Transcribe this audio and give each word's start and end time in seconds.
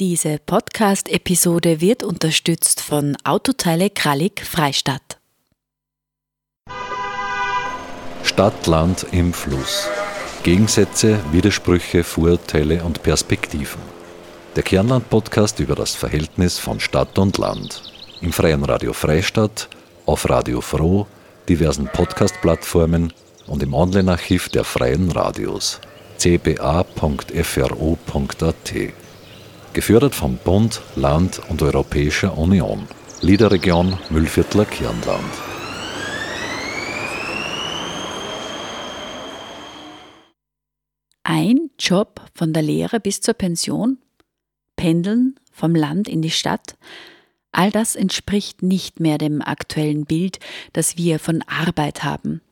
Diese 0.00 0.40
Podcast-Episode 0.44 1.80
wird 1.80 2.02
unterstützt 2.02 2.80
von 2.80 3.16
Autoteile 3.22 3.90
Krallig 3.90 4.44
Freistadt. 4.44 5.20
Stadt, 8.24 8.66
Land 8.66 9.06
im 9.12 9.32
Fluss. 9.32 9.88
Gegensätze, 10.42 11.20
Widersprüche, 11.30 12.02
Vorurteile 12.02 12.82
und 12.82 13.04
Perspektiven. 13.04 13.80
Der 14.56 14.64
Kernland-Podcast 14.64 15.60
über 15.60 15.76
das 15.76 15.94
Verhältnis 15.94 16.58
von 16.58 16.80
Stadt 16.80 17.16
und 17.16 17.38
Land. 17.38 17.80
Im 18.20 18.32
freien 18.32 18.64
Radio 18.64 18.92
Freistadt, 18.92 19.68
auf 20.06 20.28
Radio 20.28 20.60
Froh, 20.60 21.06
diversen 21.48 21.86
Podcast-Plattformen 21.86 23.12
und 23.46 23.62
im 23.62 23.72
Online-Archiv 23.72 24.48
der 24.48 24.64
freien 24.64 25.12
Radios 25.12 25.80
cba.fro.at. 26.18 26.84
Gefördert 29.74 30.14
vom 30.14 30.36
Bund, 30.36 30.82
Land 30.94 31.40
und 31.50 31.60
Europäischer 31.60 32.38
Union. 32.38 32.86
Liederregion 33.22 33.98
Müllviertler 34.08 34.66
Kirnland. 34.66 35.24
Ein 41.24 41.70
Job 41.76 42.20
von 42.36 42.52
der 42.52 42.62
Lehre 42.62 43.00
bis 43.00 43.20
zur 43.20 43.34
Pension, 43.34 43.98
Pendeln 44.76 45.40
vom 45.50 45.74
Land 45.74 46.08
in 46.08 46.22
die 46.22 46.30
Stadt, 46.30 46.76
all 47.50 47.72
das 47.72 47.96
entspricht 47.96 48.62
nicht 48.62 49.00
mehr 49.00 49.18
dem 49.18 49.42
aktuellen 49.42 50.04
Bild, 50.04 50.38
das 50.72 50.96
wir 50.96 51.18
von 51.18 51.42
Arbeit 51.48 52.04
haben. 52.04 52.42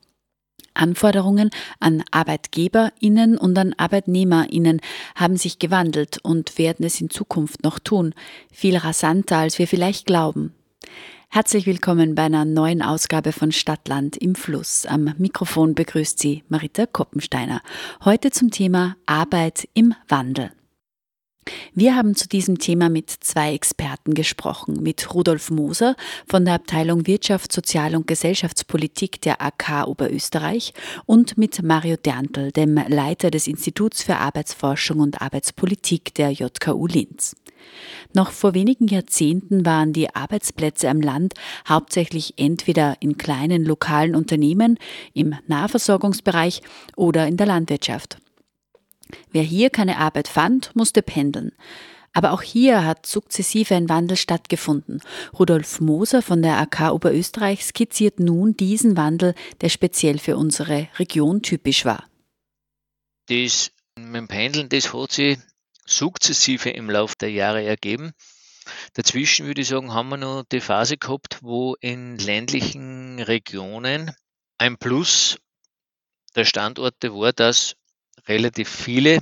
Anforderungen 0.73 1.49
an 1.79 2.03
Arbeitgeberinnen 2.11 3.37
und 3.37 3.57
an 3.57 3.73
Arbeitnehmerinnen 3.77 4.81
haben 5.15 5.37
sich 5.37 5.59
gewandelt 5.59 6.19
und 6.23 6.57
werden 6.57 6.85
es 6.85 6.99
in 7.01 7.09
Zukunft 7.09 7.63
noch 7.63 7.79
tun, 7.79 8.13
viel 8.51 8.77
rasanter, 8.77 9.37
als 9.37 9.59
wir 9.59 9.67
vielleicht 9.67 10.05
glauben. 10.05 10.53
Herzlich 11.29 11.65
willkommen 11.65 12.13
bei 12.13 12.23
einer 12.23 12.45
neuen 12.45 12.83
Ausgabe 12.83 13.31
von 13.31 13.51
Stadtland 13.51 14.17
im 14.17 14.35
Fluss. 14.35 14.85
Am 14.85 15.15
Mikrofon 15.17 15.73
begrüßt 15.73 16.19
Sie 16.19 16.43
Marita 16.47 16.85
Koppensteiner. 16.85 17.61
Heute 18.05 18.29
zum 18.29 18.51
Thema 18.51 18.97
Arbeit 19.07 19.67
im 19.73 19.95
Wandel. 20.07 20.51
Wir 21.73 21.95
haben 21.95 22.15
zu 22.15 22.27
diesem 22.27 22.59
Thema 22.59 22.89
mit 22.89 23.09
zwei 23.09 23.53
Experten 23.53 24.13
gesprochen, 24.13 24.81
mit 24.81 25.13
Rudolf 25.13 25.49
Moser 25.51 25.95
von 26.27 26.45
der 26.45 26.55
Abteilung 26.55 27.07
Wirtschaft, 27.07 27.51
Sozial- 27.51 27.95
und 27.95 28.07
Gesellschaftspolitik 28.07 29.21
der 29.21 29.41
AK 29.41 29.87
Oberösterreich 29.87 30.73
und 31.05 31.37
mit 31.37 31.63
Mario 31.63 31.97
Derntl, 31.97 32.51
dem 32.51 32.75
Leiter 32.87 33.31
des 33.31 33.47
Instituts 33.47 34.03
für 34.03 34.17
Arbeitsforschung 34.17 34.99
und 34.99 35.21
Arbeitspolitik 35.21 36.13
der 36.13 36.31
JKU 36.31 36.87
Linz. 36.87 37.35
Noch 38.13 38.31
vor 38.31 38.53
wenigen 38.53 38.87
Jahrzehnten 38.87 39.65
waren 39.65 39.93
die 39.93 40.13
Arbeitsplätze 40.13 40.89
am 40.89 41.01
Land 41.01 41.33
hauptsächlich 41.67 42.33
entweder 42.37 42.97
in 42.99 43.17
kleinen 43.17 43.65
lokalen 43.65 44.15
Unternehmen, 44.15 44.77
im 45.13 45.35
Nahversorgungsbereich 45.47 46.61
oder 46.95 47.27
in 47.27 47.37
der 47.37 47.47
Landwirtschaft. 47.47 48.17
Wer 49.31 49.43
hier 49.43 49.69
keine 49.69 49.97
Arbeit 49.97 50.27
fand, 50.27 50.75
musste 50.75 51.01
pendeln. 51.01 51.51
Aber 52.13 52.31
auch 52.31 52.43
hier 52.43 52.85
hat 52.85 53.07
sukzessive 53.07 53.75
ein 53.75 53.89
Wandel 53.89 54.17
stattgefunden. 54.17 55.01
Rudolf 55.37 55.81
Moser 55.81 56.21
von 56.21 56.43
der 56.43 56.57
AK 56.59 56.93
Oberösterreich 56.93 57.65
skizziert 57.65 58.19
nun 58.19 58.55
diesen 58.55 58.95
Wandel, 58.95 59.33
der 59.61 59.69
speziell 59.69 60.19
für 60.19 60.37
unsere 60.37 60.87
Region 60.99 61.41
typisch 61.41 61.85
war. 61.85 62.07
Das 63.27 63.71
mit 63.95 64.15
dem 64.15 64.27
Pendeln, 64.27 64.69
das 64.69 64.93
hat 64.93 65.11
sich 65.11 65.39
sukzessive 65.85 66.69
im 66.69 66.89
Laufe 66.89 67.15
der 67.19 67.31
Jahre 67.31 67.63
ergeben. 67.63 68.11
Dazwischen 68.93 69.45
würde 69.45 69.61
ich 69.61 69.67
sagen, 69.67 69.93
haben 69.93 70.09
wir 70.09 70.17
noch 70.17 70.43
die 70.51 70.61
Phase 70.61 70.97
gehabt, 70.97 71.39
wo 71.41 71.75
in 71.81 72.17
ländlichen 72.17 73.19
Regionen 73.19 74.11
ein 74.57 74.77
Plus 74.77 75.37
der 76.35 76.45
Standorte 76.45 77.13
war, 77.13 77.33
dass 77.33 77.75
relativ 78.27 78.69
viele, 78.69 79.19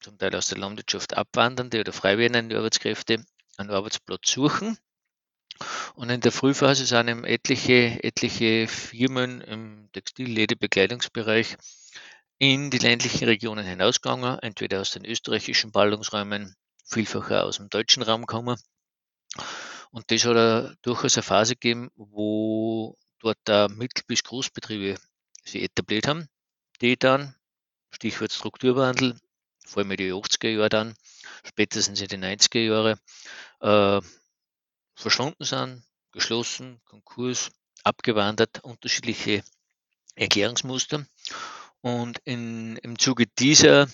zum 0.00 0.18
Teil 0.18 0.34
aus 0.34 0.46
der 0.46 0.58
Landwirtschaft 0.58 1.14
abwandernde 1.14 1.80
oder 1.80 1.92
freiwerdende 1.92 2.56
Arbeitskräfte, 2.56 3.24
einen 3.56 3.70
Arbeitsplatz 3.70 4.30
suchen. 4.30 4.78
Und 5.94 6.10
in 6.10 6.20
der 6.20 6.30
Frühphase 6.30 6.86
sind 6.86 7.08
eben 7.08 7.24
etliche, 7.24 8.02
etliche 8.04 8.68
Firmen 8.68 9.40
im 9.40 9.88
Textil-, 9.92 10.30
Leder-, 10.30 10.54
Bekleidungsbereich 10.54 11.56
in 12.38 12.70
die 12.70 12.78
ländlichen 12.78 13.24
Regionen 13.24 13.66
hinausgegangen, 13.66 14.38
entweder 14.38 14.80
aus 14.80 14.92
den 14.92 15.04
österreichischen 15.04 15.72
Ballungsräumen, 15.72 16.54
vielfach 16.84 17.30
auch 17.32 17.48
aus 17.48 17.56
dem 17.56 17.68
deutschen 17.68 18.04
Raum 18.04 18.26
kommen. 18.26 18.56
Und 19.90 20.10
das 20.12 20.24
hat 20.24 20.36
er 20.36 20.76
durchaus 20.82 21.16
eine 21.16 21.24
Phase 21.24 21.54
gegeben, 21.54 21.90
wo 21.96 22.96
dort 23.18 23.70
Mittel- 23.72 24.04
bis 24.06 24.22
Großbetriebe 24.22 24.96
sich 25.44 25.62
etabliert 25.62 26.06
haben, 26.06 26.28
die 26.80 26.96
dann 26.96 27.34
Stichwort 27.90 28.32
Strukturwandel, 28.32 29.16
vor 29.64 29.82
allem 29.82 29.90
in 29.92 29.96
die 29.96 30.12
80er 30.12 30.48
Jahre 30.48 30.68
dann, 30.68 30.94
spätestens 31.44 32.00
in 32.00 32.08
die 32.08 32.16
90er 32.16 32.60
Jahre, 32.60 32.98
äh, 33.60 34.06
verschwunden 34.94 35.44
sind, 35.44 35.82
geschlossen, 36.12 36.80
Konkurs, 36.84 37.50
abgewandert, 37.84 38.64
unterschiedliche 38.64 39.42
Erklärungsmuster. 40.14 41.06
Und 41.80 42.18
in, 42.24 42.76
im 42.78 42.98
Zuge 42.98 43.26
dieser, 43.38 43.88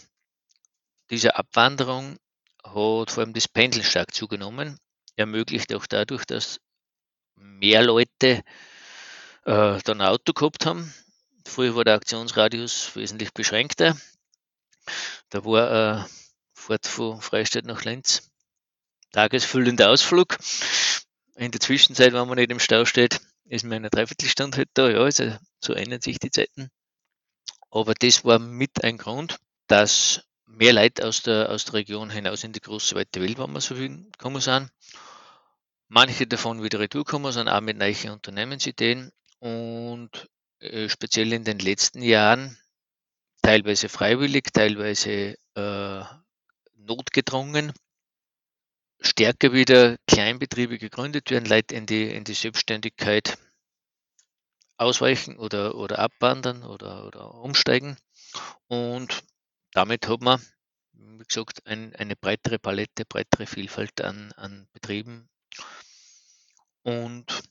dieser 1.10 1.37
Abwanderung 1.38 2.19
hat 2.62 3.10
vor 3.10 3.22
allem 3.22 3.34
das 3.34 3.49
Pendeln 3.49 3.84
stark 3.84 4.15
zugenommen, 4.15 4.78
ermöglicht 5.16 5.75
auch 5.75 5.87
dadurch, 5.87 6.25
dass 6.25 6.60
mehr 7.34 7.83
Leute 7.83 8.43
äh, 9.44 9.78
dann 9.84 10.00
ein 10.00 10.09
Auto 10.09 10.33
gehabt 10.33 10.65
haben, 10.66 10.93
Früher 11.47 11.77
war 11.77 11.84
der 11.84 11.94
Aktionsradius 11.94 12.97
wesentlich 12.97 13.32
beschränkter. 13.32 13.97
Da 15.31 15.44
war 15.44 15.71
eine 15.71 16.09
Fahrt 16.53 16.87
von 16.87 17.21
Freistadt 17.21 17.65
nach 17.65 17.84
Lenz 17.84 18.31
tagesfüllender 19.15 19.91
Ausflug. 19.91 20.37
In 21.37 21.53
der 21.53 21.60
Zwischenzeit, 21.60 22.12
wenn 22.12 22.28
man 22.28 22.37
nicht 22.37 22.50
im 22.50 22.59
Stau 22.59 22.84
steht, 22.84 23.21
ist 23.47 23.65
man 23.65 23.77
eine 23.77 23.91
Dreiviertelstunde 23.91 24.59
halt 24.59 24.69
da. 24.75 24.91
Ja, 24.91 24.99
also 24.99 25.37
so 25.60 25.72
ändern 25.72 26.00
sich 26.00 26.19
die 26.19 26.31
Zeiten. 26.31 26.71
Aber 27.71 27.94
das 27.94 28.25
war 28.25 28.38
mit 28.38 28.83
ein 28.83 28.99
Grund, 28.99 29.38
dass 29.66 30.22
mehr 30.47 30.72
Leute 30.72 31.06
aus 31.06 31.22
der, 31.22 31.50
aus 31.50 31.65
der 31.65 31.75
Region 31.75 32.10
hinaus 32.10 32.44
in 32.44 32.53
die 32.53 32.60
große 32.60 32.94
weite 32.94 33.21
Welt, 33.21 33.38
wenn 33.38 33.53
wir 33.53 33.60
so 33.60 33.75
viel 33.75 34.04
gekommen 34.12 34.41
sind. 34.41 34.71
Manche 35.88 36.27
davon 36.27 36.62
wieder 36.62 36.81
retour 36.81 37.04
gekommen 37.04 37.33
sind, 37.33 37.49
auch 37.49 37.60
mit 37.60 37.77
neuen 37.77 38.10
Unternehmensideen. 38.10 39.12
Und 39.38 40.10
äh, 40.15 40.34
speziell 40.88 41.32
in 41.32 41.44
den 41.44 41.58
letzten 41.58 42.02
Jahren, 42.02 42.58
teilweise 43.42 43.88
freiwillig, 43.88 44.44
teilweise 44.52 45.36
äh, 45.54 46.04
notgedrungen, 46.76 47.72
stärker 49.00 49.53
wieder 49.53 49.98
Kleinbetriebe 50.06 50.78
gegründet 50.78 51.30
werden, 51.30 51.47
Leute 51.47 51.74
in 51.74 51.86
die, 51.86 52.04
in 52.04 52.24
die 52.24 52.34
Selbstständigkeit 52.34 53.36
ausweichen 54.76 55.36
oder, 55.36 55.74
oder 55.74 55.98
abwandern 55.98 56.64
oder, 56.64 57.06
oder 57.06 57.34
umsteigen. 57.34 57.97
Und 58.66 59.22
damit 59.72 60.08
hat 60.08 60.20
man, 60.20 60.41
wie 60.92 61.24
gesagt, 61.24 61.66
ein, 61.66 61.94
eine 61.97 62.16
breitere 62.16 62.58
Palette, 62.58 63.04
breitere 63.04 63.47
Vielfalt 63.47 64.00
an, 64.00 64.32
an 64.32 64.69
Betrieben. 64.72 65.28
Und 66.82 67.42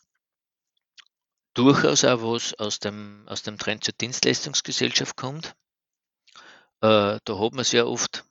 durchaus 1.54 2.04
auch 2.04 2.22
was 2.22 2.54
aus 2.56 2.80
dem, 2.80 3.28
aus 3.28 3.44
dem 3.44 3.58
Trend 3.58 3.84
zur 3.84 3.94
Dienstleistungsgesellschaft 3.94 5.16
kommt. 5.16 5.56
Äh, 6.82 7.20
da 7.24 7.40
hat 7.40 7.54
man 7.54 7.64
sehr 7.64 7.88
oft 7.88 8.26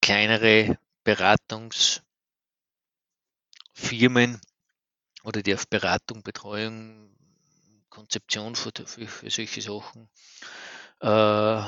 kleinere 0.00 0.78
Beratungsfirmen 1.04 2.02
oder 5.22 5.42
die 5.42 5.54
auf 5.54 5.68
Beratung, 5.68 6.22
Betreuung, 6.22 7.14
Konzeption 7.88 8.54
für, 8.54 8.70
für, 8.86 9.06
für 9.06 9.30
solche 9.30 9.60
Sachen 9.60 10.08
äh, 11.00 11.62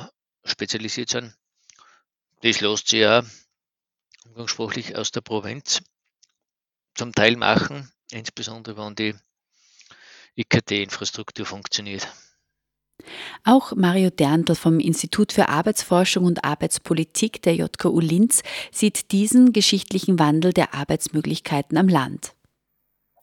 spezialisiert 0.45 1.11
sind. 1.11 1.35
Das 2.43 2.61
lässt 2.61 2.89
sich 2.89 3.01
ja 3.01 3.25
umgangssprachlich 4.25 4.97
aus 4.97 5.11
der 5.11 5.21
Provinz 5.21 5.83
zum 6.95 7.13
Teil 7.13 7.37
machen, 7.37 7.93
insbesondere 8.11 8.77
wenn 8.77 8.95
die 8.95 9.15
IKT-Infrastruktur 10.37 11.47
funktioniert. 11.47 12.09
Auch 13.45 13.75
Mario 13.75 14.11
Derntl 14.11 14.55
vom 14.55 14.79
Institut 14.79 15.33
für 15.33 15.49
Arbeitsforschung 15.49 16.25
und 16.25 16.45
Arbeitspolitik 16.45 17.43
der 17.43 17.57
JKU 17.57 18.01
Linz 18.01 18.43
sieht 18.71 19.13
diesen 19.13 19.53
geschichtlichen 19.53 20.19
Wandel 20.19 20.53
der 20.53 20.75
Arbeitsmöglichkeiten 20.75 21.77
am 21.77 21.89
Land. 21.89 22.35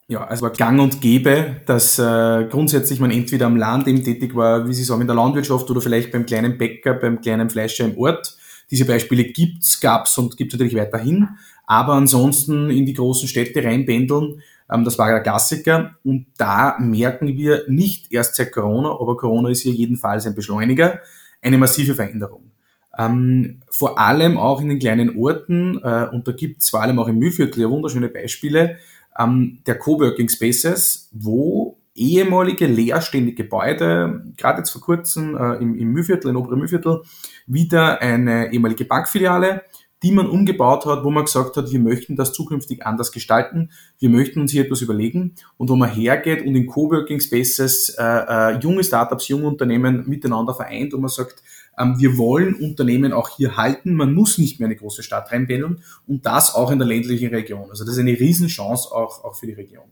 Ja, 0.07 0.25
also 0.25 0.41
war 0.41 0.51
gang 0.51 0.81
und 0.81 1.01
gäbe, 1.01 1.61
dass 1.67 1.99
äh, 1.99 2.47
grundsätzlich 2.49 2.99
man 2.99 3.11
entweder 3.11 3.45
am 3.45 3.55
Land 3.55 3.87
eben 3.87 4.03
tätig 4.03 4.35
war, 4.35 4.67
wie 4.67 4.73
Sie 4.73 4.83
sagen, 4.83 5.01
in 5.01 5.07
der 5.07 5.15
Landwirtschaft 5.15 5.69
oder 5.69 5.81
vielleicht 5.81 6.11
beim 6.11 6.25
kleinen 6.25 6.57
Bäcker, 6.57 6.95
beim 6.95 7.21
kleinen 7.21 7.49
Fleischer 7.49 7.85
im 7.85 7.95
Ort 7.97 8.35
Diese 8.71 8.85
Beispiele 8.85 9.25
gibt's, 9.25 9.79
gab's 9.79 10.17
und 10.17 10.35
gibt 10.35 10.51
es 10.51 10.59
natürlich 10.59 10.79
weiterhin. 10.79 11.29
Aber 11.67 11.93
ansonsten 11.93 12.71
in 12.71 12.87
die 12.87 12.93
großen 12.93 13.27
Städte 13.27 13.63
reinpendeln, 13.63 14.41
das 14.69 14.97
war 14.97 15.09
der 15.09 15.21
Klassiker. 15.21 15.95
Und 16.03 16.27
da 16.37 16.77
merken 16.79 17.27
wir 17.27 17.63
nicht 17.67 18.11
erst 18.11 18.35
seit 18.35 18.51
Corona, 18.51 18.89
aber 18.91 19.17
Corona 19.17 19.49
ist 19.49 19.61
hier 19.61 19.73
jedenfalls 19.73 20.25
ein 20.25 20.35
Beschleuniger, 20.35 20.99
eine 21.41 21.57
massive 21.57 21.95
Veränderung. 21.95 22.51
Ähm, 22.97 23.61
vor 23.69 23.99
allem 23.99 24.37
auch 24.37 24.61
in 24.61 24.69
den 24.69 24.79
kleinen 24.79 25.17
Orten, 25.17 25.79
äh, 25.83 26.07
und 26.11 26.27
da 26.27 26.31
gibt 26.31 26.61
es 26.61 26.69
vor 26.69 26.81
allem 26.81 26.99
auch 26.99 27.07
im 27.07 27.17
Mühlviertel 27.17 27.61
ja 27.61 27.69
wunderschöne 27.69 28.09
Beispiele, 28.09 28.77
ähm, 29.17 29.59
der 29.65 29.77
Coworking 29.77 30.29
Spaces, 30.29 31.09
wo 31.11 31.77
ehemalige 31.95 32.65
leerstehende 32.67 33.33
Gebäude, 33.33 34.23
gerade 34.37 34.59
jetzt 34.59 34.71
vor 34.71 34.81
kurzem 34.81 35.35
äh, 35.35 35.55
im, 35.55 35.75
im 35.75 35.91
Mühlviertel, 35.91 36.29
in 36.29 36.35
Oberen 36.35 36.59
Mühlviertel, 36.59 37.01
wieder 37.45 38.01
eine 38.01 38.51
ehemalige 38.53 38.85
Bankfiliale, 38.85 39.63
die 40.03 40.11
man 40.11 40.29
umgebaut 40.29 40.85
hat, 40.85 41.03
wo 41.03 41.09
man 41.09 41.25
gesagt 41.25 41.57
hat, 41.57 41.71
wir 41.71 41.79
möchten 41.79 42.15
das 42.15 42.31
zukünftig 42.31 42.85
anders 42.85 43.11
gestalten, 43.11 43.71
wir 43.99 44.09
möchten 44.09 44.39
uns 44.39 44.51
hier 44.51 44.63
etwas 44.63 44.81
überlegen 44.81 45.35
und 45.57 45.69
wo 45.69 45.75
man 45.75 45.89
hergeht 45.89 46.45
und 46.45 46.55
in 46.55 46.67
Coworking 46.67 47.19
Spaces 47.19 47.89
äh, 47.97 48.03
äh, 48.03 48.59
junge 48.59 48.83
Startups, 48.83 49.27
junge 49.27 49.47
Unternehmen 49.47 50.07
miteinander 50.07 50.53
vereint 50.53 50.93
und 50.93 51.01
man 51.01 51.09
sagt, 51.09 51.43
ähm, 51.77 51.95
wir 51.97 52.17
wollen 52.17 52.55
Unternehmen 52.55 53.13
auch 53.13 53.29
hier 53.29 53.57
halten, 53.57 53.95
man 53.95 54.13
muss 54.13 54.37
nicht 54.37 54.59
mehr 54.59 54.67
eine 54.67 54.75
große 54.75 55.03
Stadt 55.03 55.31
reinpendeln 55.31 55.83
und 56.07 56.25
das 56.25 56.55
auch 56.55 56.71
in 56.71 56.79
der 56.79 56.87
ländlichen 56.87 57.29
Region. 57.29 57.69
Also 57.69 57.83
das 57.83 57.93
ist 57.93 57.99
eine 57.99 58.19
Riesenchance 58.19 58.91
auch, 58.91 59.23
auch 59.23 59.35
für 59.35 59.47
die 59.47 59.53
Region. 59.53 59.89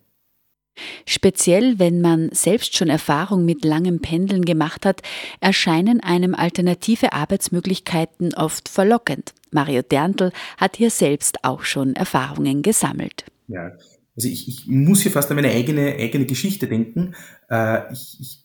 Speziell 1.05 1.79
wenn 1.79 2.01
man 2.01 2.29
selbst 2.31 2.75
schon 2.75 2.89
Erfahrung 2.89 3.45
mit 3.45 3.63
langem 3.63 3.99
Pendeln 4.01 4.45
gemacht 4.45 4.85
hat, 4.85 5.01
erscheinen 5.39 6.01
einem 6.01 6.35
alternative 6.35 7.13
Arbeitsmöglichkeiten 7.13 8.33
oft 8.33 8.69
verlockend. 8.69 9.33
Mario 9.51 9.81
Derntl 9.81 10.31
hat 10.57 10.77
hier 10.77 10.89
selbst 10.89 11.43
auch 11.43 11.63
schon 11.63 11.95
Erfahrungen 11.95 12.61
gesammelt. 12.61 13.25
Ja, 13.47 13.71
also 14.15 14.27
ich, 14.27 14.47
ich 14.47 14.67
muss 14.67 15.01
hier 15.01 15.11
fast 15.11 15.29
an 15.29 15.35
meine 15.35 15.51
eigene, 15.51 15.95
eigene 15.95 16.25
Geschichte 16.25 16.67
denken. 16.67 17.15
Äh, 17.49 17.93
ich, 17.93 18.17
ich 18.19 18.43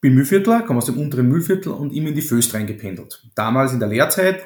bin 0.00 0.14
Mühlviertler, 0.14 0.62
komme 0.62 0.78
aus 0.78 0.86
dem 0.86 0.98
unteren 0.98 1.28
Mühlviertel 1.28 1.72
und 1.72 1.92
immer 1.92 2.08
in 2.08 2.14
die 2.14 2.22
Föst 2.22 2.54
reingependelt. 2.54 3.26
Damals 3.34 3.72
in 3.72 3.80
der 3.80 3.88
Lehrzeit, 3.88 4.42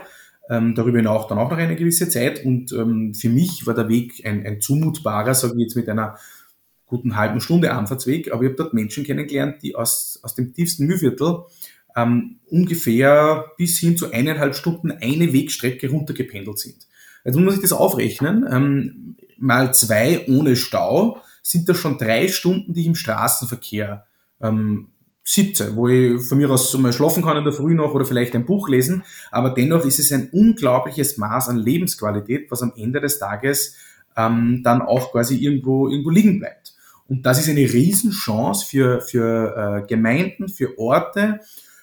ähm, 0.48 0.74
darüber 0.74 0.98
hinaus 0.98 1.28
dann 1.28 1.38
auch 1.38 1.50
noch 1.50 1.58
eine 1.58 1.76
gewisse 1.76 2.08
Zeit 2.08 2.44
und 2.44 2.72
ähm, 2.72 3.14
für 3.14 3.28
mich 3.28 3.66
war 3.66 3.74
der 3.74 3.88
Weg 3.88 4.24
ein, 4.24 4.44
ein 4.46 4.60
zumutbarer, 4.60 5.34
sage 5.34 5.54
ich 5.56 5.60
jetzt 5.60 5.76
mit 5.76 5.88
einer 5.88 6.16
guten 6.92 7.16
halben 7.16 7.40
Stunde 7.40 7.72
Anfahrtsweg, 7.72 8.30
aber 8.30 8.42
ich 8.42 8.48
habe 8.50 8.56
dort 8.56 8.74
Menschen 8.74 9.02
kennengelernt, 9.02 9.62
die 9.62 9.74
aus, 9.74 10.20
aus 10.22 10.34
dem 10.34 10.52
tiefsten 10.52 10.84
Mühlviertel 10.86 11.44
ähm, 11.96 12.36
ungefähr 12.50 13.46
bis 13.56 13.78
hin 13.78 13.96
zu 13.96 14.12
eineinhalb 14.12 14.54
Stunden 14.54 14.92
eine 14.92 15.32
Wegstrecke 15.32 15.88
runtergependelt 15.88 16.58
sind. 16.58 16.86
Jetzt 17.24 17.34
muss 17.34 17.44
man 17.44 17.52
sich 17.52 17.62
das 17.62 17.72
aufrechnen. 17.72 18.46
Ähm, 18.50 19.16
mal 19.38 19.72
zwei 19.72 20.26
ohne 20.28 20.54
Stau 20.54 21.22
sind 21.42 21.66
das 21.70 21.78
schon 21.78 21.96
drei 21.96 22.28
Stunden, 22.28 22.74
die 22.74 22.82
ich 22.82 22.86
im 22.88 22.94
Straßenverkehr 22.94 24.04
ähm, 24.42 24.88
sitze, 25.24 25.74
wo 25.74 25.88
ich 25.88 26.20
von 26.20 26.36
mir 26.36 26.50
aus 26.50 26.76
mal 26.76 26.92
schlafen 26.92 27.22
kann 27.22 27.38
in 27.38 27.44
der 27.44 27.54
Früh 27.54 27.74
noch 27.74 27.94
oder 27.94 28.04
vielleicht 28.04 28.34
ein 28.34 28.44
Buch 28.44 28.68
lesen. 28.68 29.02
Aber 29.30 29.48
dennoch 29.48 29.86
ist 29.86 29.98
es 29.98 30.12
ein 30.12 30.28
unglaubliches 30.30 31.16
Maß 31.16 31.48
an 31.48 31.56
Lebensqualität, 31.56 32.50
was 32.50 32.60
am 32.60 32.74
Ende 32.76 33.00
des 33.00 33.18
Tages 33.18 33.76
ähm, 34.14 34.60
dann 34.62 34.82
auch 34.82 35.12
quasi 35.12 35.36
irgendwo, 35.36 35.88
irgendwo 35.88 36.10
liegen 36.10 36.38
bleibt. 36.38 36.61
Und 37.12 37.26
das 37.26 37.38
ist 37.38 37.50
eine 37.50 37.70
Riesenchance 37.70 38.64
für, 38.64 39.02
für 39.02 39.82
äh, 39.84 39.86
Gemeinden, 39.86 40.48
für 40.48 40.78
Orte, 40.78 41.40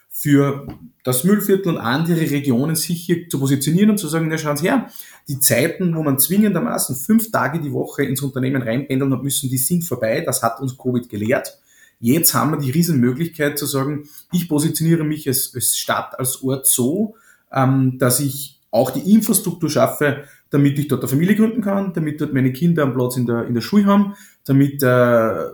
für 0.10 0.66
das 1.04 1.24
Müllviertel 1.24 1.74
und 1.74 1.78
andere 1.78 2.20
Regionen 2.32 2.76
sich 2.76 3.04
hier 3.04 3.30
zu 3.30 3.40
positionieren 3.40 3.92
und 3.92 4.00
zu 4.00 4.08
sagen, 4.08 4.28
na 4.28 4.40
schauen 4.40 4.58
Sie 4.58 4.66
her, 4.66 4.90
die 5.28 5.40
Zeiten, 5.40 5.96
wo 5.96 6.02
man 6.02 6.18
zwingendermaßen 6.18 6.96
fünf 6.96 7.30
Tage 7.30 7.62
die 7.62 7.72
Woche 7.72 8.06
ins 8.06 8.24
Unternehmen 8.24 8.64
reinpendeln 8.64 9.14
hat 9.14 9.22
müssen, 9.22 9.52
die 9.52 9.60
sind 9.60 9.84
vorbei. 9.84 10.22
Das 10.26 10.42
hat 10.42 10.62
uns 10.62 10.76
Covid 10.76 11.08
gelehrt. 11.08 11.60
Jetzt 12.00 12.34
haben 12.34 12.50
wir 12.50 12.58
die 12.58 12.72
Riesenmöglichkeit 12.72 13.60
zu 13.60 13.68
sagen, 13.68 14.10
ich 14.32 14.50
positioniere 14.50 15.04
mich 15.04 15.28
als, 15.28 15.52
als 15.54 15.78
Stadt, 15.78 16.18
als 16.18 16.42
Ort 16.42 16.66
so, 16.66 17.14
ähm, 17.54 18.00
dass 18.00 18.20
ich 18.20 18.60
auch 18.72 18.90
die 18.90 19.14
Infrastruktur 19.14 19.70
schaffe, 19.70 20.24
damit 20.50 20.80
ich 20.80 20.88
dort 20.88 21.02
eine 21.02 21.10
Familie 21.10 21.36
gründen 21.36 21.62
kann, 21.62 21.94
damit 21.94 22.20
dort 22.20 22.34
meine 22.34 22.52
Kinder 22.52 22.84
einen 22.84 22.94
Platz 22.94 23.18
in 23.18 23.26
der, 23.26 23.46
in 23.46 23.54
der 23.54 23.62
Schule 23.62 23.86
haben, 23.86 24.16
damit 24.50 24.82
äh, 24.84 25.50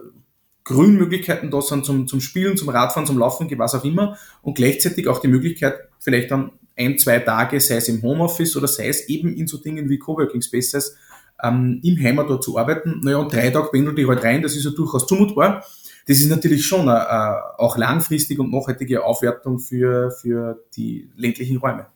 Grünmöglichkeiten 0.64 1.52
da 1.52 1.62
sind 1.62 1.86
zum, 1.86 2.08
zum 2.08 2.22
Spielen, 2.22 2.58
zum 2.58 2.70
Radfahren, 2.70 3.06
zum 3.06 3.20
Laufen, 3.20 3.48
was 3.58 3.76
auch 3.76 3.84
immer. 3.84 4.18
Und 4.42 4.56
gleichzeitig 4.56 5.08
auch 5.08 5.20
die 5.20 5.28
Möglichkeit, 5.28 5.76
vielleicht 6.00 6.32
dann 6.32 6.52
ein, 6.78 6.98
zwei 6.98 7.20
Tage, 7.20 7.60
sei 7.60 7.78
es 7.78 7.88
im 7.88 8.02
Homeoffice 8.02 8.58
oder 8.58 8.68
sei 8.68 8.88
es 8.88 9.08
eben 9.08 9.34
in 9.36 9.48
so 9.48 9.58
Dingen 9.58 9.90
wie 9.90 10.00
Coworking 10.00 10.42
Spaces, 10.42 10.98
ähm, 11.44 11.80
im 11.84 12.02
Heimatort 12.02 12.44
zu 12.44 12.58
arbeiten. 12.58 13.02
Naja, 13.04 13.18
und 13.18 13.32
drei 13.32 13.50
Tage 13.50 13.70
pendelt 13.72 14.00
ich 14.00 14.08
halt 14.08 14.24
rein, 14.24 14.42
das 14.42 14.56
ist 14.56 14.66
ja 14.66 14.72
durchaus 14.72 15.06
zumutbar. 15.06 15.64
Das 16.08 16.20
ist 16.20 16.30
natürlich 16.30 16.66
schon 16.66 16.88
eine, 16.88 17.00
äh, 17.00 17.62
auch 17.62 17.78
langfristige 17.78 18.42
und 18.42 18.52
nachhaltige 18.52 19.04
Aufwertung 19.04 19.60
für, 19.60 20.12
für 20.12 20.64
die 20.76 21.10
ländlichen 21.16 21.58
Räume. 21.58 21.88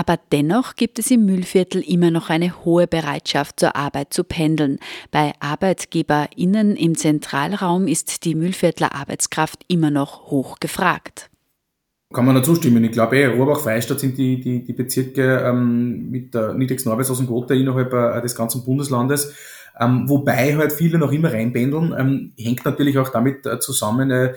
Aber 0.00 0.18
dennoch 0.32 0.76
gibt 0.76 0.98
es 0.98 1.10
im 1.10 1.26
Müllviertel 1.26 1.82
immer 1.82 2.10
noch 2.10 2.30
eine 2.30 2.64
hohe 2.64 2.86
Bereitschaft 2.86 3.60
zur 3.60 3.76
Arbeit 3.76 4.14
zu 4.14 4.24
pendeln. 4.24 4.78
Bei 5.10 5.32
ArbeitgeberInnen 5.40 6.74
im 6.74 6.96
Zentralraum 6.96 7.86
ist 7.86 8.24
die 8.24 8.34
Müllviertler 8.34 8.94
Arbeitskraft 8.94 9.62
immer 9.68 9.90
noch 9.90 10.30
hoch 10.30 10.58
gefragt. 10.58 11.28
Kann 12.14 12.24
man 12.24 12.34
dazu 12.34 12.54
stimmen. 12.54 12.82
Ich 12.82 12.92
glaube, 12.92 13.18
eh, 13.18 13.26
Rohrbach-Freistadt 13.26 14.00
sind 14.00 14.16
die, 14.16 14.40
die, 14.40 14.64
die 14.64 14.72
Bezirke 14.72 15.44
ähm, 15.46 16.10
mit 16.10 16.32
der 16.32 16.54
niedrigsten 16.54 16.90
Arbeitslosenquote 16.90 17.54
innerhalb 17.54 17.92
äh, 17.92 18.22
des 18.22 18.34
ganzen 18.34 18.64
Bundeslandes. 18.64 19.34
Ähm, 19.78 20.08
wobei 20.08 20.56
halt 20.56 20.72
viele 20.72 20.96
noch 20.96 21.12
immer 21.12 21.30
reinpendeln. 21.30 21.94
Ähm, 21.98 22.32
hängt 22.38 22.64
natürlich 22.64 22.96
auch 22.96 23.10
damit 23.10 23.44
äh, 23.44 23.60
zusammen, 23.60 24.10
äh, 24.10 24.32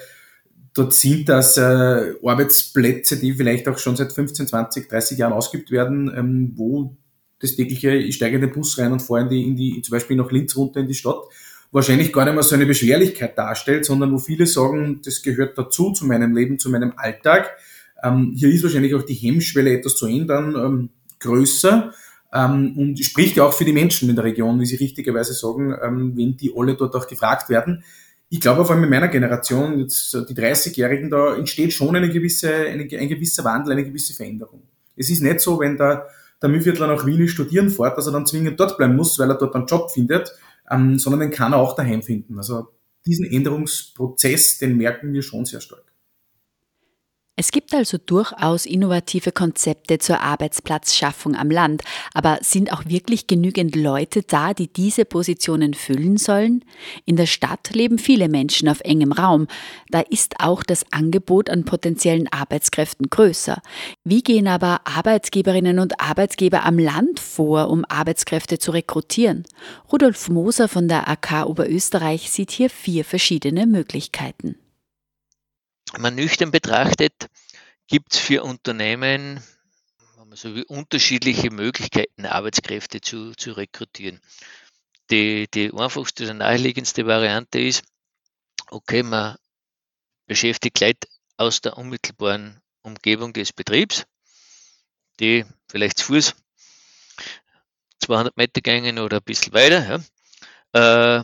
Dort 0.73 0.93
sind 0.93 1.29
das 1.29 1.57
äh, 1.57 2.15
Arbeitsplätze, 2.23 3.17
die 3.17 3.33
vielleicht 3.33 3.67
auch 3.67 3.77
schon 3.77 3.95
seit 3.95 4.11
15, 4.11 4.47
20, 4.47 4.89
30 4.89 5.17
Jahren 5.19 5.33
ausgeübt 5.33 5.69
werden, 5.69 6.11
ähm, 6.15 6.53
wo 6.55 6.97
das 7.39 7.55
tägliche, 7.55 7.91
ich 7.91 8.15
steige 8.15 8.35
in 8.35 8.41
den 8.41 8.51
Bus 8.51 8.77
rein 8.79 8.91
und 8.91 9.01
fahre 9.01 9.21
in 9.21 9.29
die, 9.29 9.43
in 9.43 9.55
die, 9.55 9.81
zum 9.83 9.91
Beispiel 9.91 10.17
nach 10.17 10.31
Linz 10.31 10.55
runter 10.55 10.79
in 10.79 10.87
die 10.87 10.95
Stadt, 10.95 11.21
wahrscheinlich 11.71 12.11
gar 12.11 12.25
nicht 12.25 12.33
mehr 12.33 12.43
so 12.43 12.55
eine 12.55 12.65
Beschwerlichkeit 12.65 13.37
darstellt, 13.37 13.85
sondern 13.85 14.11
wo 14.13 14.17
viele 14.17 14.47
sagen, 14.47 15.01
das 15.03 15.21
gehört 15.21 15.57
dazu, 15.57 15.91
zu 15.91 16.05
meinem 16.07 16.35
Leben, 16.35 16.57
zu 16.57 16.71
meinem 16.71 16.93
Alltag. 16.95 17.51
Ähm, 18.03 18.33
hier 18.35 18.49
ist 18.49 18.63
wahrscheinlich 18.63 18.95
auch 18.95 19.03
die 19.03 19.13
Hemmschwelle, 19.13 19.73
etwas 19.77 19.95
zu 19.95 20.07
ändern, 20.07 20.55
ähm, 20.55 20.89
größer. 21.19 21.93
Ähm, 22.33 22.75
und 22.77 22.99
spricht 23.03 23.35
ja 23.35 23.43
auch 23.43 23.53
für 23.53 23.65
die 23.65 23.73
Menschen 23.73 24.09
in 24.09 24.15
der 24.15 24.25
Region, 24.25 24.59
wie 24.59 24.65
Sie 24.65 24.77
richtigerweise 24.77 25.33
sagen, 25.33 25.75
ähm, 25.83 26.13
wenn 26.15 26.35
die 26.35 26.51
alle 26.55 26.75
dort 26.75 26.95
auch 26.95 27.07
gefragt 27.07 27.49
werden 27.49 27.83
ich 28.33 28.39
glaube, 28.39 28.65
vor 28.65 28.73
allem 28.73 28.85
in 28.85 28.89
meiner 28.89 29.09
Generation, 29.09 29.77
jetzt 29.77 30.11
die 30.11 30.33
30-Jährigen, 30.33 31.11
da 31.11 31.35
entsteht 31.35 31.71
schon 31.71 31.95
eine 31.95 32.09
gewisse, 32.09 32.51
eine, 32.51 32.81
ein 32.81 33.07
gewisser 33.07 33.43
Wandel, 33.43 33.73
eine 33.73 33.85
gewisse 33.85 34.15
Veränderung. 34.15 34.63
Es 34.95 35.11
ist 35.11 35.21
nicht 35.21 35.39
so, 35.39 35.59
wenn 35.59 35.77
der, 35.77 36.07
der 36.41 36.49
Mühlviertler 36.49 36.87
nach 36.87 37.05
Wien 37.05 37.27
studieren 37.27 37.69
fährt, 37.69 37.95
dass 37.95 38.07
er 38.07 38.11
dann 38.11 38.25
zwingend 38.25 38.59
dort 38.59 38.75
bleiben 38.75 38.95
muss, 38.95 39.19
weil 39.19 39.29
er 39.29 39.37
dort 39.37 39.53
einen 39.53 39.67
Job 39.67 39.91
findet, 39.91 40.35
ähm, 40.71 40.97
sondern 40.97 41.19
den 41.19 41.29
kann 41.29 41.53
er 41.53 41.59
auch 41.59 41.75
daheim 41.75 42.01
finden. 42.01 42.35
Also 42.39 42.69
diesen 43.05 43.27
Änderungsprozess, 43.27 44.57
den 44.57 44.77
merken 44.77 45.13
wir 45.13 45.21
schon 45.21 45.45
sehr 45.45 45.61
stark. 45.61 45.92
Es 47.35 47.51
gibt 47.51 47.73
also 47.73 47.97
durchaus 47.97 48.67
innovative 48.67 49.31
Konzepte 49.31 49.97
zur 49.97 50.19
Arbeitsplatzschaffung 50.19 51.35
am 51.35 51.49
Land, 51.49 51.81
aber 52.13 52.37
sind 52.41 52.71
auch 52.71 52.85
wirklich 52.85 53.25
genügend 53.25 53.75
Leute 53.75 54.21
da, 54.21 54.53
die 54.53 54.71
diese 54.71 55.03
Positionen 55.03 55.73
füllen 55.73 56.17
sollen? 56.17 56.63
In 57.05 57.15
der 57.15 57.25
Stadt 57.25 57.71
leben 57.73 57.97
viele 57.97 58.29
Menschen 58.29 58.69
auf 58.69 58.81
engem 58.81 59.11
Raum, 59.11 59.47
da 59.89 60.01
ist 60.01 60.35
auch 60.41 60.61
das 60.61 60.85
Angebot 60.91 61.49
an 61.49 61.65
potenziellen 61.65 62.31
Arbeitskräften 62.31 63.09
größer. 63.09 63.63
Wie 64.03 64.21
gehen 64.21 64.47
aber 64.47 64.81
Arbeitgeberinnen 64.83 65.79
und 65.79 65.99
Arbeitgeber 65.99 66.63
am 66.63 66.77
Land 66.77 67.19
vor, 67.19 67.71
um 67.71 67.83
Arbeitskräfte 67.89 68.59
zu 68.59 68.69
rekrutieren? 68.69 69.43
Rudolf 69.91 70.29
Moser 70.29 70.67
von 70.67 70.87
der 70.87 71.09
AK 71.09 71.47
Oberösterreich 71.47 72.29
sieht 72.29 72.51
hier 72.51 72.69
vier 72.69 73.03
verschiedene 73.03 73.65
Möglichkeiten 73.65 74.55
man 75.99 76.15
nüchtern 76.15 76.51
betrachtet, 76.51 77.29
gibt 77.87 78.13
es 78.13 78.19
für 78.19 78.43
Unternehmen 78.43 79.43
so 80.35 80.49
unterschiedliche 80.67 81.51
Möglichkeiten, 81.51 82.25
Arbeitskräfte 82.25 83.01
zu, 83.01 83.33
zu 83.35 83.51
rekrutieren. 83.51 84.19
Die, 85.11 85.47
die 85.53 85.71
einfachste 85.73 86.23
oder 86.23 86.33
naheliegendste 86.33 87.05
Variante 87.05 87.59
ist, 87.59 87.83
okay, 88.71 89.03
man 89.03 89.37
beschäftigt 90.25 90.79
Leute 90.79 91.07
aus 91.37 91.61
der 91.61 91.77
unmittelbaren 91.77 92.59
Umgebung 92.81 93.33
des 93.33 93.53
Betriebs, 93.53 94.05
die 95.19 95.45
vielleicht 95.69 95.99
zu 95.99 96.05
Fuß 96.05 96.35
200 97.99 98.35
Meter 98.35 98.61
gehen 98.61 98.99
oder 98.99 99.17
ein 99.17 99.23
bisschen 99.23 99.53
weiter. 99.53 100.01
Ja. 100.73 101.19
Äh, 101.19 101.23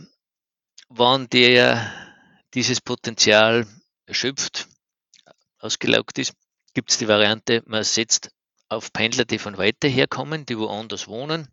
wann 0.90 1.30
der, 1.30 1.92
dieses 2.54 2.82
Potenzial 2.82 3.66
erschöpft, 4.10 4.68
ausgelaugt 5.60 6.18
ist, 6.18 6.34
gibt 6.74 6.92
es 6.92 6.98
die 6.98 7.08
Variante, 7.08 7.64
man 7.66 7.84
setzt 7.84 8.32
auf 8.68 8.92
Pendler, 8.92 9.26
die 9.26 9.40
von 9.40 9.58
weiter 9.58 9.88
her 9.88 10.08
kommen, 10.08 10.46
die 10.46 10.58
woanders 10.58 11.08
wohnen, 11.08 11.48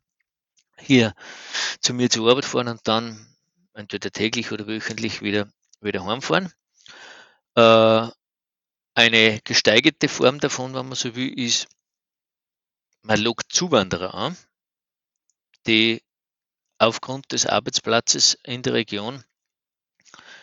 hier 0.78 1.14
zu 1.80 1.94
mir 1.94 2.10
zur 2.10 2.28
Arbeit 2.28 2.44
fahren 2.44 2.68
und 2.68 2.80
dann 2.88 3.26
entweder 3.74 4.10
täglich 4.10 4.52
oder 4.52 4.66
wöchentlich 4.66 5.22
wieder, 5.22 5.48
wieder 5.80 6.04
heimfahren. 6.04 6.52
Äh, 7.54 8.08
eine 8.94 9.40
gesteigerte 9.44 10.08
Form 10.08 10.40
davon, 10.40 10.74
wenn 10.74 10.86
man 10.86 10.96
so 10.96 11.14
will, 11.14 11.38
ist, 11.38 11.68
man 13.02 13.20
lockt 13.20 13.52
Zuwanderer 13.52 14.14
an, 14.14 14.36
die 15.66 16.02
aufgrund 16.78 17.32
des 17.32 17.46
Arbeitsplatzes 17.46 18.38
in 18.42 18.62
der 18.62 18.74
Region 18.74 19.24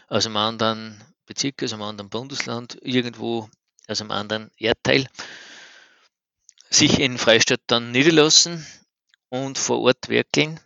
aus 0.07 0.25
einem 0.25 0.37
anderen 0.37 1.12
Bezirk, 1.25 1.63
aus 1.63 1.73
einem 1.73 1.83
anderen 1.83 2.09
Bundesland, 2.09 2.77
irgendwo 2.81 3.49
aus 3.87 4.01
einem 4.01 4.11
anderen 4.11 4.51
Erdteil, 4.57 5.07
sich 6.69 6.99
in 6.99 7.17
Freistadt 7.17 7.61
dann 7.67 7.91
niederlassen 7.91 8.65
und 9.29 9.57
vor 9.57 9.81
Ort 9.81 10.09
werkeln. 10.09 10.59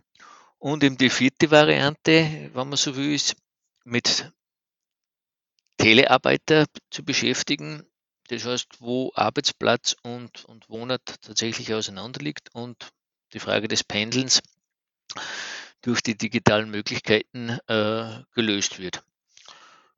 Und 0.60 0.84
eben 0.84 0.98
die 0.98 1.10
vierte 1.10 1.52
Variante, 1.52 2.50
wenn 2.54 2.70
man 2.70 2.78
so 2.78 2.96
will, 2.96 3.14
ist 3.14 3.36
mit 3.84 4.32
Telearbeiter 5.78 6.66
zu 6.90 7.04
beschäftigen. 7.04 7.86
Das 8.30 8.46
heißt, 8.46 8.82
wo 8.82 9.12
Arbeitsplatz 9.16 9.96
und, 10.02 10.44
und 10.46 10.70
Wohnort 10.70 11.22
tatsächlich 11.22 11.74
auseinander 11.74 12.20
liegt 12.22 12.54
und 12.54 12.92
die 13.34 13.40
Frage 13.40 13.68
des 13.68 13.84
Pendelns 13.84 14.42
durch 15.82 16.02
die 16.02 16.18
digitalen 16.18 16.70
Möglichkeiten 16.70 17.58
äh, 17.68 18.24
gelöst 18.34 18.80
wird. 18.80 19.04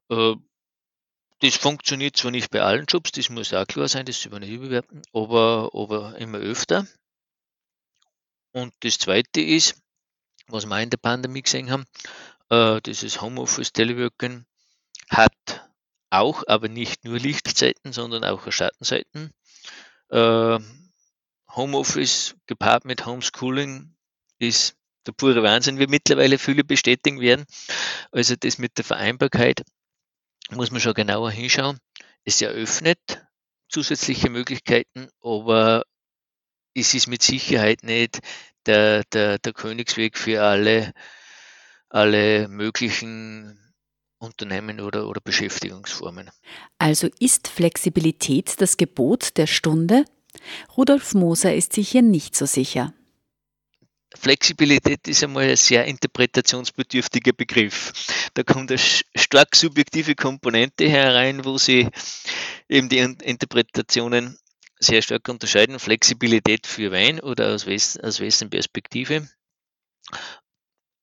Äh, 0.09 0.35
das 1.41 1.55
funktioniert 1.55 2.17
zwar 2.17 2.31
nicht 2.31 2.51
bei 2.51 2.61
allen 2.61 2.85
Jobs, 2.85 3.11
das 3.11 3.29
muss 3.29 3.53
auch 3.53 3.65
klar 3.65 3.87
sein, 3.87 4.05
das 4.05 4.25
über 4.25 4.39
nicht 4.39 4.51
überwerten, 4.51 5.01
aber, 5.13 5.71
aber 5.73 6.17
immer 6.17 6.39
öfter. 6.39 6.85
Und 8.51 8.73
das 8.81 8.97
zweite 8.97 9.41
ist, 9.41 9.75
was 10.47 10.65
wir 10.65 10.81
in 10.81 10.89
der 10.89 10.97
Pandemie 10.97 11.41
gesehen 11.41 11.71
haben, 11.71 11.85
äh, 12.49 12.81
dieses 12.81 13.21
Homeoffice, 13.21 13.71
Teleworking 13.71 14.45
hat 15.09 15.69
auch, 16.09 16.43
aber 16.47 16.67
nicht 16.67 17.05
nur 17.05 17.19
Lichtseiten, 17.19 17.93
sondern 17.93 18.23
auch 18.23 18.51
Schattenseiten. 18.51 19.31
Äh, 20.09 20.59
Homeoffice 21.55 22.35
gepaart 22.47 22.85
mit 22.85 23.05
Homeschooling 23.05 23.95
ist 24.39 24.75
der 25.05 25.11
pure 25.13 25.43
Wahnsinn, 25.43 25.79
wie 25.79 25.87
mittlerweile 25.87 26.37
viele 26.37 26.63
bestätigen 26.63 27.19
werden. 27.19 27.45
Also 28.11 28.35
das 28.35 28.57
mit 28.57 28.77
der 28.77 28.85
Vereinbarkeit 28.85 29.63
muss 30.51 30.71
man 30.71 30.81
schon 30.81 30.93
genauer 30.93 31.31
hinschauen. 31.31 31.79
Es 32.25 32.41
eröffnet 32.41 32.99
zusätzliche 33.69 34.29
Möglichkeiten, 34.29 35.09
aber 35.21 35.83
es 36.73 36.93
ist 36.93 37.07
mit 37.07 37.21
Sicherheit 37.21 37.83
nicht 37.83 38.19
der, 38.65 39.03
der, 39.05 39.39
der 39.39 39.53
Königsweg 39.53 40.17
für 40.17 40.41
alle, 40.43 40.93
alle 41.89 42.47
möglichen 42.47 43.73
Unternehmen 44.19 44.81
oder, 44.81 45.07
oder 45.07 45.21
Beschäftigungsformen. 45.21 46.29
Also 46.77 47.07
ist 47.19 47.47
Flexibilität 47.47 48.59
das 48.59 48.77
Gebot 48.77 49.37
der 49.37 49.47
Stunde? 49.47 50.05
Rudolf 50.77 51.13
Moser 51.13 51.55
ist 51.55 51.73
sich 51.73 51.89
hier 51.89 52.01
nicht 52.01 52.35
so 52.35 52.45
sicher. 52.45 52.93
Flexibilität 54.15 55.07
ist 55.07 55.23
einmal 55.23 55.49
ein 55.49 55.55
sehr 55.55 55.85
interpretationsbedürftiger 55.85 57.31
Begriff. 57.33 57.93
Da 58.33 58.43
kommt 58.43 58.71
eine 58.71 58.79
stark 58.79 59.55
subjektive 59.55 60.15
Komponente 60.15 60.89
herein, 60.89 61.45
wo 61.45 61.57
sie 61.57 61.87
eben 62.67 62.89
die 62.89 62.97
Interpretationen 62.97 64.37
sehr 64.79 65.01
stark 65.01 65.27
unterscheiden. 65.29 65.77
Flexibilität 65.77 66.65
für 66.65 66.91
Wein 66.91 67.19
oder 67.19 67.53
aus 67.53 67.67
wessen, 67.67 68.03
aus 68.03 68.19
wessen 68.19 68.49
Perspektive. 68.49 69.29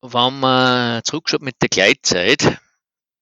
Wenn 0.03 0.41
man 0.41 1.05
zurückschaut 1.05 1.43
mit 1.43 1.63
der 1.63 1.69
Gleitzeit, 1.69 2.59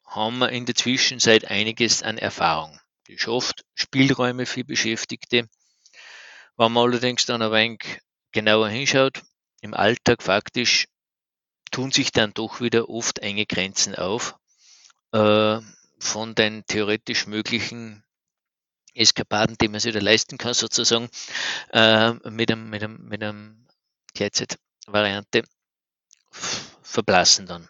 haben 0.07 0.39
wir 0.39 0.51
in 0.51 0.65
der 0.65 0.75
Zwischenzeit 0.75 1.45
einiges 1.47 2.03
an 2.03 2.19
Erfahrung. 2.19 2.79
Die 3.09 3.19
schafft 3.19 3.65
Spielräume 3.75 4.47
für 4.47 4.65
Beschäftigte. 4.65 5.49
Wenn 6.57 6.73
man 6.73 6.89
allerdings 6.89 7.27
dann 7.27 7.43
ein 7.43 7.53
wenig 7.53 8.01
genauer 8.33 8.69
hinschaut, 8.69 9.23
im 9.65 9.73
Alltag 9.73 10.23
faktisch 10.23 10.89
tun 11.71 11.91
sich 11.91 12.13
dann 12.13 12.35
doch 12.35 12.61
wieder 12.61 12.91
oft 12.91 13.19
enge 13.21 13.47
Grenzen 13.47 13.95
auf 13.95 14.37
äh, 15.13 15.59
von 15.99 16.35
den 16.35 16.67
theoretisch 16.67 17.27
möglichen 17.27 18.05
Eskapaden, 18.93 19.57
die 19.59 19.69
man 19.69 19.81
sich 19.81 19.95
da 19.95 20.01
leisten 20.01 20.37
kann, 20.37 20.53
sozusagen, 20.53 21.09
äh, 21.73 22.13
mit 22.31 22.53
einem, 22.53 22.69
mit 22.69 22.85
einem, 22.85 23.09
mit 23.09 23.23
einem 23.23 23.67
Gleitzeit-Variante 24.13 25.45
verblassen 26.83 27.47
dann. 27.47 27.67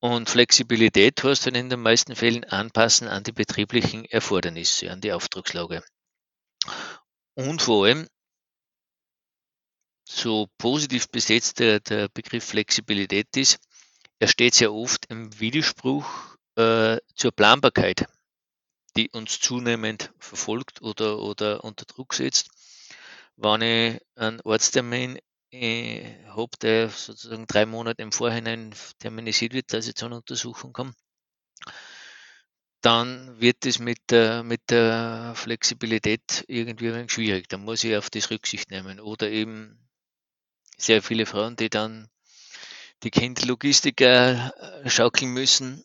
Und 0.00 0.28
Flexibilität 0.28 1.22
heißt 1.22 1.46
dann 1.46 1.54
in 1.54 1.70
den 1.70 1.80
meisten 1.80 2.16
Fällen 2.16 2.42
anpassen 2.44 3.06
an 3.06 3.22
die 3.22 3.32
betrieblichen 3.32 4.04
Erfordernisse, 4.06 4.90
an 4.90 5.00
die 5.00 5.12
Auftragslage. 5.12 5.84
Und 7.34 7.62
vor 7.62 7.86
allem 7.86 8.08
so 10.16 10.48
positiv 10.58 11.08
besetzt 11.08 11.58
der, 11.58 11.80
der 11.80 12.08
Begriff 12.08 12.44
Flexibilität 12.44 13.36
ist, 13.36 13.58
er 14.18 14.28
steht 14.28 14.54
sehr 14.54 14.72
oft 14.72 15.06
im 15.06 15.38
Widerspruch 15.40 16.06
äh, 16.56 16.98
zur 17.14 17.32
Planbarkeit, 17.32 18.06
die 18.96 19.10
uns 19.10 19.40
zunehmend 19.40 20.12
verfolgt 20.18 20.82
oder, 20.82 21.18
oder 21.18 21.64
unter 21.64 21.84
Druck 21.86 22.14
setzt. 22.14 22.50
Wenn 23.36 23.62
ich 23.62 24.00
einen 24.14 24.40
Ortstermin 24.42 25.18
äh, 25.50 26.24
habe, 26.26 26.56
der 26.60 26.88
sozusagen 26.90 27.46
drei 27.46 27.66
Monate 27.66 28.02
im 28.02 28.12
Vorhinein 28.12 28.74
terminisiert 28.98 29.54
wird, 29.54 29.72
dass 29.72 29.88
ich 29.88 29.94
zu 29.94 30.06
einer 30.06 30.16
Untersuchung 30.16 30.72
komme, 30.72 30.94
dann 32.82 33.40
wird 33.40 33.64
es 33.64 33.78
mit 33.78 33.98
der, 34.10 34.42
mit 34.42 34.70
der 34.70 35.32
Flexibilität 35.36 36.44
irgendwie 36.48 37.08
schwierig. 37.08 37.48
Da 37.48 37.56
muss 37.56 37.84
ich 37.84 37.96
auf 37.96 38.10
das 38.10 38.30
Rücksicht 38.30 38.70
nehmen. 38.70 38.98
Oder 38.98 39.30
eben 39.30 39.78
sehr 40.76 41.02
viele 41.02 41.26
Frauen, 41.26 41.56
die 41.56 41.70
dann 41.70 42.08
die 43.02 43.10
Kindlogistiker 43.10 44.52
äh, 44.84 44.90
schaukeln 44.90 45.32
müssen. 45.32 45.84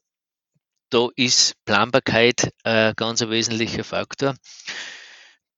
Da 0.89 1.10
ist 1.15 1.56
Planbarkeit 1.65 2.53
ein 2.63 2.94
ganz 2.96 3.22
wesentlicher 3.22 3.84
Faktor, 3.84 4.36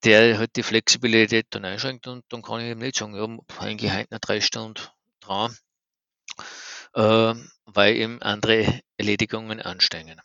der 0.03 0.39
halt 0.39 0.55
die 0.55 0.63
Flexibilität 0.63 1.48
dann 1.51 1.65
einschränkt 1.65 2.07
und 2.07 2.25
dann 2.29 2.41
kann 2.41 2.62
ich 2.62 2.67
eben 2.67 2.79
nicht 2.79 2.95
sagen, 2.95 3.15
ja, 3.15 3.59
eigentlich 3.59 3.91
heute 3.91 4.07
noch 4.12 4.19
drei 4.19 4.41
Stunden 4.41 4.81
dran, 5.19 5.55
äh, 6.93 7.36
weil 7.65 7.95
eben 7.95 8.21
andere 8.21 8.81
Erledigungen 8.98 9.62
ansteigen. 9.62 10.19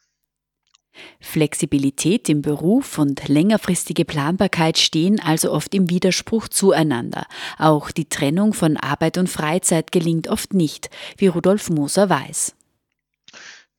Flexibilität 1.21 2.29
im 2.29 2.43
Beruf 2.43 2.99
und 2.99 3.29
längerfristige 3.29 4.05
Planbarkeit 4.05 4.79
stehen 4.79 5.21
also 5.21 5.53
oft 5.53 5.75
im 5.75 5.91
Widerspruch 5.91 6.49
zueinander. 6.49 7.27
Auch 7.59 7.91
die 7.91 8.09
Trennung 8.09 8.55
von 8.55 8.77
Arbeit 8.77 9.19
und 9.19 9.29
Freizeit 9.29 9.93
gelingt 9.93 10.29
oft 10.29 10.55
nicht, 10.55 10.91
wie 11.17 11.27
Rudolf 11.27 11.71
Moser 11.71 12.09
weiß. 12.09 12.55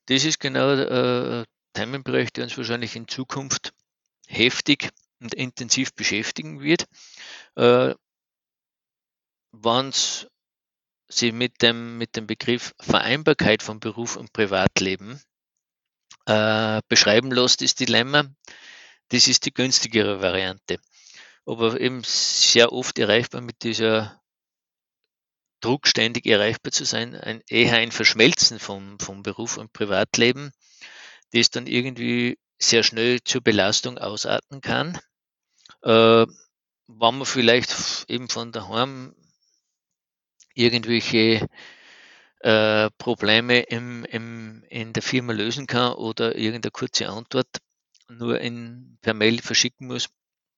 Das 0.07 0.24
ist 0.24 0.39
genau 0.39 0.69
äh, 0.72 1.39
ein 1.39 1.45
Themenbereich, 1.74 2.31
der 2.31 2.45
uns 2.45 2.57
wahrscheinlich 2.57 2.95
in 2.95 3.07
Zukunft 3.07 3.74
heftig 4.27 4.89
und 5.19 5.34
intensiv 5.34 5.93
beschäftigen 5.93 6.62
wird. 6.62 6.86
Äh, 7.55 7.95
Wenn 9.51 9.91
sich 11.07 11.34
mit 11.34 11.62
dem, 11.62 11.98
mit 11.98 12.15
dem 12.15 12.27
Begriff 12.27 12.74
Vereinbarkeit 12.79 13.63
von 13.63 13.79
Beruf 13.79 14.15
und 14.15 14.34
Privatleben 14.34 15.22
äh, 16.25 16.82
beschreiben 16.88 17.32
lässt, 17.32 17.62
das 17.62 17.75
Dilemma, 17.75 18.25
das 19.10 19.27
ist 19.27 19.46
die 19.46 19.53
günstigere 19.53 20.22
Variante. 20.22 20.79
Aber 21.46 21.79
eben 21.79 22.01
sehr 22.03 22.72
oft 22.74 22.98
erreichbar 22.98 23.41
mit 23.41 23.63
dieser 23.63 24.20
Druck, 25.62 25.88
ständig 25.88 26.25
erreichbar 26.25 26.72
zu 26.72 26.86
sein, 26.86 27.15
ein, 27.15 27.41
eher 27.48 27.75
ein 27.75 27.91
Verschmelzen 27.91 28.60
vom, 28.60 29.00
vom 29.00 29.24
Beruf 29.24 29.58
und 29.58 29.74
Privatleben, 29.74 30.51
das 31.32 31.50
dann 31.50 31.67
irgendwie 31.67 32.38
sehr 32.60 32.84
schnell 32.84 33.22
zur 33.24 33.41
Belastung 33.41 33.98
ausarten 33.98 34.62
kann. 34.62 35.00
Äh, 35.84 36.25
wenn 36.88 37.17
man 37.17 37.25
vielleicht 37.25 38.05
eben 38.08 38.29
von 38.29 38.51
daheim 38.51 39.15
irgendwelche 40.53 41.48
äh, 42.46 42.92
Probleme 43.00 43.62
im, 43.62 44.06
im, 44.06 44.64
in 44.70 44.94
der 44.94 45.02
Firma 45.02 45.34
lösen 45.34 45.66
kann 45.66 45.94
oder 45.94 46.36
irgendeine 46.36 46.70
kurze 46.70 47.10
Antwort 47.10 47.48
nur 48.08 48.40
in, 48.40 49.00
per 49.02 49.16
Mail 49.16 49.42
verschicken 49.42 49.88
muss, 49.88 50.10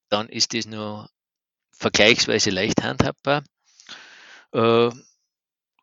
dann 0.10 0.28
ist 0.28 0.54
das 0.54 0.66
nur 0.66 1.10
vergleichsweise 1.72 2.50
leicht 2.50 2.84
handhabbar. 2.84 3.42
Äh, 4.52 4.90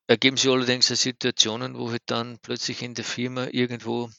ergeben 0.07 0.37
sich 0.37 0.51
allerdings 0.51 0.89
Situationen, 0.89 1.79
wo 1.79 1.91
halt 1.91 2.03
dann 2.05 2.39
plötzlich 2.41 2.83
in 2.83 2.93
der 2.93 3.07
Firma 3.07 3.47
irgendwo 3.51 4.11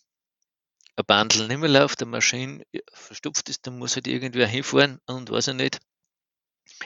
ein 0.96 1.06
Bundle 1.06 1.48
nicht 1.48 1.60
mehr 1.60 1.70
läuft, 1.70 2.02
eine 2.02 2.10
Maschine 2.10 2.66
verstopft 2.94 3.48
ist, 3.50 3.68
dann 3.68 3.78
muss 3.78 3.96
halt 3.96 4.08
irgendwer 4.08 4.48
hinfahren 4.48 5.00
und 5.06 5.30
weiß 5.30 5.50
er 5.50 5.54
nicht, 5.54 5.78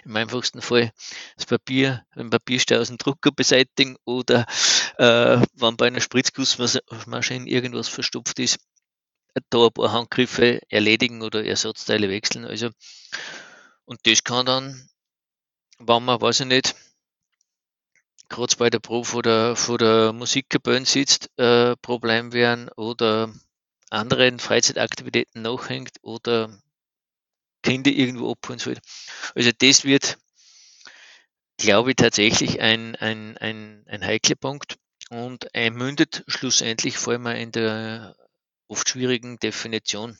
im 0.05 0.15
einfachsten 0.15 0.61
Fall 0.61 0.91
das 1.35 1.45
Papier, 1.45 2.05
den 2.15 2.29
Papierstau 2.29 2.77
aus 2.77 2.87
dem 2.87 2.97
Drucker 2.97 3.31
beseitigen 3.31 3.97
oder 4.05 4.45
äh, 4.97 5.41
wenn 5.55 5.77
bei 5.77 5.87
einer 5.87 6.01
Spritzgussmaschine 6.01 7.49
irgendwas 7.49 7.87
verstopft 7.87 8.39
ist, 8.39 8.59
da 9.49 9.65
ein 9.65 9.71
paar 9.71 9.91
Handgriffe 9.91 10.61
erledigen 10.69 11.21
oder 11.21 11.43
Ersatzteile 11.43 12.09
wechseln. 12.09 12.45
Also, 12.45 12.69
und 13.85 13.99
das 14.05 14.23
kann 14.23 14.45
dann, 14.45 14.89
wenn 15.79 16.03
man, 16.03 16.21
weiß 16.21 16.41
ich 16.41 16.47
nicht, 16.47 16.75
gerade 18.27 18.55
bei 18.57 18.69
der 18.69 18.79
Probe 18.79 19.05
vor 19.05 19.23
der, 19.23 19.55
vor 19.55 19.77
der 19.77 20.13
Musikkapelle 20.13 20.85
sitzt, 20.85 21.29
äh, 21.37 21.75
Problem 21.77 22.33
werden 22.33 22.69
oder 22.75 23.33
anderen 23.89 24.39
Freizeitaktivitäten 24.39 25.41
nachhängt 25.41 25.97
oder 26.01 26.61
Kinder 27.63 27.91
irgendwo 27.91 28.31
abholen 28.31 28.59
soll. 28.59 28.77
Also 29.35 29.51
das 29.57 29.83
wird, 29.83 30.17
glaube 31.57 31.91
ich, 31.91 31.95
tatsächlich 31.95 32.61
ein, 32.61 32.95
ein, 32.95 33.37
ein, 33.37 33.85
ein 33.87 34.03
heikler 34.03 34.35
Punkt 34.35 34.77
und 35.09 35.47
mündet 35.53 36.23
schlussendlich 36.27 36.97
vor 36.97 37.13
allem 37.13 37.27
in 37.27 37.51
der 37.51 38.15
oft 38.67 38.87
schwierigen 38.87 39.37
Definition. 39.37 40.17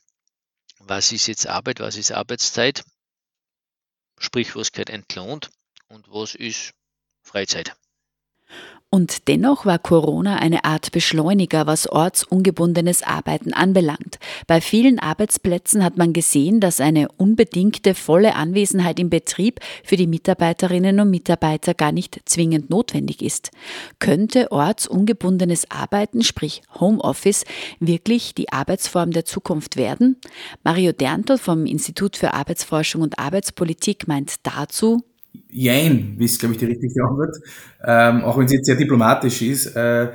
Was 0.80 1.12
ist 1.12 1.28
jetzt 1.28 1.48
Arbeit, 1.48 1.80
was 1.80 1.98
ist 1.98 2.12
Arbeitszeit? 2.12 2.84
Sprich, 4.18 4.56
was 4.56 4.72
gehört 4.72 4.90
entlohnt 4.90 5.50
und 5.88 6.08
was 6.10 6.36
ist 6.36 6.74
Freizeit? 7.22 7.76
Und 8.92 9.28
dennoch 9.28 9.68
war 9.68 9.78
Corona 9.78 10.38
eine 10.38 10.66
Art 10.66 10.92
Beschleuniger, 10.92 11.68
was 11.68 11.88
ortsungebundenes 11.88 13.04
Arbeiten 13.04 13.54
anbelangt. 13.54 14.18
Bei 14.48 14.62
vielen 14.62 14.98
Arbeitsplätzen 14.98 15.84
hat 15.84 15.98
man 15.98 16.12
gesehen, 16.12 16.60
dass 16.60 16.82
eine 16.82 17.08
unbedingte 17.18 17.94
volle 17.94 18.34
Anwesenheit 18.34 19.00
im 19.00 19.12
Betrieb 19.12 19.60
für 19.84 19.96
die 19.96 20.08
Mitarbeiterinnen 20.08 21.00
und 21.00 21.12
Mitarbeiter 21.12 21.76
gar 21.76 21.92
nicht 21.92 22.20
zwingend 22.26 22.72
notwendig 22.72 23.22
ist. 23.22 23.52
Könnte 24.00 24.52
ortsungebundenes 24.52 25.70
Arbeiten, 25.70 26.24
sprich 26.24 26.64
Homeoffice, 26.80 27.46
wirklich 27.80 28.34
die 28.34 28.52
Arbeitsform 28.52 29.12
der 29.12 29.24
Zukunft 29.24 29.78
werden? 29.78 30.18
Mario 30.64 30.94
Derntl 30.94 31.38
vom 31.38 31.68
Institut 31.68 32.18
für 32.18 32.34
Arbeitsforschung 32.34 33.04
und 33.04 33.20
Arbeitspolitik 33.20 34.08
meint 34.08 34.48
dazu, 34.48 35.04
Jein, 35.52 36.18
ist, 36.20 36.40
glaube 36.40 36.54
ich, 36.54 36.60
die 36.60 36.66
richtige 36.66 37.04
Antwort. 37.04 37.38
Ähm, 37.84 38.24
auch 38.24 38.38
wenn 38.38 38.48
sie 38.48 38.56
jetzt 38.56 38.66
sehr 38.66 38.76
diplomatisch 38.76 39.42
ist. 39.42 39.76
Äh, 39.76 40.12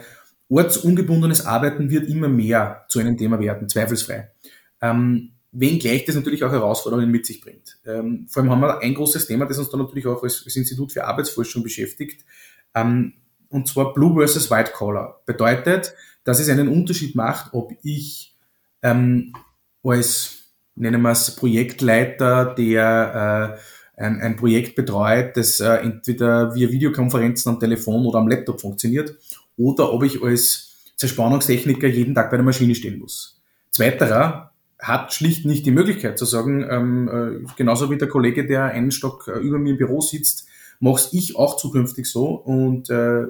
ortsungebundenes 0.49 1.47
Arbeiten 1.47 1.91
wird 1.91 2.09
immer 2.09 2.29
mehr 2.29 2.85
zu 2.89 3.01
einem 3.01 3.17
Thema 3.17 3.41
werden, 3.41 3.69
zweifelsfrei. 3.69 4.31
Ähm, 4.81 5.31
wenngleich 5.53 6.05
das 6.05 6.17
natürlich 6.17 6.45
auch 6.45 6.53
Herausforderungen 6.53 7.11
mit 7.11 7.27
sich 7.27 7.41
bringt. 7.41 7.79
Ähm, 7.87 8.27
vor 8.29 8.43
allem 8.43 8.53
haben 8.53 8.61
wir 8.61 8.81
ein 8.81 8.95
großes 8.95 9.27
Thema, 9.27 9.47
das 9.47 9.59
uns 9.59 9.71
dann 9.71 9.81
natürlich 9.81 10.07
auch 10.07 10.23
als, 10.23 10.43
als 10.45 10.57
Institut 10.57 10.93
für 10.93 11.05
Arbeitsforschung 11.05 11.63
beschäftigt, 11.63 12.25
ähm, 12.75 13.15
und 13.49 13.69
zwar 13.69 13.95
Blue 13.95 14.15
versus 14.15 14.51
White 14.51 14.73
Collar. 14.73 15.23
Bedeutet, 15.27 15.95
dass 16.25 16.41
es 16.41 16.49
einen 16.49 16.69
Unterschied 16.69 17.15
macht, 17.15 17.55
ob 17.55 17.73
ich 17.83 18.37
ähm, 18.83 19.33
als, 19.85 20.45
nennen 20.75 21.03
wir 21.03 21.13
es, 21.13 21.37
Projektleiter, 21.37 22.55
der 22.55 23.57
äh, 23.57 23.61
ein, 23.97 24.21
ein 24.21 24.37
Projekt 24.37 24.75
betreut, 24.75 25.37
das 25.37 25.61
äh, 25.61 25.77
entweder 25.77 26.55
via 26.55 26.71
Videokonferenzen 26.71 27.53
am 27.53 27.61
Telefon 27.61 28.07
oder 28.07 28.19
am 28.19 28.29
Laptop 28.29 28.61
funktioniert, 28.61 29.17
oder 29.57 29.93
ob 29.93 30.03
ich 30.03 30.23
als 30.23 30.75
Zerspannungstechniker 30.97 31.87
jeden 31.87 32.15
Tag 32.15 32.31
bei 32.31 32.37
der 32.37 32.45
Maschine 32.45 32.75
stehen 32.75 32.99
muss. 32.99 33.41
Zweiterer 33.71 34.53
hat 34.79 35.13
schlicht 35.13 35.47
nicht 35.47 35.65
die 35.67 35.71
Möglichkeit 35.71 36.19
zu 36.19 36.25
sagen, 36.25 36.67
ähm, 36.69 37.09
äh, 37.09 37.47
genauso 37.57 37.91
wie 37.91 37.99
der 37.99 38.09
Kollege, 38.09 38.47
der 38.47 38.65
einen 38.65 38.91
Stock 38.91 39.29
äh, 39.29 39.39
über 39.39 39.59
mir 39.59 39.71
im 39.71 39.79
Büro 39.79 40.01
sitzt, 40.01 40.47
mach's 40.81 41.11
ich 41.13 41.37
auch 41.37 41.57
zukünftig 41.57 42.07
so 42.07 42.27
und 42.27 42.91
äh, 42.91 43.27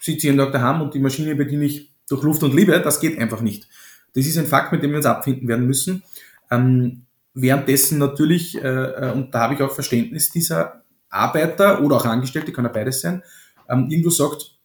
sitze 0.00 0.26
jeden 0.26 0.38
Tag 0.38 0.52
daheim 0.52 0.82
und 0.82 0.94
die 0.94 0.98
Maschine 0.98 1.34
bediene 1.34 1.64
ich 1.64 1.90
durch 2.08 2.22
Luft 2.22 2.42
und 2.42 2.54
Liebe, 2.54 2.80
das 2.80 3.00
geht 3.00 3.18
einfach 3.18 3.40
nicht. 3.40 3.68
Das 4.14 4.26
ist 4.26 4.38
ein 4.38 4.46
Fakt, 4.46 4.72
mit 4.72 4.82
dem 4.82 4.90
wir 4.90 4.96
uns 4.96 5.06
abfinden 5.06 5.46
werden 5.46 5.66
müssen. 5.66 6.02
Ähm, 6.50 7.02
Währenddessen 7.40 7.98
natürlich, 7.98 8.56
äh, 8.56 8.66
äh, 8.66 9.12
und 9.12 9.32
da 9.32 9.42
habe 9.42 9.54
ich 9.54 9.62
auch 9.62 9.72
Verständnis, 9.72 10.30
dieser 10.30 10.82
Arbeiter 11.08 11.80
oder 11.82 11.96
auch 11.96 12.04
Angestellte, 12.04 12.52
kann 12.52 12.64
ja 12.64 12.72
beides 12.72 13.00
sein, 13.00 13.22
ähm, 13.68 13.86
irgendwo 13.88 14.10
sagt, 14.10 14.58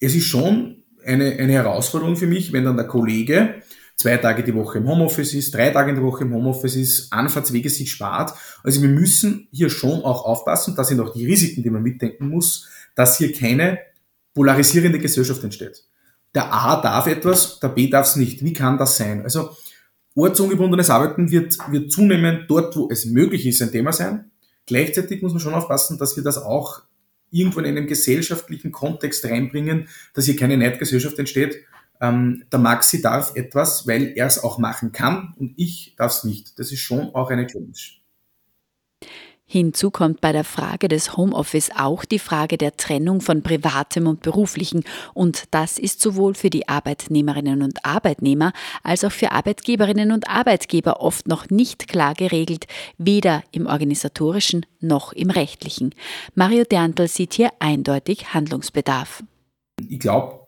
es 0.00 0.14
ist 0.16 0.24
schon 0.24 0.82
eine, 1.04 1.36
eine 1.38 1.52
Herausforderung 1.52 2.16
für 2.16 2.26
mich, 2.26 2.52
wenn 2.52 2.64
dann 2.64 2.76
der 2.76 2.88
Kollege 2.88 3.62
zwei 3.94 4.16
Tage 4.16 4.42
die 4.42 4.54
Woche 4.54 4.78
im 4.78 4.88
Homeoffice 4.88 5.34
ist, 5.34 5.54
drei 5.54 5.70
Tage 5.70 5.90
in 5.90 5.96
der 5.96 6.04
Woche 6.04 6.24
im 6.24 6.34
Homeoffice 6.34 6.74
ist, 6.74 7.12
Anfahrtswege 7.12 7.70
sich 7.70 7.92
spart. 7.92 8.32
Also 8.64 8.82
wir 8.82 8.88
müssen 8.88 9.46
hier 9.52 9.70
schon 9.70 10.02
auch 10.02 10.24
aufpassen, 10.24 10.74
das 10.74 10.88
sind 10.88 10.98
auch 10.98 11.12
die 11.12 11.26
Risiken, 11.26 11.62
die 11.62 11.70
man 11.70 11.82
mitdenken 11.82 12.28
muss, 12.28 12.68
dass 12.96 13.18
hier 13.18 13.32
keine 13.32 13.78
polarisierende 14.34 14.98
Gesellschaft 14.98 15.44
entsteht. 15.44 15.84
Der 16.34 16.52
A 16.52 16.80
darf 16.80 17.06
etwas, 17.06 17.60
der 17.60 17.68
B 17.68 17.88
darf 17.88 18.06
es 18.06 18.16
nicht. 18.16 18.42
Wie 18.42 18.52
kann 18.52 18.78
das 18.78 18.96
sein? 18.96 19.22
Also 19.22 19.50
Ortsungebundenes 20.14 20.90
Arbeiten 20.90 21.30
wird, 21.30 21.56
wird 21.70 21.92
zunehmend 21.92 22.44
dort, 22.48 22.76
wo 22.76 22.88
es 22.90 23.06
möglich 23.06 23.46
ist, 23.46 23.62
ein 23.62 23.70
Thema 23.70 23.92
sein. 23.92 24.30
Gleichzeitig 24.66 25.22
muss 25.22 25.32
man 25.32 25.40
schon 25.40 25.54
aufpassen, 25.54 25.98
dass 25.98 26.16
wir 26.16 26.24
das 26.24 26.38
auch 26.38 26.82
irgendwo 27.30 27.60
in 27.60 27.66
einen 27.66 27.86
gesellschaftlichen 27.86 28.72
Kontext 28.72 29.24
reinbringen, 29.24 29.88
dass 30.14 30.24
hier 30.24 30.36
keine 30.36 30.56
Neidgesellschaft 30.56 31.18
entsteht. 31.18 31.64
Ähm, 32.00 32.44
der 32.50 32.58
Maxi 32.58 33.02
darf 33.02 33.36
etwas, 33.36 33.86
weil 33.86 34.12
er 34.16 34.26
es 34.26 34.42
auch 34.42 34.58
machen 34.58 34.92
kann 34.92 35.34
und 35.38 35.54
ich 35.56 35.94
darf 35.96 36.12
es 36.12 36.24
nicht. 36.24 36.58
Das 36.58 36.72
ist 36.72 36.80
schon 36.80 37.14
auch 37.14 37.30
eine 37.30 37.46
Challenge. 37.46 37.99
Hinzu 39.52 39.90
kommt 39.90 40.20
bei 40.20 40.30
der 40.30 40.44
Frage 40.44 40.86
des 40.86 41.16
Homeoffice 41.16 41.72
auch 41.76 42.04
die 42.04 42.20
Frage 42.20 42.56
der 42.56 42.76
Trennung 42.76 43.20
von 43.20 43.42
privatem 43.42 44.06
und 44.06 44.22
beruflichen 44.22 44.84
und 45.12 45.42
das 45.50 45.76
ist 45.76 46.00
sowohl 46.00 46.34
für 46.34 46.50
die 46.50 46.68
Arbeitnehmerinnen 46.68 47.62
und 47.62 47.84
Arbeitnehmer 47.84 48.52
als 48.84 49.02
auch 49.02 49.10
für 49.10 49.32
Arbeitgeberinnen 49.32 50.12
und 50.12 50.28
Arbeitgeber 50.28 51.00
oft 51.00 51.26
noch 51.26 51.50
nicht 51.50 51.88
klar 51.88 52.14
geregelt, 52.14 52.68
weder 52.96 53.42
im 53.50 53.66
organisatorischen 53.66 54.66
noch 54.78 55.12
im 55.12 55.30
rechtlichen. 55.30 55.96
Mario 56.36 56.62
Derntl 56.62 57.08
sieht 57.08 57.34
hier 57.34 57.50
eindeutig 57.58 58.32
Handlungsbedarf. 58.32 59.24
Ich 59.88 59.98
glaube, 59.98 60.46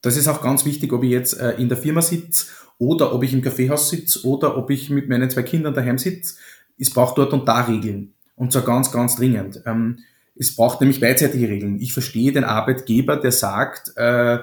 das 0.00 0.16
ist 0.16 0.26
auch 0.26 0.40
ganz 0.40 0.64
wichtig, 0.64 0.94
ob 0.94 1.04
ich 1.04 1.10
jetzt 1.10 1.38
äh, 1.38 1.50
in 1.58 1.68
der 1.68 1.76
Firma 1.76 2.00
sitze 2.00 2.46
oder 2.78 3.14
ob 3.14 3.22
ich 3.24 3.34
im 3.34 3.42
Kaffeehaus 3.42 3.90
sitze 3.90 4.26
oder 4.26 4.56
ob 4.56 4.70
ich 4.70 4.88
mit 4.88 5.10
meinen 5.10 5.28
zwei 5.28 5.42
Kindern 5.42 5.74
daheim 5.74 5.98
sitze. 5.98 6.36
Es 6.78 6.88
braucht 6.88 7.18
dort 7.18 7.34
und 7.34 7.46
da 7.46 7.60
Regeln. 7.66 8.14
Und 8.38 8.52
zwar 8.52 8.62
ganz, 8.62 8.92
ganz 8.92 9.16
dringend. 9.16 9.62
Ähm, 9.66 9.98
es 10.36 10.54
braucht 10.54 10.80
nämlich 10.80 11.00
beidseitige 11.00 11.48
Regeln. 11.48 11.80
Ich 11.80 11.92
verstehe 11.92 12.32
den 12.32 12.44
Arbeitgeber, 12.44 13.16
der 13.16 13.32
sagt, 13.32 13.92
äh, 13.96 14.38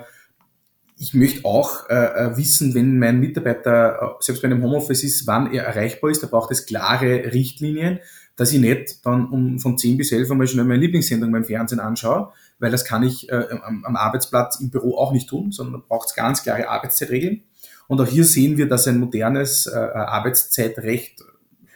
ich 0.98 1.14
möchte 1.14 1.46
auch 1.46 1.90
äh, 1.90 1.94
äh 1.96 2.38
wissen, 2.38 2.74
wenn 2.74 3.00
mein 3.00 3.20
Mitarbeiter 3.20 4.00
äh, 4.02 4.24
selbst 4.24 4.42
bei 4.42 4.48
einem 4.48 4.62
Homeoffice 4.64 5.04
ist, 5.04 5.28
wann 5.28 5.52
er 5.54 5.64
erreichbar 5.64 6.10
ist. 6.10 6.22
Da 6.22 6.28
braucht 6.28 6.52
es 6.52 6.66
klare 6.66 7.34
Richtlinien, 7.34 8.00
dass 8.36 8.52
ich 8.52 8.60
nicht 8.60 9.06
dann 9.06 9.30
um 9.30 9.60
von 9.60 9.78
10 9.78 9.98
bis 9.98 10.12
11 10.12 10.32
einmal 10.32 10.48
schnell 10.48 10.66
meine 10.66 10.82
Lieblingssendung 10.82 11.32
beim 11.32 11.46
Fernsehen 11.46 11.80
anschaue, 11.80 12.32
weil 12.60 12.72
das 12.72 12.84
kann 12.84 13.04
ich 13.04 13.30
äh, 13.30 13.46
am, 13.64 13.86
am, 13.86 13.96
Arbeitsplatz 13.96 14.60
im 14.60 14.70
Büro 14.70 14.98
auch 14.98 15.14
nicht 15.14 15.30
tun, 15.30 15.52
sondern 15.52 15.82
da 15.82 15.86
braucht 15.88 16.10
es 16.10 16.16
ganz 16.16 16.44
klare 16.44 16.68
Arbeitszeitregeln. 16.68 17.44
Und 17.88 18.02
auch 18.02 18.08
hier 18.08 18.26
sehen 18.26 18.58
wir, 18.58 18.68
dass 18.68 18.88
ein 18.88 19.00
modernes 19.00 19.68
äh, 19.68 19.76
Arbeitszeitrecht 19.76 21.24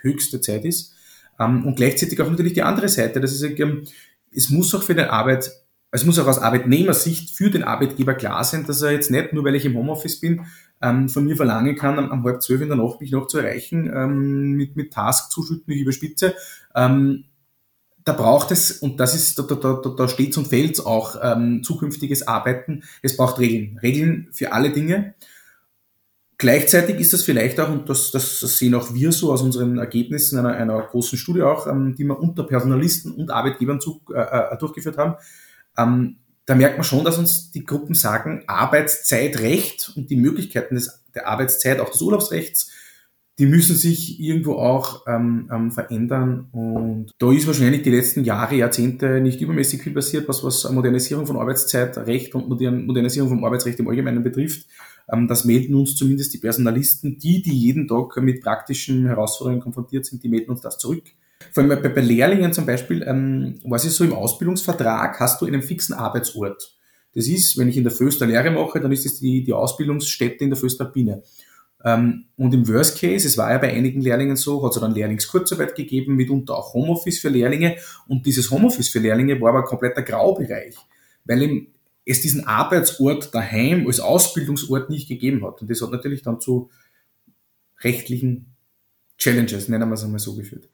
höchste 0.01 0.41
Zeit 0.41 0.65
ist. 0.65 0.95
Ähm, 1.39 1.65
und 1.65 1.75
gleichzeitig 1.75 2.21
auch 2.21 2.29
natürlich 2.29 2.53
die 2.53 2.63
andere 2.63 2.89
Seite, 2.89 3.19
dass 3.19 3.33
ich 3.33 3.39
sage, 3.39 3.83
es 4.31 4.49
muss 4.49 4.73
auch 4.75 4.83
für 4.83 4.95
den 4.95 5.07
Arbeit, 5.07 5.51
es 5.91 6.05
muss 6.05 6.19
auch 6.19 6.27
aus 6.27 6.39
Arbeitnehmersicht 6.39 7.35
für 7.35 7.49
den 7.49 7.63
Arbeitgeber 7.63 8.13
klar 8.13 8.43
sein, 8.43 8.65
dass 8.65 8.81
er 8.81 8.91
jetzt 8.91 9.09
nicht, 9.09 9.33
nur 9.33 9.43
weil 9.43 9.55
ich 9.55 9.65
im 9.65 9.75
Homeoffice 9.75 10.19
bin, 10.19 10.45
ähm, 10.81 11.09
von 11.09 11.25
mir 11.25 11.35
verlangen 11.35 11.75
kann, 11.75 11.97
am, 11.97 12.11
am 12.11 12.23
halb 12.23 12.41
zwölf 12.43 12.61
in 12.61 12.67
der 12.67 12.77
Nacht 12.77 13.01
mich 13.01 13.11
noch 13.11 13.27
zu 13.27 13.39
erreichen, 13.39 13.91
ähm, 13.93 14.51
mit, 14.53 14.75
mit 14.75 14.93
Task 14.93 15.31
zuschütten, 15.31 15.73
ich 15.73 15.81
überspitze. 15.81 16.35
da 16.73 18.13
braucht 18.13 18.51
es, 18.51 18.71
und 18.71 18.99
das 18.99 19.13
ist, 19.13 19.37
da, 19.37 19.43
da, 19.43 19.55
da, 19.55 19.89
da 19.89 20.07
steht's 20.07 20.37
und 20.37 20.47
fällt's 20.47 20.79
auch, 20.79 21.15
ähm, 21.21 21.63
zukünftiges 21.63 22.27
Arbeiten, 22.27 22.83
es 23.01 23.17
braucht 23.17 23.39
Regeln. 23.39 23.77
Regeln 23.83 24.29
für 24.31 24.53
alle 24.53 24.71
Dinge. 24.71 25.15
Gleichzeitig 26.39 27.01
ist 27.01 27.11
das 27.11 27.23
vielleicht 27.23 27.59
auch, 27.59 27.69
und 27.69 27.89
das, 27.89 28.11
das 28.11 28.39
sehen 28.39 28.73
auch 28.73 28.93
wir 28.93 29.11
so 29.11 29.33
aus 29.33 29.41
unseren 29.41 29.77
Ergebnissen 29.77 30.39
einer, 30.39 30.53
einer 30.53 30.81
großen 30.81 31.17
Studie 31.17 31.41
auch, 31.41 31.67
ähm, 31.67 31.95
die 31.95 32.05
wir 32.05 32.17
unter 32.17 32.43
Personalisten 32.43 33.11
und 33.11 33.29
Arbeitgebern 33.29 33.81
zu, 33.81 34.01
äh, 34.15 34.53
äh, 34.53 34.57
durchgeführt 34.57 34.97
haben, 34.97 35.15
ähm, 35.77 36.15
da 36.45 36.55
merkt 36.55 36.77
man 36.77 36.85
schon, 36.85 37.03
dass 37.03 37.17
uns 37.17 37.51
die 37.51 37.65
Gruppen 37.65 37.93
sagen, 37.93 38.43
Arbeitszeitrecht 38.47 39.91
und 39.97 40.09
die 40.09 40.15
Möglichkeiten 40.15 40.75
des, 40.75 41.03
der 41.13 41.27
Arbeitszeit, 41.27 41.81
auch 41.81 41.89
des 41.89 42.01
Urlaubsrechts, 42.01 42.71
die 43.37 43.45
müssen 43.45 43.75
sich 43.75 44.21
irgendwo 44.21 44.53
auch 44.53 45.05
ähm, 45.07 45.49
ähm, 45.53 45.71
verändern. 45.71 46.47
Und 46.53 47.11
da 47.19 47.33
ist 47.33 47.47
wahrscheinlich 47.47 47.81
die 47.81 47.91
letzten 47.91 48.23
Jahre, 48.23 48.55
Jahrzehnte 48.55 49.19
nicht 49.19 49.41
übermäßig 49.41 49.83
viel 49.83 49.93
passiert, 49.93 50.29
was, 50.29 50.41
was 50.43 50.69
Modernisierung 50.71 51.27
von 51.27 51.35
Arbeitszeitrecht 51.35 52.33
und 52.33 52.47
Modernisierung 52.47 53.29
vom 53.29 53.43
Arbeitsrecht 53.43 53.79
im 53.79 53.89
Allgemeinen 53.89 54.23
betrifft. 54.23 54.65
Ähm, 55.11 55.27
das 55.27 55.45
melden 55.45 55.75
uns 55.75 55.95
zumindest 55.95 56.33
die 56.33 56.37
Personalisten, 56.37 57.17
die, 57.17 57.41
die 57.41 57.57
jeden 57.57 57.87
Tag 57.87 58.17
mit 58.17 58.41
praktischen 58.41 59.05
Herausforderungen 59.07 59.61
konfrontiert 59.61 60.05
sind, 60.05 60.23
die 60.23 60.29
melden 60.29 60.51
uns 60.51 60.61
das 60.61 60.77
zurück. 60.77 61.03
Vor 61.51 61.63
allem 61.63 61.81
bei, 61.81 61.89
bei 61.89 62.01
Lehrlingen 62.01 62.53
zum 62.53 62.65
Beispiel, 62.65 63.03
ähm, 63.03 63.59
was 63.63 63.85
ist 63.85 63.95
so 63.95 64.03
im 64.03 64.13
Ausbildungsvertrag, 64.13 65.19
hast 65.19 65.41
du 65.41 65.45
einen 65.45 65.61
fixen 65.61 65.93
Arbeitsort. 65.93 66.75
Das 67.15 67.27
ist, 67.27 67.57
wenn 67.57 67.69
ich 67.69 67.77
in 67.77 67.83
der 67.83 67.91
Föster 67.91 68.27
Lehre 68.27 68.51
mache, 68.51 68.79
dann 68.79 68.91
ist 68.91 69.05
es 69.05 69.19
die, 69.19 69.43
die 69.43 69.53
Ausbildungsstätte 69.53 70.43
in 70.43 70.51
der 70.51 70.57
Föster 70.57 70.85
Biene. 70.85 71.23
Ähm, 71.83 72.25
und 72.35 72.53
im 72.53 72.67
Worst 72.67 72.99
Case, 72.99 73.25
es 73.25 73.37
war 73.37 73.51
ja 73.51 73.57
bei 73.57 73.71
einigen 73.73 74.01
Lehrlingen 74.01 74.35
so, 74.35 74.63
hat 74.63 74.75
es 74.75 74.81
dann 74.81 74.93
Lehrlingskurzarbeit 74.93 75.75
gegeben, 75.75 76.15
mitunter 76.15 76.57
auch 76.57 76.73
Homeoffice 76.73 77.19
für 77.19 77.29
Lehrlinge. 77.29 77.77
Und 78.07 78.25
dieses 78.25 78.51
Homeoffice 78.51 78.89
für 78.89 78.99
Lehrlinge 78.99 79.39
war 79.39 79.49
aber 79.49 79.59
ein 79.59 79.65
kompletter 79.65 80.01
Graubereich, 80.01 80.75
weil 81.25 81.41
ihm 81.41 81.67
es 82.09 82.21
diesen 82.21 82.45
Arbeitsort 82.45 83.33
daheim 83.33 83.85
als 83.85 83.99
Ausbildungsort 83.99 84.89
nicht 84.89 85.07
gegeben 85.07 85.45
hat. 85.45 85.61
Und 85.61 85.69
das 85.69 85.81
hat 85.81 85.91
natürlich 85.91 86.23
dann 86.23 86.41
zu 86.41 86.69
rechtlichen 87.81 88.55
Challenges, 89.17 89.67
nennen 89.67 89.89
wir 89.89 89.93
es 89.93 90.03
einmal 90.03 90.19
so, 90.19 90.35
geführt. 90.35 90.69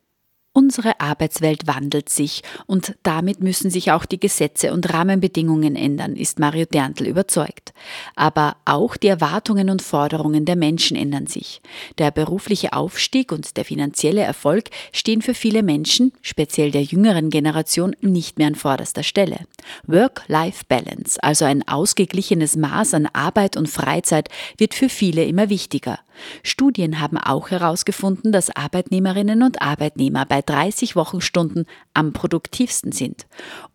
Unsere 0.57 1.01
Arbeitswelt 1.01 1.67
wandelt 1.67 2.07
sich 2.07 2.41
und 2.65 2.95
damit 3.03 3.41
müssen 3.41 3.69
sich 3.69 3.91
auch 3.91 4.05
die 4.05 4.21
Gesetze 4.21 4.71
und 4.71 4.93
Rahmenbedingungen 4.93 5.75
ändern, 5.75 6.15
ist 6.15 6.39
Mario 6.39 6.63
Derntl 6.65 7.07
überzeugt. 7.07 7.73
Aber 8.15 8.55
auch 8.63 8.95
die 8.95 9.09
Erwartungen 9.09 9.69
und 9.69 9.81
Forderungen 9.81 10.45
der 10.45 10.55
Menschen 10.55 10.95
ändern 10.95 11.27
sich. 11.27 11.61
Der 11.97 12.09
berufliche 12.09 12.71
Aufstieg 12.71 13.33
und 13.33 13.57
der 13.57 13.65
finanzielle 13.65 14.21
Erfolg 14.21 14.69
stehen 14.93 15.21
für 15.21 15.33
viele 15.33 15.61
Menschen, 15.61 16.13
speziell 16.21 16.71
der 16.71 16.83
jüngeren 16.83 17.29
Generation, 17.29 17.93
nicht 17.99 18.37
mehr 18.37 18.47
an 18.47 18.55
vorderster 18.55 19.03
Stelle. 19.03 19.39
Work-Life-Balance, 19.87 21.21
also 21.21 21.43
ein 21.43 21.67
ausgeglichenes 21.67 22.55
Maß 22.55 22.93
an 22.93 23.09
Arbeit 23.11 23.57
und 23.57 23.67
Freizeit, 23.67 24.29
wird 24.57 24.73
für 24.73 24.87
viele 24.87 25.25
immer 25.25 25.49
wichtiger. 25.49 25.99
Studien 26.43 26.99
haben 26.99 27.17
auch 27.17 27.49
herausgefunden, 27.49 28.31
dass 28.31 28.55
Arbeitnehmerinnen 28.55 29.43
und 29.43 29.61
Arbeitnehmer 29.61 30.25
bei 30.25 30.41
30 30.41 30.95
Wochenstunden 30.95 31.65
am 31.93 32.13
produktivsten 32.13 32.91
sind. 32.91 33.25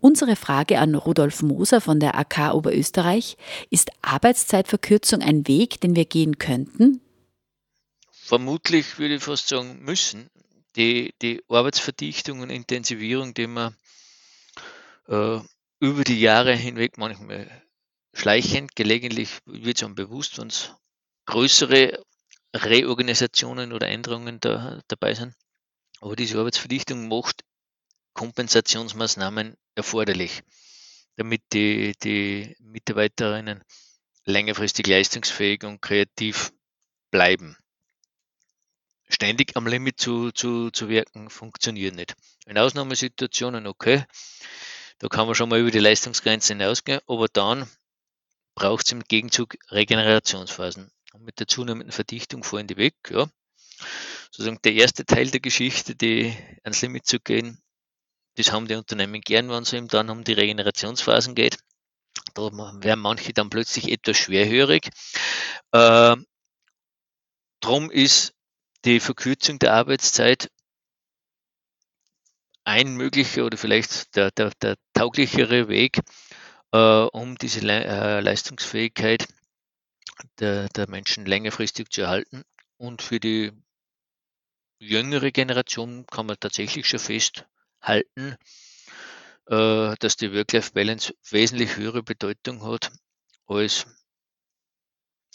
Unsere 0.01 0.37
Frage 0.37 0.79
an 0.79 0.95
Rudolf 0.95 1.43
Moser 1.43 1.81
von 1.81 2.01
der 2.01 2.19
AK 2.19 2.55
Oberösterreich, 2.55 3.37
ist 3.71 3.91
Arbeitszeitverkürzung 4.03 5.23
ein 5.23 5.47
Weg, 5.47 5.81
den 5.81 5.95
wir 5.95 6.05
gehen 6.05 6.39
könnten? 6.39 7.01
Vermutlich 8.11 8.99
würde 8.99 9.17
ich 9.17 9.23
fast 9.23 9.49
sagen 9.49 9.81
müssen. 9.83 10.31
Die, 10.77 11.13
die 11.21 11.43
Arbeitsverdichtung 11.49 12.41
und 12.41 12.51
Intensivierung, 12.51 13.35
die 13.35 13.49
man 13.49 13.75
äh, 15.09 15.41
über 15.81 16.05
die 16.05 16.21
Jahre 16.21 16.55
hinweg 16.55 16.97
manchmal 16.97 17.51
schleichend, 18.13 18.77
gelegentlich 18.77 19.31
wird 19.47 19.79
es 19.79 19.83
einem 19.83 19.95
bewusst, 19.95 20.39
wenn 20.39 20.49
es 20.49 20.71
größere 21.27 22.03
Reorganisationen 22.55 23.73
oder 23.73 23.89
Änderungen 23.89 24.41
da, 24.41 24.81
dabei 24.89 25.15
sind. 25.15 25.35
Aber 26.01 26.17
diese 26.17 26.39
Arbeitsverdichtung 26.39 27.09
macht 27.09 27.45
Kompensationsmaßnahmen 28.15 29.57
erforderlich, 29.75 30.43
damit 31.17 31.43
die, 31.53 31.95
die 32.03 32.57
Mitarbeiterinnen 32.61 33.63
längerfristig 34.25 34.87
leistungsfähig 34.87 35.65
und 35.65 35.81
kreativ 35.81 36.53
bleiben. 37.11 37.57
Ständig 39.09 39.57
am 39.57 39.67
Limit 39.67 40.01
zu, 40.01 40.31
zu, 40.31 40.71
zu 40.71 40.89
wirken 40.89 41.31
funktioniert 41.31 41.95
nicht. 41.95 42.15
In 42.47 42.59
Ausnahmesituationen 42.59 43.67
okay, 43.67 44.05
da 44.99 45.09
kann 45.09 45.27
man 45.27 45.35
schon 45.35 45.49
mal 45.49 45.61
über 45.61 45.71
die 45.71 45.79
Leistungsgrenze 45.79 46.53
hinausgehen, 46.53 47.01
aber 47.07 47.27
dann 47.29 47.69
braucht 48.55 48.87
es 48.87 48.93
im 48.93 49.03
Gegenzug 49.03 49.57
Regenerationsphasen. 49.71 50.93
Und 51.13 51.25
mit 51.25 51.41
der 51.41 51.49
zunehmenden 51.49 51.93
Verdichtung 51.93 52.45
fallen 52.45 52.67
die 52.67 52.77
weg. 52.77 52.95
Ja. 53.11 53.29
Sozusagen 54.31 54.61
der 54.63 54.75
erste 54.75 55.05
Teil 55.05 55.31
der 55.31 55.41
Geschichte, 55.41 55.97
die 55.97 56.37
ans 56.63 56.83
Limit 56.83 57.07
zu 57.07 57.19
gehen, 57.19 57.61
das 58.37 58.53
haben 58.53 58.69
die 58.69 58.75
Unternehmen 58.75 59.21
gern, 59.21 59.51
wenn 59.51 59.65
es 59.65 59.73
eben 59.73 59.89
dann 59.89 60.09
um 60.09 60.25
die 60.25 60.33
Regenerationsphasen 60.33 61.35
geht. 61.35 61.59
Da 62.35 62.43
werden 62.43 63.01
manche 63.01 63.33
dann 63.33 63.51
plötzlich 63.51 63.91
etwas 63.91 64.17
schwerhörig. 64.17 64.89
Äh, 65.73 66.17
drum 67.61 67.91
ist 67.91 68.35
die 68.85 69.01
Verkürzung 69.01 69.59
der 69.59 69.75
Arbeitszeit 69.75 70.51
ein 72.65 72.95
möglicher 72.95 73.45
oder 73.45 73.59
vielleicht 73.59 74.15
der, 74.17 74.31
der, 74.31 74.53
der 74.63 74.77
tauglichere 74.95 75.69
Weg, 75.69 75.99
äh, 76.73 76.79
um 76.79 77.37
diese 77.37 77.61
Le 77.61 77.85
äh, 77.85 78.21
Leistungsfähigkeit 78.21 79.27
der, 80.39 80.69
der 80.69 80.89
Menschen 80.89 81.27
längerfristig 81.27 81.91
zu 81.91 82.03
erhalten. 82.03 82.43
Und 82.77 83.03
für 83.03 83.21
die 83.21 83.53
jüngere 84.79 85.31
Generation 85.31 86.07
kann 86.07 86.27
man 86.27 86.39
tatsächlich 86.41 86.89
schon 86.89 86.99
festhalten, 86.99 88.37
äh, 89.47 89.95
dass 89.99 90.17
die 90.17 90.33
Work-Life-Balance 90.33 91.15
wesentlich 91.31 91.77
höhere 91.77 92.03
Bedeutung 92.03 92.65
hat 92.65 92.91
als 93.47 93.87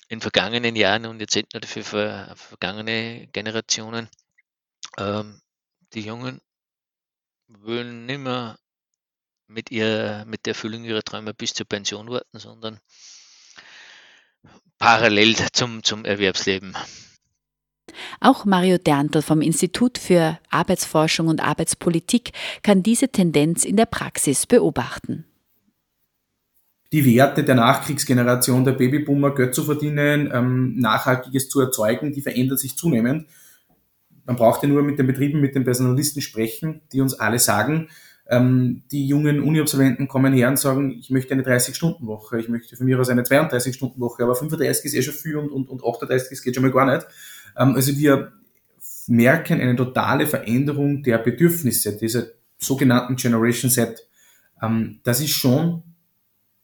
in 0.08 0.22
vergangenen 0.22 0.76
Jahren 0.76 1.06
und 1.06 1.20
jetzt 1.20 1.36
nicht 1.36 1.54
nur 1.54 1.64
für 1.64 2.34
vergangene 2.36 3.28
Generationen. 3.28 4.10
Ähm, 4.98 5.42
die 5.94 6.02
Jungen 6.02 6.42
wollen 7.48 8.06
nicht 8.06 8.20
mehr 8.20 8.58
mit, 9.48 9.72
ihr, 9.72 10.24
mit 10.28 10.46
der 10.46 10.52
Erfüllung 10.52 10.84
ihrer 10.84 11.04
Träume 11.04 11.34
bis 11.34 11.54
zur 11.54 11.66
Pension 11.66 12.10
warten, 12.10 12.40
sondern 12.40 12.80
parallel 14.80 15.36
zum, 15.54 15.84
zum 15.84 16.06
Erwerbsleben. 16.06 16.76
Auch 18.20 18.46
Mario 18.46 18.78
Derntl 18.78 19.22
vom 19.22 19.42
Institut 19.42 19.98
für 19.98 20.40
Arbeitsforschung 20.50 21.28
und 21.28 21.42
Arbeitspolitik 21.42 22.32
kann 22.62 22.84
diese 22.84 23.10
Tendenz 23.10 23.66
in 23.66 23.78
der 23.78 23.86
Praxis 23.86 24.46
beobachten. 24.46 25.26
Die 26.92 27.06
Werte 27.06 27.44
der 27.44 27.56
Nachkriegsgeneration 27.56 28.64
der 28.64 28.74
Babyboomer 28.74 29.34
Geld 29.36 29.56
zu 29.56 29.64
verdienen, 29.64 30.30
ähm, 30.34 30.78
Nachhaltiges 30.78 31.50
zu 31.50 31.60
erzeugen, 31.60 32.14
die 32.14 32.22
verändern 32.22 32.58
sich 32.58 32.78
zunehmend. 32.78 33.28
Man 34.26 34.38
braucht 34.38 34.64
ja 34.64 34.70
nur 34.70 34.82
mit 34.82 34.98
den 34.98 35.08
Betrieben, 35.08 35.42
mit 35.42 35.56
den 35.56 35.66
Personalisten 35.66 36.22
sprechen, 36.22 36.82
die 36.94 37.02
uns 37.02 37.14
alle 37.14 37.40
sagen, 37.40 37.90
ähm, 38.28 38.84
die 38.92 39.08
jungen 39.08 39.42
Uni-Absolventen 39.42 40.08
kommen 40.08 40.34
her 40.34 40.50
und 40.50 40.58
sagen, 40.58 40.92
ich 41.00 41.10
möchte 41.10 41.34
eine 41.34 41.44
30-Stunden-Woche, 41.44 42.40
ich 42.40 42.50
möchte 42.50 42.76
von 42.76 42.86
mir 42.86 43.00
aus 43.00 43.10
eine 43.10 43.24
32-Stunden-Woche, 43.24 44.24
aber 44.24 44.36
35 44.36 44.86
ist 44.86 44.94
eh 44.96 45.02
schon 45.04 45.14
viel 45.14 45.38
und, 45.38 45.50
und, 45.50 45.70
und 45.70 45.84
38 45.84 46.30
das 46.30 46.42
geht 46.42 46.56
schon 46.56 46.64
mal 46.64 46.72
gar 46.72 46.86
nicht. 46.92 47.06
Ähm, 47.58 47.76
also 47.76 47.96
wir 47.98 48.34
merken 49.08 49.62
eine 49.62 49.76
totale 49.76 50.26
Veränderung 50.26 51.04
der 51.04 51.20
Bedürfnisse, 51.20 51.98
dieser 51.98 52.26
sogenannten 52.58 53.16
Generation 53.16 53.70
Z. 53.70 54.08
Ähm, 54.62 55.00
das 55.04 55.22
ist 55.22 55.32
schon 55.32 55.84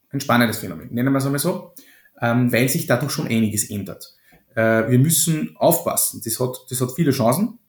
ein 0.10 0.19
spannendes 0.19 0.58
Phänomen, 0.58 0.89
nennen 0.91 1.13
wir 1.13 1.19
es 1.19 1.26
einmal 1.26 1.39
so, 1.39 1.74
ähm, 2.21 2.52
weil 2.52 2.69
sich 2.69 2.88
dadurch 2.88 3.12
schon 3.12 3.28
einiges 3.28 3.69
ändert. 3.69 4.15
Äh, 4.56 4.89
wir 4.89 5.00
müssen 5.00 5.56
aufpassen, 5.58 6.21
das 6.26 6.39
hat, 6.39 6.65
das 6.69 6.82
hat 6.82 6.91
viele 6.95 7.12
Chancen, 7.12 7.60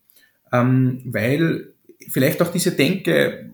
ähm, 0.50 1.02
weil 1.04 1.74
vielleicht 2.08 2.42
auch 2.42 2.50
diese 2.50 2.72
Denke, 2.72 3.52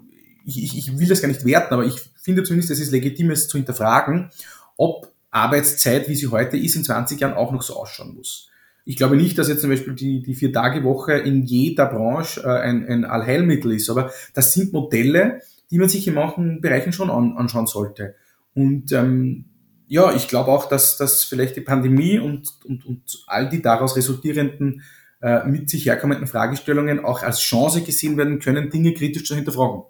ich, 0.49 0.65
ich, 0.65 0.79
ich 0.79 0.99
will 0.99 1.07
das 1.07 1.21
gar 1.21 1.29
nicht 1.29 1.45
werten, 1.45 1.75
aber 1.75 1.85
ich 1.85 2.01
finde 2.17 2.43
zumindest, 2.43 2.71
es 2.71 2.81
ist 2.81 2.91
legitim, 2.91 3.31
es 3.31 3.49
zu 3.49 3.59
hinterfragen, 3.59 4.31
ob 4.77 5.13
Arbeitszeit, 5.31 6.09
wie 6.09 6.15
sie 6.15 6.29
heute 6.29 6.57
ist, 6.57 6.75
in 6.75 6.85
20 6.85 7.21
Jahren 7.21 7.35
auch 7.35 7.53
noch 7.53 7.63
so 7.63 7.77
ausschauen 7.77 8.15
muss. 8.15 8.49
Ich 8.87 8.97
glaube 8.97 9.17
nicht, 9.17 9.37
dass 9.37 9.49
jetzt 9.49 9.61
zum 9.61 9.69
Beispiel 9.69 9.95
die, 9.95 10.23
die 10.23 10.35
Vier-Tage-Woche 10.35 11.13
in 11.13 11.45
jeder 11.45 11.85
Branche 11.85 12.41
äh, 12.43 12.61
ein, 12.61 12.87
ein 12.87 13.05
Allheilmittel 13.05 13.73
ist, 13.73 13.91
aber 13.91 14.11
das 14.33 14.55
sind 14.55 14.73
Modelle, 14.73 15.43
die 15.71 15.79
man 15.79 15.91
sich 15.91 16.09
in 16.09 16.15
manchen 16.15 16.63
Bereichen 16.63 16.95
schon 16.95 17.11
an, 17.11 17.37
anschauen 17.37 17.67
sollte. 17.67 18.15
Und 18.55 18.91
ähm, 18.93 19.45
ja, 19.87 20.15
ich 20.15 20.29
glaube 20.29 20.51
auch, 20.51 20.67
dass, 20.67 20.97
dass 20.97 21.25
vielleicht 21.25 21.57
die 21.57 21.61
Pandemie 21.61 22.19
und, 22.19 22.49
und, 22.65 22.87
und 22.87 23.03
all 23.27 23.51
die 23.51 23.61
daraus 23.61 23.97
resultierenden 23.97 24.83
äh, 25.21 25.47
mit 25.47 25.69
sich 25.69 25.85
herkommenden 25.85 26.27
Fragestellungen 26.27 27.05
auch 27.05 27.23
als 27.23 27.41
Chance 27.41 27.83
gesehen 27.83 28.17
werden 28.17 28.39
können, 28.39 28.71
Dinge 28.71 28.95
kritisch 28.95 29.25
zu 29.25 29.35
hinterfragen 29.35 29.83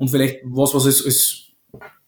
und 0.00 0.08
vielleicht 0.08 0.40
was, 0.44 0.74
was 0.74 0.86
als, 0.86 1.04
als 1.04 1.44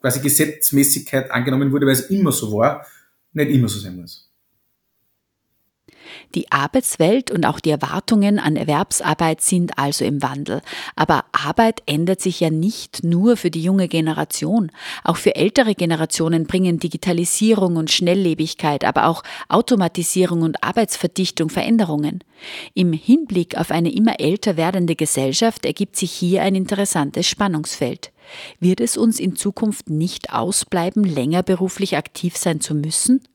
quasi 0.00 0.20
Gesetzmäßigkeit 0.20 1.30
angenommen 1.30 1.70
wurde, 1.70 1.86
weil 1.86 1.92
es 1.92 2.08
immer 2.08 2.32
so 2.32 2.50
war, 2.56 2.86
nicht 3.34 3.50
immer 3.50 3.68
so 3.68 3.78
sein 3.78 3.96
muss. 3.96 4.31
Die 6.34 6.50
Arbeitswelt 6.50 7.30
und 7.30 7.46
auch 7.46 7.60
die 7.60 7.70
Erwartungen 7.70 8.38
an 8.38 8.56
Erwerbsarbeit 8.56 9.40
sind 9.40 9.78
also 9.78 10.04
im 10.04 10.22
Wandel. 10.22 10.62
Aber 10.96 11.24
Arbeit 11.32 11.82
ändert 11.86 12.20
sich 12.20 12.40
ja 12.40 12.50
nicht 12.50 13.04
nur 13.04 13.36
für 13.36 13.50
die 13.50 13.62
junge 13.62 13.88
Generation. 13.88 14.70
Auch 15.04 15.16
für 15.16 15.34
ältere 15.34 15.74
Generationen 15.74 16.46
bringen 16.46 16.78
Digitalisierung 16.78 17.76
und 17.76 17.90
Schnelllebigkeit, 17.90 18.84
aber 18.84 19.06
auch 19.06 19.22
Automatisierung 19.48 20.42
und 20.42 20.62
Arbeitsverdichtung 20.62 21.50
Veränderungen. 21.50 22.22
Im 22.74 22.92
Hinblick 22.92 23.56
auf 23.56 23.70
eine 23.70 23.92
immer 23.92 24.20
älter 24.20 24.56
werdende 24.56 24.96
Gesellschaft 24.96 25.64
ergibt 25.66 25.96
sich 25.96 26.12
hier 26.12 26.42
ein 26.42 26.54
interessantes 26.54 27.26
Spannungsfeld. 27.26 28.11
Wird 28.60 28.80
es 28.80 28.96
uns 28.96 29.20
in 29.20 29.36
Zukunft 29.36 29.90
nicht 29.90 30.32
ausbleiben, 30.32 31.04
länger 31.04 31.42
beruflich 31.42 31.96
aktiv 31.96 32.36
sein 32.36 32.60
zu 32.60 32.74
müssen? 32.74 33.26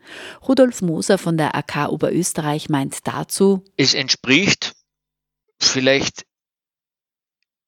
Rudolf 0.47 0.81
Moser 0.81 1.17
von 1.17 1.37
der 1.37 1.55
AK 1.55 1.89
Oberösterreich 1.89 2.69
meint 2.69 3.07
dazu, 3.07 3.63
es 3.75 3.93
entspricht 3.93 4.73
vielleicht 5.59 6.25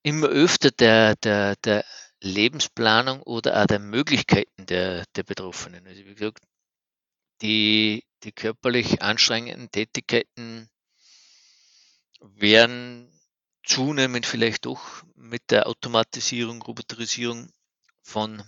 immer 0.03 0.27
öfter 0.27 0.71
der, 0.71 1.15
der, 1.17 1.55
der 1.58 1.86
Lebensplanung 2.21 3.21
oder 3.23 3.62
auch 3.62 3.67
der 3.67 3.79
Möglichkeiten 3.79 4.65
der, 4.65 5.05
der 5.15 5.23
Betroffenen. 5.23 5.86
Also 5.88 6.05
wie 6.05 6.15
gesagt, 6.15 6.43
die, 7.41 8.03
die 8.23 8.32
körperlich 8.32 9.01
anstrengenden 9.01 9.71
Tätigkeiten 9.71 10.69
werden 12.21 13.09
zunehmend 13.69 14.25
vielleicht 14.25 14.65
doch 14.65 15.03
mit 15.15 15.51
der 15.51 15.67
Automatisierung, 15.67 16.62
Roboterisierung 16.62 17.49
von, 18.01 18.43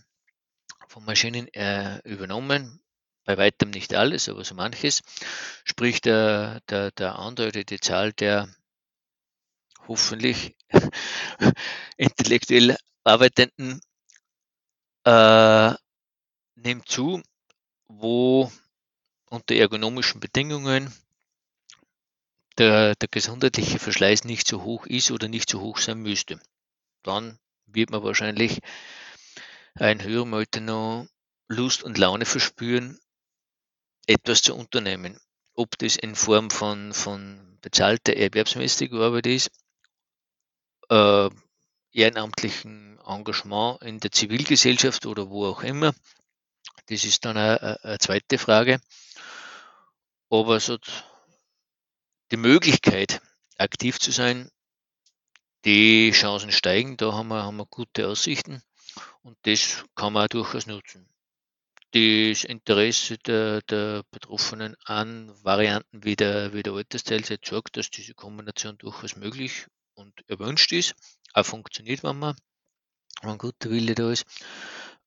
von 0.88 1.06
Maschinen 1.06 1.48
äh, 1.54 2.00
übernommen. 2.04 2.82
Bei 3.24 3.38
weitem 3.38 3.70
nicht 3.70 3.94
alles, 3.94 4.28
aber 4.30 4.44
so 4.44 4.56
manches. 4.56 5.04
Sprich, 5.64 6.02
der, 6.02 6.60
der, 6.70 6.90
der 6.92 7.20
die 7.64 7.80
Zahl 7.80 8.14
der 8.14 8.50
hoffentlich 9.88 10.56
intellektuell 11.98 12.76
Arbeitenden 13.04 13.80
äh, 15.06 15.74
nimmt 16.56 16.90
zu, 16.90 17.22
wo 17.88 18.52
unter 19.30 19.56
ergonomischen 19.56 20.20
Bedingungen 20.20 20.92
der, 22.62 22.96
der 22.96 23.08
gesundheitliche 23.08 23.80
Verschleiß 23.80 24.24
nicht 24.24 24.48
so 24.48 24.62
hoch 24.62 24.86
ist 24.86 25.10
oder 25.10 25.28
nicht 25.28 25.50
so 25.50 25.62
hoch 25.62 25.80
sein 25.80 25.98
müsste. 25.98 26.40
Dann 27.02 27.40
wird 27.66 27.90
man 27.90 28.04
wahrscheinlich 28.04 28.60
ein 29.74 30.04
höherem 30.04 30.32
Alter 30.36 30.62
noch 30.62 31.08
Lust 31.48 31.82
und 31.82 31.98
Laune 31.98 32.26
verspüren, 32.26 33.00
etwas 34.06 34.44
zu 34.44 34.56
unternehmen. 34.56 35.20
Ob 35.56 35.76
das 35.80 35.96
in 35.96 36.14
Form 36.14 36.52
von, 36.52 36.94
von 36.94 37.58
bezahlter 37.62 38.16
erwerbsmäßiger 38.16 39.00
Arbeit 39.00 39.26
ist, 39.26 39.52
äh, 40.90 41.30
ehrenamtlichen 41.94 43.00
Engagement 43.04 43.82
in 43.82 44.00
der 44.00 44.12
Zivilgesellschaft 44.12 45.08
oder 45.08 45.32
wo 45.32 45.48
auch 45.48 45.64
immer, 45.64 45.94
das 46.86 47.06
ist 47.06 47.26
dann 47.26 47.38
eine, 47.38 47.84
eine 47.84 47.98
zweite 47.98 48.38
Frage. 48.38 48.80
Aber 50.30 50.60
so 50.60 50.78
die 52.32 52.38
Möglichkeit, 52.38 53.22
aktiv 53.58 54.00
zu 54.00 54.12
sein, 54.12 54.50
die 55.66 56.12
Chancen 56.12 56.52
steigen, 56.52 56.98
da 56.98 57.14
haben 57.14 57.28
wir, 57.28 57.44
haben 57.44 57.58
wir 57.58 57.66
gute 57.66 58.08
Aussichten 58.08 58.64
und 59.22 59.38
das 59.44 59.84
kann 59.96 60.14
man 60.14 60.26
auch 60.26 60.30
durchaus 60.30 60.66
nutzen. 60.66 61.08
Das 61.92 62.46
Interesse 62.46 63.18
der, 63.18 63.62
der 63.64 64.04
Betroffenen 64.12 64.78
an 64.86 65.32
Varianten 65.44 66.06
wie 66.06 66.16
der, 66.16 66.54
wie 66.54 66.64
der 66.64 66.74
Altersteilzeit 66.74 67.46
sorgt, 67.46 67.76
dass 67.76 67.90
diese 67.92 68.14
Kombination 68.14 68.78
durchaus 68.78 69.18
möglich 69.18 69.68
und 69.94 70.24
erwünscht 70.28 70.72
ist, 70.72 70.96
auch 71.34 71.46
funktioniert, 71.46 72.02
wenn 72.04 72.18
man, 72.18 72.36
wenn 73.22 73.38
guter 73.38 73.70
Wille 73.70 73.94
da 73.94 74.10
ist. 74.10 74.26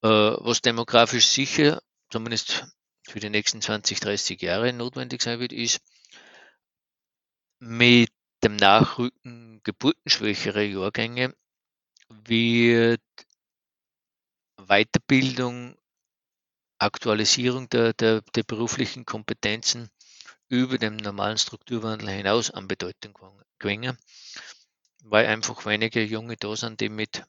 Äh, 0.02 0.08
was 0.08 0.60
demografisch 0.60 1.26
sicher, 1.26 1.82
zumindest 2.10 2.66
für 3.08 3.18
die 3.18 3.30
nächsten 3.30 3.62
20, 3.62 4.00
30 4.00 4.42
Jahre 4.42 4.72
notwendig 4.74 5.22
sein 5.22 5.40
wird, 5.40 5.54
ist, 5.54 5.80
mit 7.64 8.12
dem 8.42 8.56
Nachrücken 8.56 9.62
geburtenschwächerer 9.64 10.60
Jahrgänge 10.60 11.34
wird 12.08 13.00
Weiterbildung, 14.58 15.74
Aktualisierung 16.78 17.70
der, 17.70 17.94
der, 17.94 18.20
der 18.34 18.42
beruflichen 18.42 19.06
Kompetenzen 19.06 19.88
über 20.48 20.76
dem 20.76 20.96
normalen 20.96 21.38
Strukturwandel 21.38 22.10
hinaus 22.10 22.50
an 22.50 22.68
Bedeutung 22.68 23.18
gewinnen, 23.58 23.96
weil 25.02 25.26
einfach 25.26 25.64
wenige 25.64 26.02
Junge 26.02 26.36
da 26.36 26.54
sind, 26.56 26.82
die 26.82 26.90
mit 26.90 27.24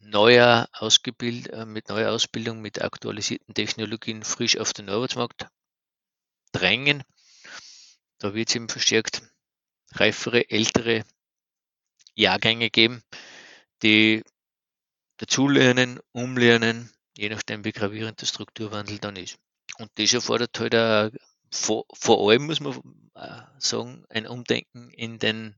neuer, 0.00 0.68
ausgebild, 0.72 1.50
äh, 1.50 1.66
mit 1.66 1.88
neuer 1.88 2.12
Ausbildung, 2.12 2.60
mit 2.60 2.82
aktualisierten 2.82 3.54
Technologien 3.54 4.24
frisch 4.24 4.58
auf 4.58 4.72
den 4.72 4.88
Arbeitsmarkt 4.88 5.46
drängen. 6.50 7.04
Da 8.18 8.34
wird 8.34 8.48
es 8.48 8.56
eben 8.56 8.68
verstärkt 8.68 9.22
reifere, 9.92 10.50
ältere 10.50 11.04
Jahrgänge 12.14 12.70
geben, 12.70 13.02
die 13.82 14.22
dazulernen, 15.18 16.00
umlernen, 16.12 16.92
je 17.16 17.28
nachdem 17.28 17.64
wie 17.64 17.72
gravierend 17.72 18.20
der 18.20 18.26
Strukturwandel 18.26 18.98
dann 18.98 19.16
ist. 19.16 19.38
Und 19.78 19.90
das 19.96 20.12
erfordert 20.12 20.58
halt 20.58 20.74
auch, 20.74 21.10
vor, 21.50 21.84
vor 21.94 22.30
allem, 22.30 22.46
muss 22.46 22.60
man 22.60 22.80
sagen, 23.58 24.04
ein 24.10 24.26
Umdenken 24.26 24.90
in 24.90 25.18
den 25.18 25.56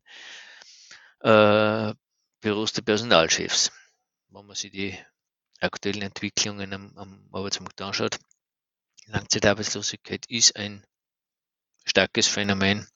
äh, 1.20 1.94
Büros 2.40 2.72
der 2.72 2.82
Personalchefs. 2.82 3.72
Wenn 4.28 4.46
man 4.46 4.56
sich 4.56 4.70
die 4.70 4.96
aktuellen 5.60 6.02
Entwicklungen 6.02 6.72
am, 6.72 6.96
am 6.96 7.28
Arbeitsmarkt 7.32 7.80
anschaut, 7.82 8.18
Langzeitarbeitslosigkeit 9.06 10.26
ist 10.26 10.56
ein 10.56 10.84
starkes 11.90 12.28
Phänomen 12.28 12.86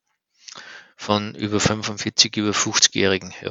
von 0.97 1.35
über 1.35 1.61
45, 1.61 2.37
über 2.37 2.51
50-Jährigen. 2.51 3.35
Ja. 3.43 3.51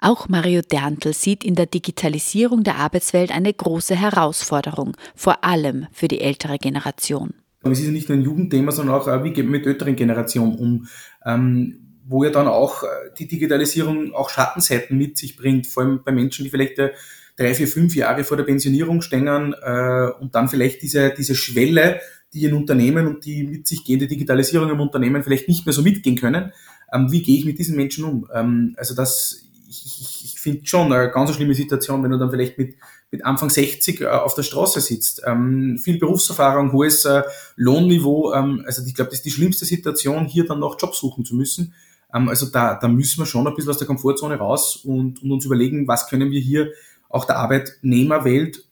Auch 0.00 0.28
Mario 0.28 0.62
Derntl 0.62 1.12
sieht 1.12 1.44
in 1.44 1.54
der 1.54 1.66
Digitalisierung 1.66 2.62
der 2.62 2.76
Arbeitswelt 2.76 3.32
eine 3.32 3.52
große 3.52 3.96
Herausforderung, 3.96 4.96
vor 5.14 5.44
allem 5.44 5.86
für 5.92 6.08
die 6.08 6.20
ältere 6.20 6.58
Generation. 6.58 7.34
es 7.62 7.80
ist 7.80 7.86
ja 7.86 7.90
nicht 7.90 8.08
nur 8.08 8.18
ein 8.18 8.24
Jugendthema, 8.24 8.72
sondern 8.72 8.96
auch, 8.96 9.06
wie 9.24 9.32
geht 9.32 9.44
man 9.44 9.52
mit 9.52 9.66
älteren 9.66 9.96
Generationen 9.96 10.54
um, 10.54 10.86
ähm, 11.24 11.98
wo 12.06 12.24
ja 12.24 12.30
dann 12.30 12.48
auch 12.48 12.82
äh, 12.82 12.86
die 13.18 13.28
Digitalisierung 13.28 14.14
auch 14.14 14.30
Schattenseiten 14.30 14.96
mit 14.96 15.16
sich 15.18 15.36
bringt, 15.36 15.66
vor 15.66 15.82
allem 15.82 16.02
bei 16.02 16.12
Menschen, 16.12 16.44
die 16.44 16.50
vielleicht 16.50 16.78
äh, 16.78 16.92
drei, 17.36 17.54
vier, 17.54 17.68
fünf 17.68 17.94
Jahre 17.94 18.24
vor 18.24 18.36
der 18.36 18.44
Pensionierung 18.44 19.02
stehen 19.02 19.54
äh, 19.54 20.10
und 20.18 20.34
dann 20.34 20.48
vielleicht 20.48 20.82
diese, 20.82 21.10
diese 21.10 21.34
Schwelle, 21.34 22.00
die 22.32 22.46
ein 22.46 22.54
Unternehmen 22.54 23.06
und 23.06 23.24
die 23.24 23.42
mit 23.42 23.66
sich 23.66 23.84
gehende 23.84 24.06
Digitalisierung 24.06 24.70
im 24.70 24.80
Unternehmen 24.80 25.22
vielleicht 25.22 25.48
nicht 25.48 25.66
mehr 25.66 25.72
so 25.72 25.82
mitgehen 25.82 26.16
können. 26.16 26.52
Ähm, 26.92 27.10
wie 27.10 27.22
gehe 27.22 27.38
ich 27.38 27.44
mit 27.44 27.58
diesen 27.58 27.76
Menschen 27.76 28.04
um? 28.04 28.28
Ähm, 28.32 28.74
also 28.76 28.94
das, 28.94 29.42
ich, 29.68 30.00
ich, 30.00 30.24
ich 30.24 30.40
finde 30.40 30.66
schon 30.66 30.92
eine 30.92 31.10
ganz 31.10 31.34
schlimme 31.34 31.54
Situation, 31.54 32.02
wenn 32.02 32.10
du 32.10 32.18
dann 32.18 32.30
vielleicht 32.30 32.58
mit, 32.58 32.76
mit 33.10 33.24
Anfang 33.24 33.50
60 33.50 34.00
äh, 34.00 34.06
auf 34.06 34.34
der 34.34 34.42
Straße 34.42 34.80
sitzt. 34.80 35.22
Ähm, 35.26 35.78
viel 35.78 35.98
Berufserfahrung, 35.98 36.72
hohes 36.72 37.04
äh, 37.04 37.22
Lohnniveau. 37.56 38.32
Ähm, 38.32 38.62
also 38.66 38.84
ich 38.86 38.94
glaube, 38.94 39.10
das 39.10 39.18
ist 39.18 39.26
die 39.26 39.30
schlimmste 39.30 39.64
Situation, 39.64 40.26
hier 40.26 40.46
dann 40.46 40.60
noch 40.60 40.80
Job 40.80 40.94
suchen 40.94 41.24
zu 41.24 41.34
müssen. 41.34 41.74
Ähm, 42.14 42.28
also 42.28 42.46
da, 42.46 42.74
da 42.74 42.88
müssen 42.88 43.20
wir 43.20 43.26
schon 43.26 43.46
ein 43.46 43.54
bisschen 43.54 43.70
aus 43.70 43.78
der 43.78 43.86
Komfortzone 43.86 44.36
raus 44.36 44.76
und, 44.76 45.22
und 45.22 45.32
uns 45.32 45.44
überlegen, 45.44 45.88
was 45.88 46.08
können 46.08 46.30
wir 46.30 46.40
hier 46.40 46.70
auch 47.08 47.24
der 47.24 47.38
Arbeitnehmerwelt 47.38 48.64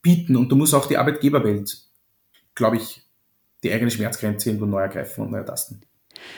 bieten. 0.00 0.36
Und 0.36 0.50
da 0.50 0.56
muss 0.56 0.74
auch 0.74 0.86
die 0.86 0.96
Arbeitgeberwelt, 0.96 1.82
glaube 2.54 2.76
ich, 2.76 3.01
die 3.62 3.72
eigene 3.72 3.90
Schmerzgrenze 3.90 4.50
irgendwo 4.50 4.66
neu 4.66 4.80
ergreifen 4.80 5.24
und 5.24 5.30
neu 5.30 5.38
ertasten. 5.38 5.82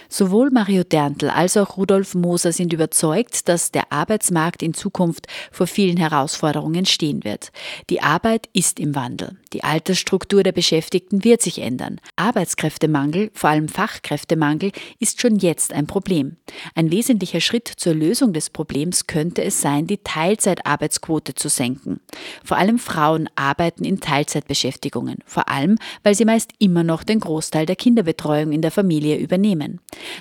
Sowohl 0.09 0.51
Mario 0.51 0.85
Derntl 0.85 1.29
als 1.29 1.57
auch 1.57 1.77
Rudolf 1.77 2.15
Moser 2.15 2.53
sind 2.53 2.73
überzeugt, 2.73 3.49
dass 3.49 3.71
der 3.71 3.93
Arbeitsmarkt 3.93 4.63
in 4.63 4.75
Zukunft 4.75 5.27
vor 5.51 5.67
vielen 5.67 5.97
Herausforderungen 5.97 6.87
stehen 6.87 7.25
wird. 7.25 7.53
Die 7.91 8.01
Arbeit 8.01 8.49
ist 8.53 8.79
im 8.81 8.95
Wandel. 8.95 9.37
Die 9.53 9.65
Altersstruktur 9.65 10.43
der 10.43 10.53
Beschäftigten 10.53 11.25
wird 11.25 11.43
sich 11.43 11.61
ändern. 11.61 12.01
Arbeitskräftemangel, 12.17 13.31
vor 13.35 13.51
allem 13.51 13.69
Fachkräftemangel, 13.69 14.73
ist 14.99 15.21
schon 15.21 15.37
jetzt 15.37 15.73
ein 15.73 15.87
Problem. 15.87 16.37
Ein 16.75 16.91
wesentlicher 16.91 17.41
Schritt 17.41 17.69
zur 17.69 17.95
Lösung 17.95 18.33
des 18.33 18.51
Problems 18.51 19.07
könnte 19.07 19.43
es 19.45 19.61
sein, 19.61 19.87
die 19.87 19.99
Teilzeitarbeitsquote 19.99 21.35
zu 21.35 21.49
senken. 21.49 22.01
Vor 22.45 22.57
allem 22.57 22.79
Frauen 22.79 23.29
arbeiten 23.37 23.85
in 23.85 24.01
Teilzeitbeschäftigungen, 24.01 25.19
vor 25.25 25.49
allem 25.49 25.77
weil 26.03 26.15
sie 26.15 26.25
meist 26.25 26.53
immer 26.59 26.83
noch 26.83 27.05
den 27.05 27.21
Großteil 27.21 27.67
der 27.67 27.77
Kinderbetreuung 27.77 28.53
in 28.53 28.63
der 28.63 28.71
Familie 28.71 29.17
übernehmen. 29.19 29.74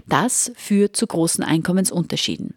Das 0.07 0.51
führt 0.55 0.95
zu 0.95 1.07
großen 1.07 1.43
Einkommensunterschieden. 1.43 2.55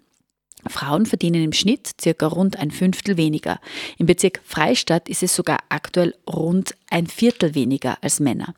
Frauen 0.69 1.07
verdienen 1.07 1.45
im 1.45 1.53
Schnitt 1.53 1.93
circa 2.01 2.27
rund 2.27 2.59
ein 2.59 2.71
Fünftel 2.71 3.17
weniger. 3.17 3.61
Im 3.99 4.07
Bezirk 4.07 4.41
Freistadt 4.45 5.09
ist 5.09 5.23
es 5.23 5.35
sogar 5.35 5.59
aktuell 5.69 6.15
rund 6.29 6.75
ein 6.91 7.07
Viertel 7.07 7.55
weniger 7.55 8.03
als 8.03 8.21
Männer. 8.21 8.55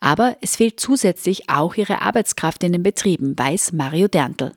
Aber 0.00 0.36
es 0.40 0.56
fehlt 0.56 0.80
zusätzlich 0.80 1.48
auch 1.48 1.74
ihre 1.74 2.02
Arbeitskraft 2.02 2.62
in 2.64 2.72
den 2.72 2.82
Betrieben, 2.82 3.38
weiß 3.38 3.72
Mario 3.72 4.08
Derntl. 4.08 4.52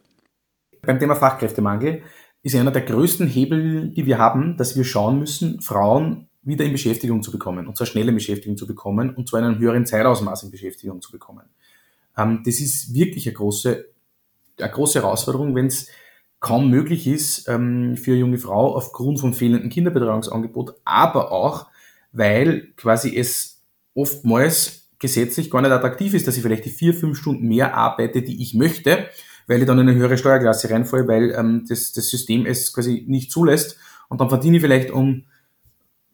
Beim 0.82 1.00
Thema 1.00 1.16
Fachkräftemangel 1.16 2.04
ist 2.44 2.56
einer 2.56 2.72
der 2.72 2.82
größten 2.82 3.28
Hebel, 3.28 3.90
die 3.90 4.06
wir 4.06 4.18
haben, 4.18 4.58
dass 4.58 4.76
wir 4.76 4.84
schauen 4.84 5.20
müssen, 5.20 5.62
Frauen 5.62 6.28
wieder 6.44 6.66
in 6.66 6.72
Beschäftigung 6.72 7.22
zu 7.22 7.32
bekommen, 7.32 7.68
und 7.68 7.78
zwar 7.78 7.86
schnell 7.86 8.10
in 8.10 8.16
Beschäftigung 8.16 8.58
zu 8.58 8.66
bekommen, 8.66 9.14
und 9.14 9.30
zwar 9.30 9.42
in 9.42 9.46
einem 9.46 9.60
höheren 9.60 9.86
Zeitausmaß 9.86 10.44
in 10.44 10.52
Beschäftigung 10.52 11.00
zu 11.02 11.12
bekommen. 11.12 11.44
Ähm, 12.18 12.42
das 12.46 12.60
ist 12.60 12.94
wirklich 12.94 13.28
eine 13.28 13.36
große, 13.36 13.86
eine 14.60 14.72
große 14.72 15.02
Herausforderung, 15.02 15.56
wenn 15.56 15.68
es 15.68 15.88
kaum 16.40 16.70
möglich 16.70 17.08
ist 17.08 17.48
ähm, 17.48 17.96
für 17.98 18.12
eine 18.12 18.20
junge 18.20 18.38
Frau 18.38 18.76
aufgrund 18.76 19.20
von 19.20 19.34
fehlendem 19.34 19.70
Kinderbetreuungsangebot, 19.70 20.76
aber 20.84 21.32
auch, 21.32 21.68
weil 22.12 22.74
quasi 22.76 23.16
es 23.16 23.62
oftmals 23.94 24.90
gesetzlich 25.00 25.50
gar 25.50 25.62
nicht 25.62 25.72
attraktiv 25.72 26.14
ist, 26.14 26.28
dass 26.28 26.38
ich 26.38 26.44
vielleicht 26.44 26.66
die 26.66 26.70
vier, 26.70 26.94
fünf 26.94 27.18
Stunden 27.18 27.48
mehr 27.48 27.76
arbeite, 27.76 28.22
die 28.22 28.42
ich 28.42 28.54
möchte, 28.54 29.08
weil 29.48 29.60
ich 29.60 29.68
dann 29.68 29.80
in 29.80 29.90
eine 29.90 29.98
höhere 29.98 30.18
Steuerklasse 30.18 30.70
reinfalle, 30.70 31.08
weil 31.08 31.32
ähm, 31.32 31.66
das, 31.68 31.92
das 31.94 32.10
System 32.10 32.46
es 32.46 32.74
quasi 32.74 33.06
nicht 33.08 33.32
zulässt. 33.32 33.78
Und 34.10 34.22
dann 34.22 34.30
verdiene 34.30 34.58
ich 34.58 34.62
vielleicht 34.62 34.92
um 34.92 35.26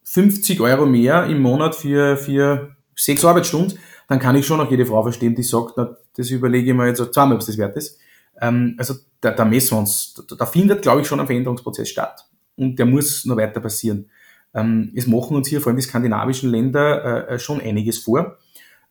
50 0.03 0.61
Euro 0.61 0.85
mehr 0.85 1.25
im 1.25 1.41
Monat 1.41 1.75
für, 1.75 2.17
für 2.17 2.75
sechs 2.95 3.25
Arbeitsstunden, 3.25 3.77
dann 4.07 4.19
kann 4.19 4.35
ich 4.35 4.45
schon 4.45 4.59
auch 4.59 4.71
jede 4.71 4.85
Frau 4.85 5.03
verstehen, 5.03 5.35
die 5.35 5.43
sagt, 5.43 5.73
na, 5.75 5.97
das 6.15 6.29
überlege 6.29 6.71
ich 6.71 6.77
mir 6.77 6.87
jetzt 6.87 7.13
zweimal, 7.13 7.35
ob 7.35 7.41
es 7.41 7.47
das 7.47 7.57
wert 7.57 7.75
ist. 7.75 7.99
Ähm, 8.41 8.75
also 8.77 8.95
da, 9.21 9.31
da 9.31 9.45
messen 9.45 9.71
wir 9.71 9.79
uns, 9.79 10.13
da, 10.27 10.35
da 10.35 10.45
findet, 10.45 10.81
glaube 10.81 11.01
ich, 11.01 11.07
schon 11.07 11.19
ein 11.19 11.25
Veränderungsprozess 11.27 11.89
statt. 11.89 12.25
Und 12.55 12.77
der 12.79 12.85
muss 12.85 13.25
noch 13.25 13.37
weiter 13.37 13.59
passieren. 13.59 14.09
Ähm, 14.53 14.91
es 14.95 15.07
machen 15.07 15.35
uns 15.35 15.47
hier 15.47 15.61
vor 15.61 15.69
allem 15.69 15.77
die 15.77 15.83
skandinavischen 15.83 16.49
Länder 16.49 17.27
äh, 17.29 17.35
äh, 17.35 17.39
schon 17.39 17.61
einiges 17.61 17.99
vor. 17.99 18.37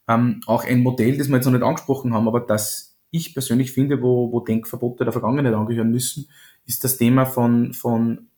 Ähm, 0.08 0.40
auch 0.46 0.64
ein 0.64 0.80
Modell, 0.80 1.16
das 1.18 1.28
wir 1.28 1.36
jetzt 1.36 1.46
noch 1.46 1.52
nicht 1.52 1.64
angesprochen 1.64 2.14
haben, 2.14 2.28
aber 2.28 2.40
das 2.40 2.96
ich 3.10 3.32
persönlich 3.32 3.72
finde, 3.72 4.02
wo, 4.02 4.30
wo 4.30 4.40
Denkverbote 4.40 5.04
der 5.04 5.12
Vergangenheit 5.12 5.54
angehören 5.54 5.90
müssen, 5.90 6.28
ist 6.66 6.84
das 6.84 6.98
Thema 6.98 7.24
von, 7.24 7.72
von 7.72 8.28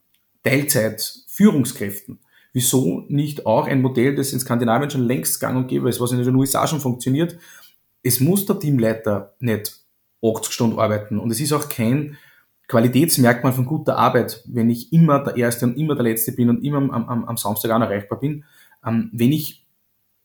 Teilzeit-Führungskräften. 0.44 2.20
Wieso 2.58 3.04
nicht 3.06 3.46
auch 3.46 3.68
ein 3.68 3.80
Modell, 3.80 4.16
das 4.16 4.32
in 4.32 4.40
Skandinavien 4.40 4.90
schon 4.90 5.04
längst 5.04 5.38
gang 5.38 5.56
und 5.56 5.68
gäbe 5.68 5.88
ist, 5.88 6.00
was 6.00 6.10
in 6.10 6.20
den 6.20 6.34
USA 6.34 6.66
schon 6.66 6.80
funktioniert? 6.80 7.38
Es 8.02 8.18
muss 8.18 8.46
der 8.46 8.58
Teamleiter 8.58 9.36
nicht 9.38 9.78
80 10.24 10.52
Stunden 10.52 10.76
arbeiten 10.76 11.20
und 11.20 11.30
es 11.30 11.38
ist 11.38 11.52
auch 11.52 11.68
kein 11.68 12.18
Qualitätsmerkmal 12.66 13.52
von 13.52 13.64
guter 13.64 13.96
Arbeit, 13.96 14.42
wenn 14.46 14.70
ich 14.70 14.92
immer 14.92 15.22
der 15.22 15.36
Erste 15.36 15.66
und 15.66 15.76
immer 15.76 15.94
der 15.94 16.02
Letzte 16.02 16.32
bin 16.32 16.50
und 16.50 16.64
immer 16.64 16.78
am, 16.78 16.90
am, 16.90 17.24
am 17.26 17.36
Samstag 17.36 17.70
auch 17.70 17.80
erreichbar 17.80 18.18
bin. 18.18 18.44
Ähm, 18.84 19.08
wenn 19.12 19.30
ich 19.30 19.64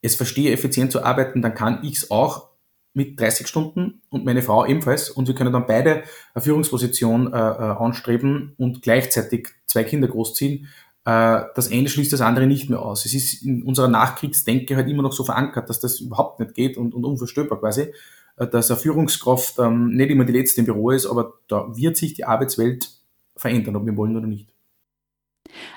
es 0.01 0.15
verstehe, 0.15 0.51
effizient 0.51 0.91
zu 0.91 1.03
arbeiten, 1.03 1.43
dann 1.43 1.53
kann 1.53 1.83
ich 1.83 1.97
es 1.97 2.09
auch 2.09 2.49
mit 2.95 3.19
30 3.19 3.45
Stunden 3.45 4.01
und 4.09 4.25
meine 4.25 4.41
Frau 4.41 4.65
ebenfalls 4.65 5.11
und 5.11 5.27
wir 5.27 5.35
können 5.35 5.53
dann 5.53 5.67
beide 5.67 6.01
eine 6.33 6.41
Führungsposition 6.41 7.31
äh, 7.31 7.37
äh, 7.37 7.77
anstreben 7.77 8.55
und 8.57 8.81
gleichzeitig 8.81 9.49
zwei 9.67 9.83
Kinder 9.83 10.07
großziehen. 10.07 10.67
Äh, 11.05 11.43
das 11.55 11.71
eine 11.71 11.89
schließt 11.89 12.13
das 12.13 12.21
andere 12.21 12.47
nicht 12.47 12.69
mehr 12.69 12.81
aus. 12.81 13.05
Es 13.05 13.13
ist 13.13 13.43
in 13.43 13.63
unserer 13.63 13.87
Nachkriegsdenke 13.87 14.75
halt 14.75 14.89
immer 14.89 15.03
noch 15.03 15.13
so 15.13 15.23
verankert, 15.23 15.69
dass 15.69 15.79
das 15.79 15.99
überhaupt 15.99 16.39
nicht 16.39 16.53
geht 16.53 16.77
und, 16.77 16.93
und 16.93 17.03
unverstörbar 17.05 17.59
quasi. 17.59 17.93
Äh, 18.37 18.47
dass 18.47 18.71
eine 18.71 18.79
Führungskraft 18.79 19.59
ähm, 19.59 19.89
nicht 19.89 20.09
immer 20.09 20.25
die 20.25 20.33
letzte 20.33 20.61
im 20.61 20.65
Büro 20.65 20.91
ist, 20.91 21.05
aber 21.05 21.33
da 21.47 21.67
wird 21.75 21.97
sich 21.97 22.13
die 22.13 22.25
Arbeitswelt 22.25 22.89
verändern, 23.35 23.75
ob 23.75 23.85
wir 23.85 23.95
wollen 23.97 24.15
oder 24.15 24.27
nicht. 24.27 24.49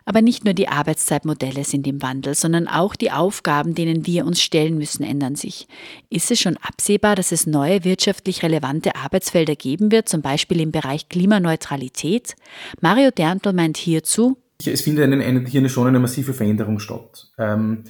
Aber 0.05 0.23
nicht 0.23 0.45
nur 0.45 0.55
die 0.55 0.69
Arbeitszeitmodelle 0.69 1.65
sind 1.65 1.87
im 1.87 2.01
Wandel, 2.01 2.35
sondern 2.35 2.69
auch 2.69 2.95
die 2.95 3.11
Aufgaben, 3.11 3.75
denen 3.75 4.07
wir 4.07 4.25
uns 4.25 4.41
stellen 4.41 4.79
müssen, 4.79 5.03
ändern 5.03 5.35
sich. 5.35 5.67
Ist 6.09 6.31
es 6.31 6.41
schon 6.41 6.57
absehbar, 6.59 7.17
dass 7.17 7.33
es 7.33 7.47
neue 7.47 7.85
wirtschaftlich 7.85 8.43
relevante 8.43 8.95
Arbeitsfelder 8.95 9.57
geben 9.57 9.91
wird, 9.91 10.09
zum 10.09 10.23
Beispiel 10.23 10.61
im 10.61 10.71
Bereich 10.71 11.09
Klimaneutralität? 11.09 12.37
Mario 12.81 13.11
Derntl 13.11 13.53
meint 13.53 13.77
hierzu, 13.77 14.39
es 14.65 14.81
findet 14.83 15.05
eine, 15.05 15.23
eine, 15.25 15.45
hier 15.47 15.69
schon 15.69 15.87
eine 15.87 15.99
massive 15.99 16.33
Veränderung 16.33 16.79
statt. 16.79 17.31
Ähm, 17.39 17.85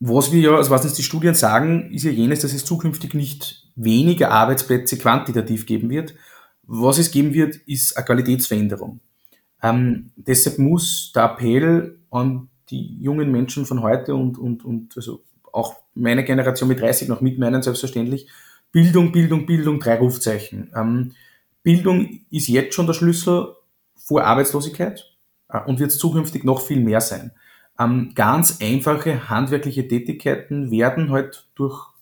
was 0.00 0.32
wir 0.32 0.40
ja, 0.40 0.56
also 0.56 0.70
was 0.70 0.84
uns 0.84 0.94
die 0.94 1.02
Studien 1.02 1.34
sagen, 1.34 1.92
ist 1.92 2.04
ja 2.04 2.10
jenes, 2.10 2.40
dass 2.40 2.52
es 2.52 2.64
zukünftig 2.64 3.14
nicht 3.14 3.68
weniger 3.76 4.30
Arbeitsplätze 4.30 4.98
quantitativ 4.98 5.66
geben 5.66 5.90
wird. 5.90 6.14
Was 6.64 6.98
es 6.98 7.10
geben 7.10 7.34
wird, 7.34 7.56
ist 7.66 7.96
eine 7.96 8.06
Qualitätsveränderung. 8.06 9.00
Ähm, 9.62 10.10
deshalb 10.16 10.58
muss 10.58 11.12
der 11.14 11.24
Appell 11.24 11.98
an 12.10 12.48
die 12.70 13.00
jungen 13.00 13.30
Menschen 13.30 13.64
von 13.64 13.82
heute 13.82 14.14
und, 14.14 14.38
und, 14.38 14.64
und 14.64 14.96
also 14.96 15.22
auch 15.52 15.76
meine 15.94 16.24
Generation 16.24 16.68
mit 16.68 16.80
30 16.80 17.08
noch 17.08 17.20
mit 17.20 17.38
meinen 17.38 17.62
selbstverständlich, 17.62 18.28
Bildung, 18.72 19.12
Bildung, 19.12 19.46
Bildung, 19.46 19.78
drei 19.78 19.98
Rufzeichen. 19.98 20.72
Ähm, 20.74 21.12
Bildung 21.62 22.20
ist 22.30 22.48
jetzt 22.48 22.74
schon 22.74 22.86
der 22.86 22.94
Schlüssel 22.94 23.54
vor 23.94 24.24
Arbeitslosigkeit 24.24 25.11
und 25.66 25.80
wird 25.80 25.90
es 25.90 25.98
zukünftig 25.98 26.44
noch 26.44 26.60
viel 26.60 26.80
mehr 26.80 27.00
sein. 27.00 27.32
Ähm, 27.78 28.12
ganz 28.14 28.58
einfache 28.60 29.28
handwerkliche 29.30 29.88
Tätigkeiten 29.88 30.70
werden 30.70 31.10
halt 31.10 31.48
durch 31.54 31.92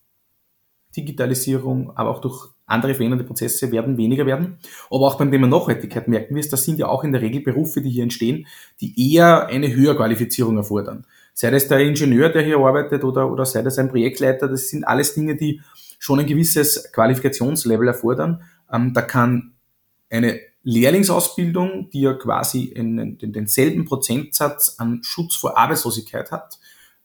Digitalisierung, 0.97 1.97
aber 1.97 2.11
auch 2.11 2.21
durch 2.21 2.49
andere 2.67 2.95
verändernde 2.95 3.25
Prozesse 3.25 3.73
werden 3.73 3.97
weniger 3.97 4.27
werden. 4.27 4.59
Aber 4.91 5.07
auch 5.07 5.19
beim 5.19 5.31
Thema 5.31 5.47
Nachhaltigkeit 5.47 6.09
merken 6.09 6.35
wir 6.35 6.41
es, 6.41 6.49
das 6.49 6.65
sind 6.65 6.79
ja 6.79 6.89
auch 6.89 7.05
in 7.05 7.13
der 7.13 7.21
Regel 7.21 7.43
Berufe, 7.43 7.81
die 7.81 7.91
hier 7.91 8.05
entstehen, 8.05 8.47
die 8.81 9.15
eher 9.15 9.47
eine 9.47 9.75
höhere 9.75 9.97
Qualifizierung 9.97 10.57
erfordern. 10.57 11.05
Sei 11.35 11.51
das 11.51 11.69
der 11.69 11.81
Ingenieur, 11.81 12.29
der 12.29 12.43
hier 12.43 12.59
arbeitet, 12.59 13.05
oder, 13.05 13.31
oder 13.31 13.45
sei 13.45 13.63
das 13.63 13.79
ein 13.79 13.89
Projektleiter, 13.89 14.49
das 14.49 14.69
sind 14.69 14.85
alles 14.85 15.15
Dinge, 15.15 15.37
die 15.37 15.61
schon 15.99 16.21
ein 16.21 16.27
gewisses 16.27 16.93
Qualifikationslevel 16.93 17.89
erfordern. 17.89 18.43
Ähm, 18.73 18.93
da 18.95 19.03
kann 19.03 19.53
eine 20.09 20.41
Lehrlingsausbildung, 20.63 21.91
die 21.91 22.03
ja 22.03 22.13
quasi 22.13 22.75
einen, 22.77 23.19
den, 23.19 23.33
denselben 23.33 23.85
Prozentsatz 23.85 24.77
an 24.79 25.01
Schutz 25.03 25.37
vor 25.37 25.57
Arbeitslosigkeit 25.57 26.31
hat, 26.31 26.59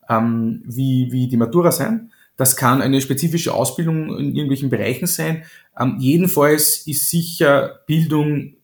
ähm, 0.09 0.61
wie, 0.65 1.11
wie 1.11 1.27
die 1.27 1.37
Matura 1.37 1.71
sein. 1.71 2.11
Das 2.37 2.57
kann 2.57 2.81
eine 2.81 2.99
spezifische 2.99 3.53
Ausbildung 3.53 4.09
in 4.17 4.35
irgendwelchen 4.35 4.69
Bereichen 4.69 5.07
sein. 5.07 5.43
Ähm, 5.79 5.97
jedenfalls 5.99 6.85
ist 6.85 7.09
sicher 7.09 7.79
Bildung 7.87 8.55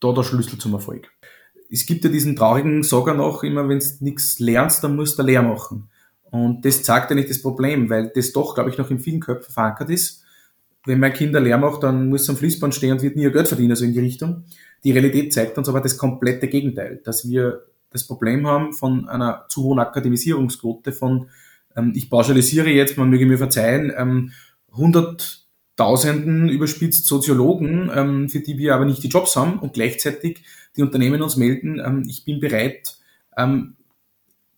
da 0.00 0.12
der 0.12 0.24
Schlüssel 0.24 0.58
zum 0.58 0.72
Erfolg. 0.72 1.12
Es 1.70 1.86
gibt 1.86 2.02
ja 2.04 2.10
diesen 2.10 2.34
traurigen 2.34 2.82
Sager 2.82 3.14
noch 3.14 3.44
immer, 3.44 3.68
wenn 3.68 3.78
du 3.78 3.86
nichts 4.00 4.40
lernst, 4.40 4.82
dann 4.82 4.96
musst 4.96 5.18
du 5.18 5.22
Lehr 5.22 5.42
machen. 5.42 5.88
Und 6.24 6.64
das 6.64 6.82
zeigt 6.82 7.10
ja 7.10 7.16
nicht 7.16 7.30
das 7.30 7.42
Problem, 7.42 7.88
weil 7.88 8.10
das 8.14 8.32
doch, 8.32 8.54
glaube 8.54 8.70
ich, 8.70 8.78
noch 8.78 8.90
in 8.90 8.98
vielen 8.98 9.20
Köpfen 9.20 9.52
verankert 9.52 9.90
ist 9.90 10.24
wenn 10.86 11.00
mein 11.00 11.12
Kind 11.12 11.32
Lehr 11.34 11.58
macht, 11.58 11.82
dann 11.82 12.08
muss 12.08 12.22
es 12.22 12.30
am 12.30 12.36
Fließband 12.36 12.74
stehen 12.74 12.92
und 12.92 13.02
wird 13.02 13.16
nie 13.16 13.22
ihr 13.22 13.32
Geld 13.32 13.48
verdienen, 13.48 13.76
so 13.76 13.84
in 13.84 13.92
die 13.92 14.00
Richtung. 14.00 14.44
Die 14.84 14.92
Realität 14.92 15.32
zeigt 15.32 15.58
uns 15.58 15.68
aber 15.68 15.80
das 15.80 15.98
komplette 15.98 16.48
Gegenteil, 16.48 17.00
dass 17.04 17.28
wir 17.28 17.64
das 17.90 18.06
Problem 18.06 18.46
haben 18.46 18.72
von 18.72 19.08
einer 19.08 19.46
zu 19.48 19.64
hohen 19.64 19.78
Akademisierungsquote 19.78 20.92
von, 20.92 21.28
ähm, 21.76 21.92
ich 21.94 22.08
pauschalisiere 22.08 22.70
jetzt, 22.70 22.96
man 22.96 23.10
möge 23.10 23.26
mir 23.26 23.38
verzeihen, 23.38 23.92
ähm, 23.96 24.32
hunderttausenden 24.72 26.48
überspitzt 26.48 27.06
Soziologen, 27.06 27.90
ähm, 27.94 28.28
für 28.28 28.40
die 28.40 28.56
wir 28.56 28.74
aber 28.74 28.84
nicht 28.84 29.02
die 29.02 29.08
Jobs 29.08 29.36
haben 29.36 29.58
und 29.58 29.74
gleichzeitig 29.74 30.42
die 30.76 30.82
Unternehmen 30.82 31.20
uns 31.20 31.36
melden, 31.36 31.80
ähm, 31.84 32.04
ich 32.08 32.24
bin 32.24 32.40
bereit, 32.40 32.96
ähm, 33.36 33.76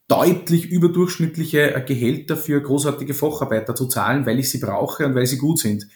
deutlich 0.09 0.67
überdurchschnittliche 0.67 1.83
Gehälter 1.87 2.37
für 2.37 2.61
großartige 2.61 3.15
Facharbeiter 3.15 3.75
zu 3.75 3.87
zahlen, 3.87 4.27
weil 4.27 4.39
ich 4.39 4.51
sie 4.51 4.59
brauche 4.59 5.07
und 5.07 5.15
weil 5.15 5.27
sie 5.27 5.39
gut 5.39 5.59
sind. 5.59 5.89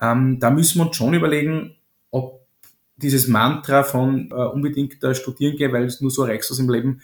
Ähm, 0.00 0.38
da 0.40 0.50
müssen 0.50 0.78
wir 0.78 0.86
uns 0.86 0.96
schon 0.96 1.14
überlegen, 1.14 1.76
ob 2.10 2.46
dieses 2.96 3.28
Mantra 3.28 3.82
von 3.82 4.30
äh, 4.30 4.34
unbedingt 4.34 5.02
äh, 5.02 5.14
studieren 5.14 5.56
gehen, 5.56 5.72
weil 5.72 5.84
es 5.84 6.00
nur 6.00 6.10
so 6.10 6.24
erreichst 6.24 6.50
du 6.50 6.62
im 6.62 6.70
Leben, 6.70 7.00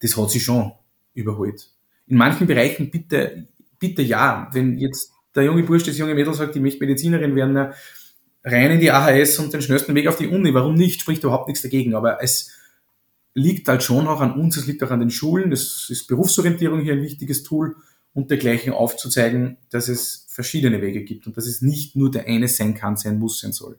das 0.00 0.16
hat 0.16 0.30
sich 0.30 0.44
schon 0.44 0.72
überholt. 1.14 1.70
In 2.06 2.16
manchen 2.16 2.46
Bereichen 2.46 2.90
bitte, 2.90 3.48
bitte 3.78 4.02
ja. 4.02 4.48
Wenn 4.52 4.78
jetzt 4.78 5.12
der 5.34 5.44
junge 5.44 5.62
Bursch, 5.62 5.84
das 5.84 5.98
junge 5.98 6.14
Mädel 6.14 6.34
sagt, 6.34 6.54
ich 6.54 6.62
möchte 6.62 6.80
Medizinerin 6.80 7.34
werden, 7.34 7.72
rein 8.44 8.72
in 8.72 8.80
die 8.80 8.90
AHS 8.90 9.38
und 9.38 9.52
den 9.52 9.62
schnellsten 9.62 9.94
Weg 9.94 10.06
auf 10.06 10.16
die 10.16 10.28
Uni. 10.28 10.52
Warum 10.52 10.74
nicht? 10.74 11.00
Spricht 11.00 11.24
überhaupt 11.24 11.48
nichts 11.48 11.62
dagegen. 11.62 11.94
Aber 11.94 12.22
es 12.22 12.50
liegt 13.32 13.66
halt 13.68 13.82
schon 13.82 14.06
auch 14.06 14.20
an 14.20 14.32
uns, 14.32 14.56
es 14.56 14.66
liegt 14.66 14.82
auch 14.82 14.90
an 14.90 15.00
den 15.00 15.10
Schulen. 15.10 15.50
Das 15.50 15.88
ist 15.88 16.06
Berufsorientierung 16.06 16.80
hier 16.80 16.92
ein 16.92 17.02
wichtiges 17.02 17.42
Tool 17.42 17.76
und 18.14 18.30
dergleichen 18.30 18.72
aufzuzeigen, 18.72 19.58
dass 19.70 19.88
es 19.88 20.24
verschiedene 20.28 20.80
Wege 20.80 21.04
gibt 21.04 21.26
und 21.26 21.36
dass 21.36 21.46
es 21.46 21.60
nicht 21.60 21.96
nur 21.96 22.10
der 22.10 22.26
eine 22.26 22.48
sein 22.48 22.74
kann, 22.74 22.96
sein 22.96 23.18
muss, 23.18 23.40
sein 23.40 23.52
soll. 23.52 23.78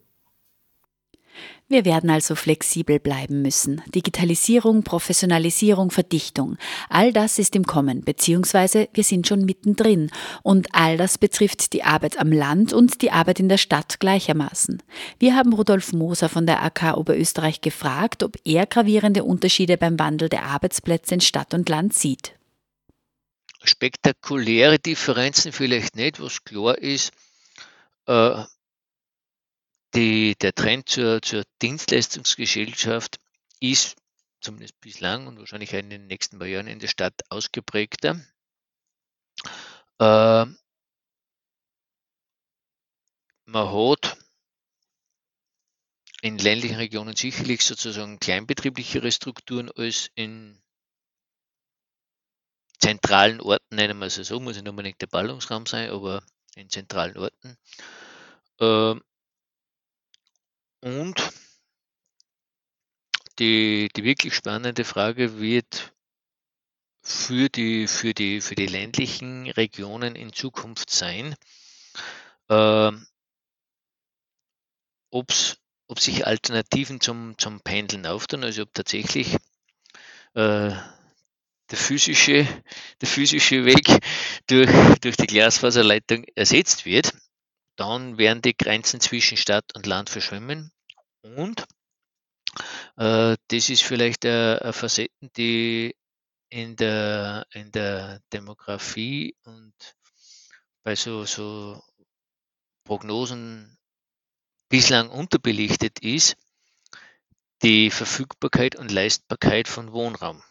Wir 1.68 1.84
werden 1.84 2.12
also 2.12 2.36
flexibel 2.36 3.00
bleiben 3.00 3.42
müssen. 3.42 3.82
Digitalisierung, 3.88 4.84
Professionalisierung, 4.84 5.90
Verdichtung. 5.90 6.58
All 6.90 7.12
das 7.12 7.40
ist 7.40 7.56
im 7.56 7.66
Kommen, 7.66 8.04
beziehungsweise 8.04 8.88
wir 8.94 9.04
sind 9.04 9.26
schon 9.28 9.46
mittendrin. 9.46 10.12
Und 10.44 10.68
all 10.74 10.96
das 10.98 11.18
betrifft 11.18 11.74
die 11.74 11.84
Arbeit 11.84 12.20
am 12.20 12.32
Land 12.32 12.72
und 12.72 13.02
die 13.02 13.10
Arbeit 13.10 13.40
in 13.40 13.50
der 13.50 13.58
Stadt 13.58 14.00
gleichermaßen. 14.00 14.84
Wir 15.18 15.36
haben 15.36 15.54
Rudolf 15.54 15.92
Moser 15.92 16.30
von 16.30 16.46
der 16.46 16.62
AK 16.62 16.98
Oberösterreich 16.98 17.62
gefragt, 17.62 18.22
ob 18.22 18.38
er 18.44 18.68
gravierende 18.68 19.24
Unterschiede 19.24 19.78
beim 19.78 19.98
Wandel 19.98 20.30
der 20.30 20.46
Arbeitsplätze 20.46 21.16
in 21.16 21.22
Stadt 21.22 21.56
und 21.56 21.68
Land 21.68 21.96
sieht. 21.96 22.35
Spektakuläre 23.66 24.80
Differenzen 24.80 25.52
vielleicht 25.52 25.96
nicht, 25.96 26.20
was 26.20 26.44
klar 26.44 26.78
ist. 26.78 27.12
Äh, 28.08 28.44
die, 29.94 30.36
der 30.36 30.54
Trend 30.54 30.90
zur, 30.90 31.22
zur 31.22 31.44
Dienstleistungsgesellschaft 31.62 33.18
ist 33.60 33.96
zumindest 34.42 34.80
bislang 34.82 35.28
und 35.28 35.40
wahrscheinlich 35.40 35.74
in 35.74 35.90
den 35.90 36.08
nächsten 36.08 36.38
paar 36.38 36.48
Jahren 36.48 36.68
in 36.68 36.80
der 36.80 36.88
Stadt 36.88 37.16
ausgeprägter. 37.30 38.20
Äh, 40.00 40.46
man 43.46 43.70
hat 43.72 44.18
in 46.22 46.38
ländlichen 46.38 46.78
Regionen 46.78 47.16
sicherlich 47.16 47.62
sozusagen 47.64 48.20
kleinbetrieblichere 48.20 49.12
Strukturen 49.12 49.72
als 49.72 50.10
in 50.16 50.62
zentralen 52.86 53.42
Orten, 53.42 53.76
nennen 53.76 54.00
wir 54.00 54.08
es 54.08 54.16
so, 54.16 54.40
muss 54.40 54.56
nicht 54.56 54.68
unbedingt 54.68 55.02
der 55.02 55.08
Ballungsraum 55.08 55.66
sein, 55.66 55.90
aber 55.90 56.24
in 56.56 56.70
zentralen 56.70 57.18
Orten. 57.18 57.58
Äh, 58.60 58.96
Und 60.86 61.32
die, 63.40 63.90
die 63.96 64.04
wirklich 64.04 64.36
spannende 64.36 64.86
Frage 64.86 65.40
wird 65.40 65.94
für 67.02 67.50
die, 67.50 67.88
für 67.88 68.14
die, 68.14 68.40
für 68.40 68.54
die 68.54 68.68
ländlichen 68.68 69.50
Regionen 69.50 70.16
in 70.16 70.32
Zukunft 70.32 70.92
sein, 70.92 71.36
äh, 72.50 72.92
ob's, 75.10 75.58
ob 75.88 76.00
sich 76.00 76.28
Alternativen 76.28 77.02
zum, 77.02 77.36
zum 77.40 77.62
Pendeln 77.62 78.06
auftun, 78.06 78.44
also 78.44 78.62
ob 78.62 78.74
tatsächlich 78.76 79.36
äh, 80.36 80.76
der 81.72 81.78
physische, 81.78 82.48
der 83.02 83.08
physische 83.08 83.66
Weg 83.66 83.88
durch, 84.48 84.70
durch 85.02 85.18
die 85.18 85.28
Glasfaserleitung 85.28 86.26
ersetzt 86.36 86.86
wird, 86.86 87.14
dann 87.76 88.18
werden 88.18 88.42
die 88.42 88.56
Grenzen 88.56 89.00
zwischen 89.02 89.38
Stadt 89.38 89.66
und 89.76 89.86
Land 89.86 90.10
verschwimmen. 90.10 90.72
Und 91.22 91.66
äh, 92.98 93.36
das 93.48 93.70
ist 93.70 93.84
vielleicht 93.84 94.26
eine 94.26 94.72
Facetten, 94.74 95.32
die 95.36 95.96
in 96.50 96.76
der, 96.76 97.46
in 97.52 97.72
der 97.72 98.22
Demografie 98.32 99.36
und 99.44 99.74
bei 100.84 100.96
so, 100.96 101.26
so 101.26 101.82
Prognosen 102.86 103.78
bislang 104.70 105.10
unterbelichtet 105.10 106.00
ist, 106.00 106.38
die 107.64 107.90
Verfügbarkeit 107.90 108.76
und 108.76 108.92
Leistbarkeit 108.92 109.68
von 109.68 109.92
Wohnraum. 109.92 110.44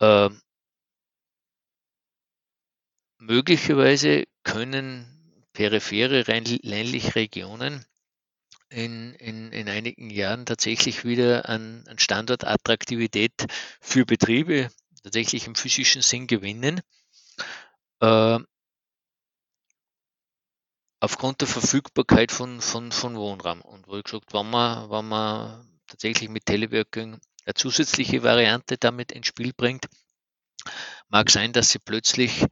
Ähm, 0.00 0.40
möglicherweise 3.18 4.24
können 4.44 5.06
periphere 5.52 6.22
ländliche 6.62 7.14
Regionen 7.14 7.84
in, 8.68 9.14
in, 9.14 9.52
in 9.52 9.68
einigen 9.68 10.10
Jahren 10.10 10.44
tatsächlich 10.44 11.04
wieder 11.04 11.48
an, 11.48 11.84
an 11.88 11.98
Standortattraktivität 11.98 13.32
für 13.80 14.04
Betriebe 14.04 14.70
tatsächlich 15.02 15.46
im 15.46 15.54
physischen 15.54 16.02
Sinn 16.02 16.26
gewinnen. 16.26 16.80
Äh, 18.00 18.38
aufgrund 21.00 21.40
der 21.40 21.48
Verfügbarkeit 21.48 22.32
von, 22.32 22.60
von, 22.60 22.90
von 22.92 23.16
Wohnraum. 23.16 23.62
Und 23.62 23.86
wo 23.86 23.96
ich 23.96 24.04
gesagt, 24.04 24.32
wenn 24.34 24.50
man, 24.50 24.90
wenn 24.90 25.08
man 25.08 25.80
tatsächlich 25.86 26.28
mit 26.28 26.46
Teleworking 26.46 27.20
eine 27.46 27.54
zusätzliche 27.54 28.22
Variante 28.22 28.76
damit 28.76 29.12
ins 29.12 29.28
Spiel 29.28 29.52
bringt, 29.56 29.86
mag 31.08 31.30
sein, 31.30 31.52
dass 31.52 31.70
sie 31.70 31.78
plötzlich 31.78 32.44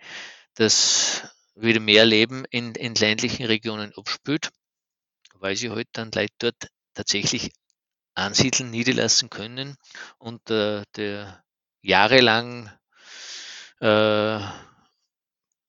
das 0.55 1.29
wieder 1.55 1.81
mehr 1.81 2.07
Leben 2.07 2.45
in, 2.51 2.75
in 2.75 2.95
ländlichen 2.95 3.45
Regionen 3.47 3.93
abspült 3.97 4.51
weil 5.45 5.57
sie 5.57 5.71
halt 5.71 5.89
dann 5.93 6.11
Leute 6.11 6.33
dort 6.39 6.69
tatsächlich 6.95 7.51
ansiedeln, 8.15 8.71
niederlassen 8.71 9.29
können 9.29 9.77
und 10.17 10.49
äh, 10.51 10.85
der 10.97 11.45
jahrelang 11.83 12.73
äh, 13.81 14.41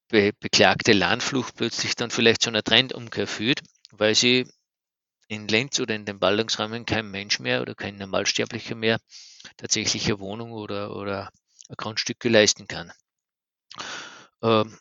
be 0.08 0.32
beklagte 0.40 0.94
Landflucht 0.94 1.58
plötzlich 1.58 1.96
dann 1.96 2.10
vielleicht 2.10 2.44
zu 2.44 2.50
einer 2.50 2.64
Trendumkehr 2.64 3.28
führt, 3.28 3.64
weil 3.92 4.16
sie 4.16 4.48
in 5.28 5.48
Lenz 5.48 5.80
oder 5.80 5.96
in 5.96 6.06
den 6.06 6.20
Ballungsräumen 6.20 6.86
kein 6.86 7.10
Mensch 7.10 7.40
mehr 7.40 7.62
oder 7.62 7.76
kein 7.76 7.98
Normalsterblicher 7.98 8.76
mehr 8.76 9.00
tatsächlich 9.58 10.06
eine 10.08 10.20
Wohnung 10.20 10.52
oder, 10.52 10.96
oder 10.96 11.32
Grundstücke 11.78 12.30
leisten 12.30 12.68
kann. 12.68 12.92
Ähm, 14.42 14.78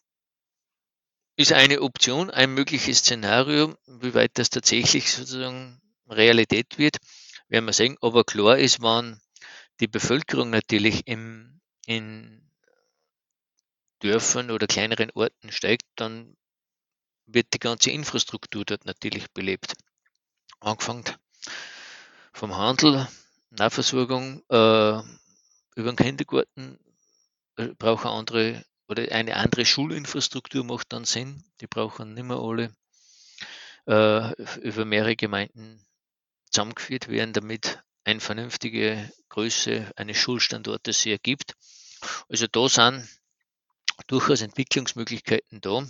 ist 1.37 1.53
eine 1.53 1.81
Option, 1.83 2.31
ein 2.31 2.55
mögliches 2.55 2.99
Szenario. 2.99 3.77
Wie 3.87 4.15
weit 4.15 4.33
das 4.35 4.51
tatsächlich 4.51 5.11
sozusagen 5.11 5.81
Realität 6.09 6.79
wird, 6.79 6.99
werden 7.49 7.65
wir 7.65 7.73
sehen. 7.73 7.97
Aber 8.01 8.25
klar 8.25 8.59
ist, 8.59 8.83
wenn 8.83 9.21
die 9.81 9.89
Bevölkerung 9.89 10.51
natürlich 10.51 11.07
im, 11.07 11.61
in 11.87 12.49
Dörfern 14.01 14.51
oder 14.51 14.67
kleineren 14.67 15.11
Orten 15.15 15.51
steigt, 15.51 15.87
dann 15.97 16.37
wird 17.27 17.55
die 17.55 17.59
ganze 17.59 17.91
Infrastruktur 17.91 18.65
dort 18.65 18.85
natürlich 18.85 19.31
belebt. 19.33 19.75
Angefangen 20.65 21.05
vom 22.33 22.57
Handel, 22.57 23.07
Nahversorgung, 23.51 24.43
äh, 24.49 25.03
über 25.77 25.93
den 25.93 25.97
Kindergarten 25.97 26.79
äh, 27.57 27.69
brauchen 27.79 28.09
andere 28.09 28.65
oder 28.89 29.13
eine 29.13 29.37
andere 29.37 29.67
Schulinfrastruktur 29.67 30.65
macht 30.65 30.91
dann 30.95 31.05
Sinn. 31.05 31.45
Die 31.61 31.67
brauchen 31.67 32.15
nicht 32.15 32.25
mehr 32.25 32.39
alle 32.39 32.75
äh, 33.87 34.61
über 34.61 34.87
mehrere 34.87 35.17
Gemeinden 35.17 35.85
zusammengeführt 36.51 37.09
werden, 37.09 37.35
damit 37.35 37.83
eine 38.05 38.21
vernünftige 38.21 39.13
Größe 39.29 39.93
eines 39.97 40.17
Schulstandortes 40.17 41.03
sich 41.03 41.13
ergibt. 41.13 41.57
Also 42.31 42.47
da 42.47 42.71
sind 42.71 43.07
durchaus 44.07 44.41
Entwicklungsmöglichkeiten 44.41 45.61
da, 45.61 45.87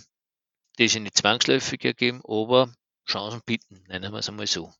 die 0.77 0.89
sich 0.89 1.01
nicht 1.01 1.17
zwangsläufig 1.17 1.85
ergeben, 1.85 2.21
aber 2.27 2.73
Chancen 3.05 3.41
bieten, 3.45 3.83
nennen 3.87 4.11
wir 4.11 4.19
es 4.19 4.29
einmal 4.29 4.47
so. 4.47 4.71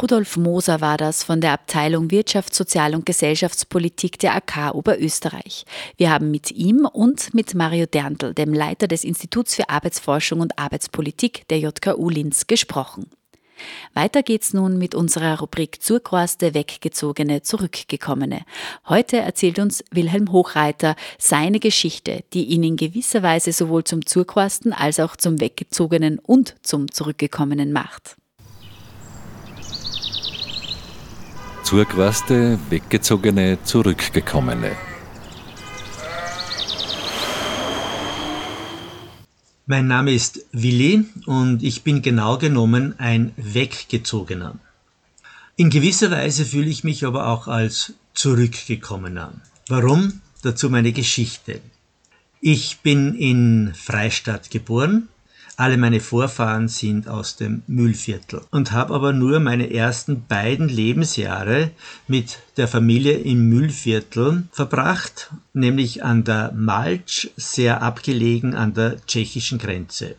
Rudolf 0.00 0.36
Moser 0.36 0.80
war 0.80 0.96
das 0.96 1.22
von 1.22 1.40
der 1.40 1.52
Abteilung 1.52 2.10
Wirtschaft, 2.10 2.54
Sozial- 2.54 2.94
und 2.94 3.04
Gesellschaftspolitik 3.04 4.18
der 4.18 4.34
AK 4.34 4.74
Oberösterreich. 4.74 5.64
Wir 5.96 6.10
haben 6.10 6.30
mit 6.30 6.50
ihm 6.50 6.86
und 6.86 7.34
mit 7.34 7.54
Mario 7.54 7.86
Derntl, 7.86 8.32
dem 8.34 8.54
Leiter 8.54 8.88
des 8.88 9.04
Instituts 9.04 9.54
für 9.54 9.68
Arbeitsforschung 9.68 10.40
und 10.40 10.58
Arbeitspolitik 10.58 11.46
der 11.48 11.58
JKU 11.58 12.08
Linz, 12.08 12.46
gesprochen. 12.46 13.10
Weiter 13.94 14.22
geht's 14.22 14.52
nun 14.52 14.78
mit 14.78 14.94
unserer 14.94 15.38
Rubrik 15.40 15.82
Zurkorste, 15.82 16.54
Weggezogene, 16.54 17.42
Zurückgekommene. 17.42 18.42
Heute 18.88 19.18
erzählt 19.18 19.58
uns 19.58 19.84
Wilhelm 19.90 20.32
Hochreiter 20.32 20.96
seine 21.18 21.60
Geschichte, 21.60 22.24
die 22.32 22.44
ihn 22.44 22.62
in 22.62 22.76
gewisser 22.76 23.22
Weise 23.22 23.52
sowohl 23.52 23.84
zum 23.84 24.06
Zurkorsten 24.06 24.72
als 24.72 25.00
auch 25.00 25.16
zum 25.16 25.40
Weggezogenen 25.40 26.18
und 26.18 26.56
zum 26.62 26.90
Zurückgekommenen 26.90 27.72
macht. 27.72 28.16
Zurgereiste, 31.62 32.58
Weggezogene, 32.68 33.58
Zurückgekommene. 33.62 34.89
Mein 39.70 39.86
Name 39.86 40.12
ist 40.12 40.46
Willi 40.50 41.04
und 41.26 41.62
ich 41.62 41.84
bin 41.84 42.02
genau 42.02 42.38
genommen 42.38 42.98
ein 42.98 43.30
Weggezogener. 43.36 44.58
In 45.54 45.70
gewisser 45.70 46.10
Weise 46.10 46.44
fühle 46.44 46.68
ich 46.68 46.82
mich 46.82 47.06
aber 47.06 47.28
auch 47.28 47.46
als 47.46 47.94
Zurückgekommener. 48.12 49.32
Warum? 49.68 50.22
Dazu 50.42 50.70
meine 50.70 50.90
Geschichte. 50.90 51.60
Ich 52.40 52.80
bin 52.80 53.14
in 53.14 53.72
Freistadt 53.72 54.50
geboren, 54.50 55.08
alle 55.60 55.76
meine 55.76 56.00
Vorfahren 56.00 56.68
sind 56.68 57.06
aus 57.06 57.36
dem 57.36 57.62
Mühlviertel 57.66 58.40
und 58.50 58.72
habe 58.72 58.94
aber 58.94 59.12
nur 59.12 59.40
meine 59.40 59.70
ersten 59.70 60.24
beiden 60.26 60.70
Lebensjahre 60.70 61.70
mit 62.08 62.38
der 62.56 62.66
Familie 62.66 63.18
im 63.18 63.50
Mühlviertel 63.50 64.44
verbracht, 64.52 65.30
nämlich 65.52 66.02
an 66.02 66.24
der 66.24 66.52
Malch, 66.52 67.30
sehr 67.36 67.82
abgelegen 67.82 68.54
an 68.54 68.72
der 68.72 69.04
tschechischen 69.04 69.58
Grenze. 69.58 70.16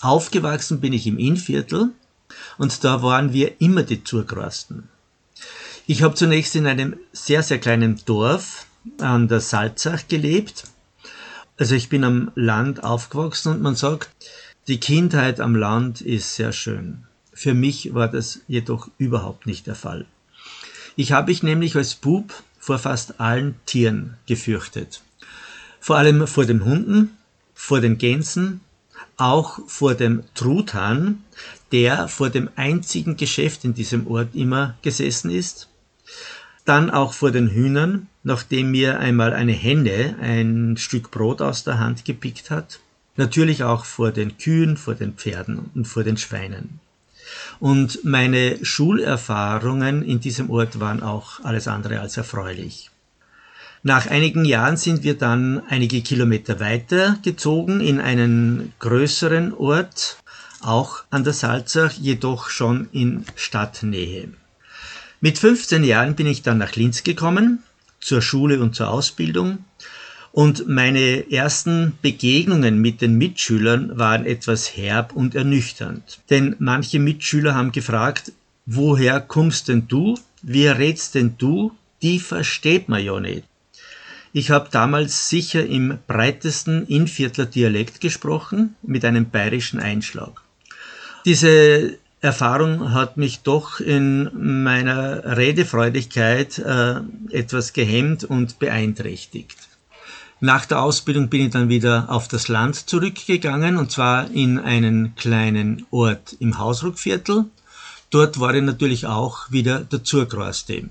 Aufgewachsen 0.00 0.80
bin 0.80 0.92
ich 0.92 1.06
im 1.06 1.16
Innviertel 1.16 1.92
und 2.58 2.82
da 2.82 3.04
waren 3.04 3.32
wir 3.32 3.60
immer 3.60 3.84
die 3.84 4.02
Zurgrosten. 4.02 4.88
Ich 5.86 6.02
habe 6.02 6.16
zunächst 6.16 6.56
in 6.56 6.66
einem 6.66 6.96
sehr, 7.12 7.44
sehr 7.44 7.60
kleinen 7.60 8.00
Dorf 8.04 8.66
an 8.98 9.28
der 9.28 9.38
Salzach 9.40 10.08
gelebt. 10.08 10.64
Also 11.56 11.76
ich 11.76 11.88
bin 11.88 12.02
am 12.02 12.32
Land 12.34 12.82
aufgewachsen 12.82 13.52
und 13.52 13.62
man 13.62 13.76
sagt, 13.76 14.10
die 14.68 14.78
Kindheit 14.78 15.40
am 15.40 15.56
Land 15.56 16.00
ist 16.00 16.36
sehr 16.36 16.52
schön. 16.52 17.04
Für 17.32 17.54
mich 17.54 17.94
war 17.94 18.08
das 18.08 18.40
jedoch 18.46 18.88
überhaupt 18.96 19.46
nicht 19.46 19.66
der 19.66 19.74
Fall. 19.74 20.06
Ich 20.94 21.12
habe 21.12 21.30
mich 21.30 21.42
nämlich 21.42 21.74
als 21.74 21.94
Bub 21.94 22.32
vor 22.58 22.78
fast 22.78 23.18
allen 23.20 23.56
Tieren 23.66 24.16
gefürchtet. 24.26 25.02
Vor 25.80 25.96
allem 25.96 26.28
vor 26.28 26.44
den 26.44 26.64
Hunden, 26.64 27.16
vor 27.54 27.80
den 27.80 27.98
Gänsen, 27.98 28.60
auch 29.16 29.58
vor 29.66 29.94
dem 29.94 30.22
Truthahn, 30.34 31.24
der 31.72 32.06
vor 32.06 32.30
dem 32.30 32.48
einzigen 32.54 33.16
Geschäft 33.16 33.64
in 33.64 33.74
diesem 33.74 34.06
Ort 34.06 34.34
immer 34.34 34.76
gesessen 34.82 35.30
ist. 35.30 35.68
Dann 36.64 36.90
auch 36.90 37.14
vor 37.14 37.32
den 37.32 37.48
Hühnern, 37.48 38.06
nachdem 38.22 38.70
mir 38.70 39.00
einmal 39.00 39.32
eine 39.32 39.52
Henne 39.52 40.16
ein 40.20 40.76
Stück 40.76 41.10
Brot 41.10 41.42
aus 41.42 41.64
der 41.64 41.80
Hand 41.80 42.04
gepickt 42.04 42.50
hat. 42.50 42.78
Natürlich 43.16 43.62
auch 43.62 43.84
vor 43.84 44.10
den 44.10 44.38
Kühen, 44.38 44.76
vor 44.76 44.94
den 44.94 45.14
Pferden 45.14 45.70
und 45.74 45.86
vor 45.86 46.04
den 46.04 46.16
Schweinen. 46.16 46.80
Und 47.60 48.04
meine 48.04 48.64
Schulerfahrungen 48.64 50.02
in 50.02 50.20
diesem 50.20 50.50
Ort 50.50 50.80
waren 50.80 51.02
auch 51.02 51.40
alles 51.44 51.68
andere 51.68 52.00
als 52.00 52.16
erfreulich. 52.16 52.90
Nach 53.84 54.06
einigen 54.06 54.44
Jahren 54.44 54.76
sind 54.76 55.02
wir 55.02 55.18
dann 55.18 55.62
einige 55.68 56.02
Kilometer 56.02 56.60
weiter 56.60 57.18
gezogen 57.22 57.80
in 57.80 58.00
einen 58.00 58.72
größeren 58.78 59.52
Ort 59.54 60.18
auch 60.60 61.02
an 61.10 61.24
der 61.24 61.32
Salzach, 61.32 61.92
jedoch 61.92 62.48
schon 62.48 62.88
in 62.92 63.24
Stadtnähe. 63.34 64.28
Mit 65.20 65.38
15 65.38 65.84
Jahren 65.84 66.14
bin 66.14 66.26
ich 66.26 66.42
dann 66.42 66.58
nach 66.58 66.76
Linz 66.76 67.02
gekommen, 67.02 67.62
zur 68.00 68.22
Schule 68.22 68.60
und 68.60 68.74
zur 68.74 68.90
Ausbildung. 68.90 69.64
Und 70.32 70.66
meine 70.66 71.30
ersten 71.30 71.92
Begegnungen 72.00 72.80
mit 72.80 73.02
den 73.02 73.18
Mitschülern 73.18 73.98
waren 73.98 74.24
etwas 74.24 74.76
herb 74.76 75.14
und 75.14 75.34
ernüchternd. 75.34 76.20
Denn 76.30 76.56
manche 76.58 76.98
Mitschüler 76.98 77.54
haben 77.54 77.70
gefragt, 77.70 78.32
woher 78.64 79.20
kommst 79.20 79.68
denn 79.68 79.88
du? 79.88 80.18
Wie 80.40 80.66
redst 80.66 81.14
denn 81.14 81.36
du? 81.36 81.72
Die 82.00 82.18
versteht 82.18 82.88
man 82.88 83.04
ja 83.04 83.20
nicht. 83.20 83.44
Ich 84.32 84.50
habe 84.50 84.70
damals 84.70 85.28
sicher 85.28 85.66
im 85.66 85.98
breitesten 86.06 86.86
Innviertler 86.86 87.44
Dialekt 87.44 88.00
gesprochen, 88.00 88.74
mit 88.82 89.04
einem 89.04 89.28
bayerischen 89.28 89.78
Einschlag. 89.78 90.40
Diese 91.26 91.98
Erfahrung 92.22 92.94
hat 92.94 93.18
mich 93.18 93.40
doch 93.40 93.80
in 93.80 94.30
meiner 94.62 95.36
Redefreudigkeit 95.36 96.58
äh, 96.58 97.00
etwas 97.30 97.74
gehemmt 97.74 98.24
und 98.24 98.58
beeinträchtigt. 98.58 99.56
Nach 100.44 100.66
der 100.66 100.82
Ausbildung 100.82 101.28
bin 101.28 101.42
ich 101.42 101.50
dann 101.52 101.68
wieder 101.68 102.06
auf 102.08 102.26
das 102.26 102.48
Land 102.48 102.74
zurückgegangen 102.74 103.76
und 103.76 103.92
zwar 103.92 104.28
in 104.32 104.58
einen 104.58 105.14
kleinen 105.14 105.86
Ort 105.92 106.34
im 106.40 106.58
Hausruckviertel. 106.58 107.44
Dort 108.10 108.40
war 108.40 108.52
ich 108.52 108.62
natürlich 108.64 109.06
auch 109.06 109.52
wieder 109.52 109.78
der 109.78 110.02
Zurgrößte. 110.02 110.88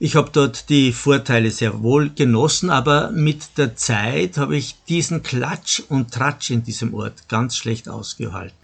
Ich 0.00 0.16
habe 0.16 0.30
dort 0.32 0.68
die 0.68 0.90
Vorteile 0.92 1.52
sehr 1.52 1.84
wohl 1.84 2.10
genossen, 2.10 2.70
aber 2.70 3.12
mit 3.12 3.56
der 3.56 3.76
Zeit 3.76 4.36
habe 4.36 4.56
ich 4.56 4.74
diesen 4.88 5.22
Klatsch 5.22 5.80
und 5.88 6.12
Tratsch 6.12 6.50
in 6.50 6.64
diesem 6.64 6.92
Ort 6.92 7.28
ganz 7.28 7.56
schlecht 7.56 7.88
ausgehalten. 7.88 8.56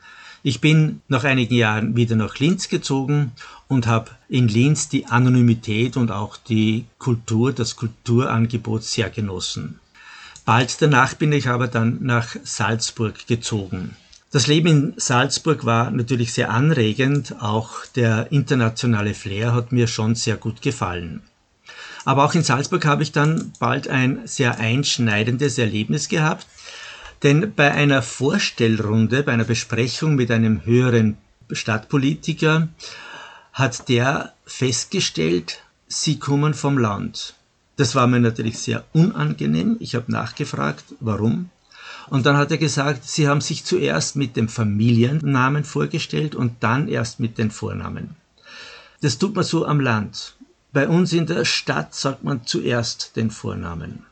Ich 0.42 0.60
bin 0.60 1.00
nach 1.06 1.22
einigen 1.22 1.54
Jahren 1.54 1.94
wieder 1.94 2.16
nach 2.16 2.40
Linz 2.40 2.68
gezogen 2.68 3.30
und 3.68 3.86
habe 3.86 4.10
in 4.28 4.48
Linz 4.48 4.88
die 4.88 5.06
Anonymität 5.06 5.96
und 5.96 6.10
auch 6.10 6.36
die 6.36 6.86
Kultur, 6.98 7.52
das 7.52 7.76
Kulturangebot 7.76 8.82
sehr 8.82 9.10
genossen. 9.10 9.78
Bald 10.48 10.80
danach 10.80 11.12
bin 11.12 11.30
ich 11.32 11.46
aber 11.46 11.68
dann 11.68 11.98
nach 12.00 12.34
Salzburg 12.42 13.26
gezogen. 13.26 13.96
Das 14.30 14.46
Leben 14.46 14.66
in 14.68 14.94
Salzburg 14.96 15.66
war 15.66 15.90
natürlich 15.90 16.32
sehr 16.32 16.48
anregend, 16.50 17.34
auch 17.42 17.84
der 17.94 18.32
internationale 18.32 19.12
Flair 19.12 19.52
hat 19.52 19.72
mir 19.72 19.86
schon 19.86 20.14
sehr 20.14 20.38
gut 20.38 20.62
gefallen. 20.62 21.20
Aber 22.06 22.24
auch 22.24 22.34
in 22.34 22.44
Salzburg 22.44 22.86
habe 22.86 23.02
ich 23.02 23.12
dann 23.12 23.52
bald 23.58 23.88
ein 23.88 24.26
sehr 24.26 24.58
einschneidendes 24.58 25.58
Erlebnis 25.58 26.08
gehabt. 26.08 26.46
Denn 27.22 27.52
bei 27.54 27.70
einer 27.70 28.00
Vorstellrunde, 28.00 29.24
bei 29.24 29.32
einer 29.32 29.44
Besprechung 29.44 30.14
mit 30.14 30.30
einem 30.30 30.64
höheren 30.64 31.18
Stadtpolitiker 31.52 32.68
hat 33.52 33.90
der 33.90 34.32
festgestellt, 34.46 35.60
Sie 35.88 36.18
kommen 36.18 36.54
vom 36.54 36.78
Land. 36.78 37.34
Das 37.78 37.94
war 37.94 38.08
mir 38.08 38.18
natürlich 38.18 38.58
sehr 38.58 38.84
unangenehm. 38.92 39.76
Ich 39.78 39.94
habe 39.94 40.10
nachgefragt, 40.10 40.84
warum. 40.98 41.50
Und 42.10 42.26
dann 42.26 42.36
hat 42.36 42.50
er 42.50 42.58
gesagt, 42.58 43.04
Sie 43.04 43.28
haben 43.28 43.40
sich 43.40 43.64
zuerst 43.64 44.16
mit 44.16 44.36
dem 44.36 44.48
Familiennamen 44.48 45.62
vorgestellt 45.62 46.34
und 46.34 46.56
dann 46.60 46.88
erst 46.88 47.20
mit 47.20 47.38
den 47.38 47.52
Vornamen. 47.52 48.16
Das 49.00 49.18
tut 49.18 49.36
man 49.36 49.44
so 49.44 49.64
am 49.64 49.78
Land. 49.78 50.34
Bei 50.72 50.88
uns 50.88 51.12
in 51.12 51.26
der 51.26 51.44
Stadt 51.44 51.94
sagt 51.94 52.24
man 52.24 52.44
zuerst 52.44 53.14
den 53.14 53.30
Vornamen. 53.30 54.04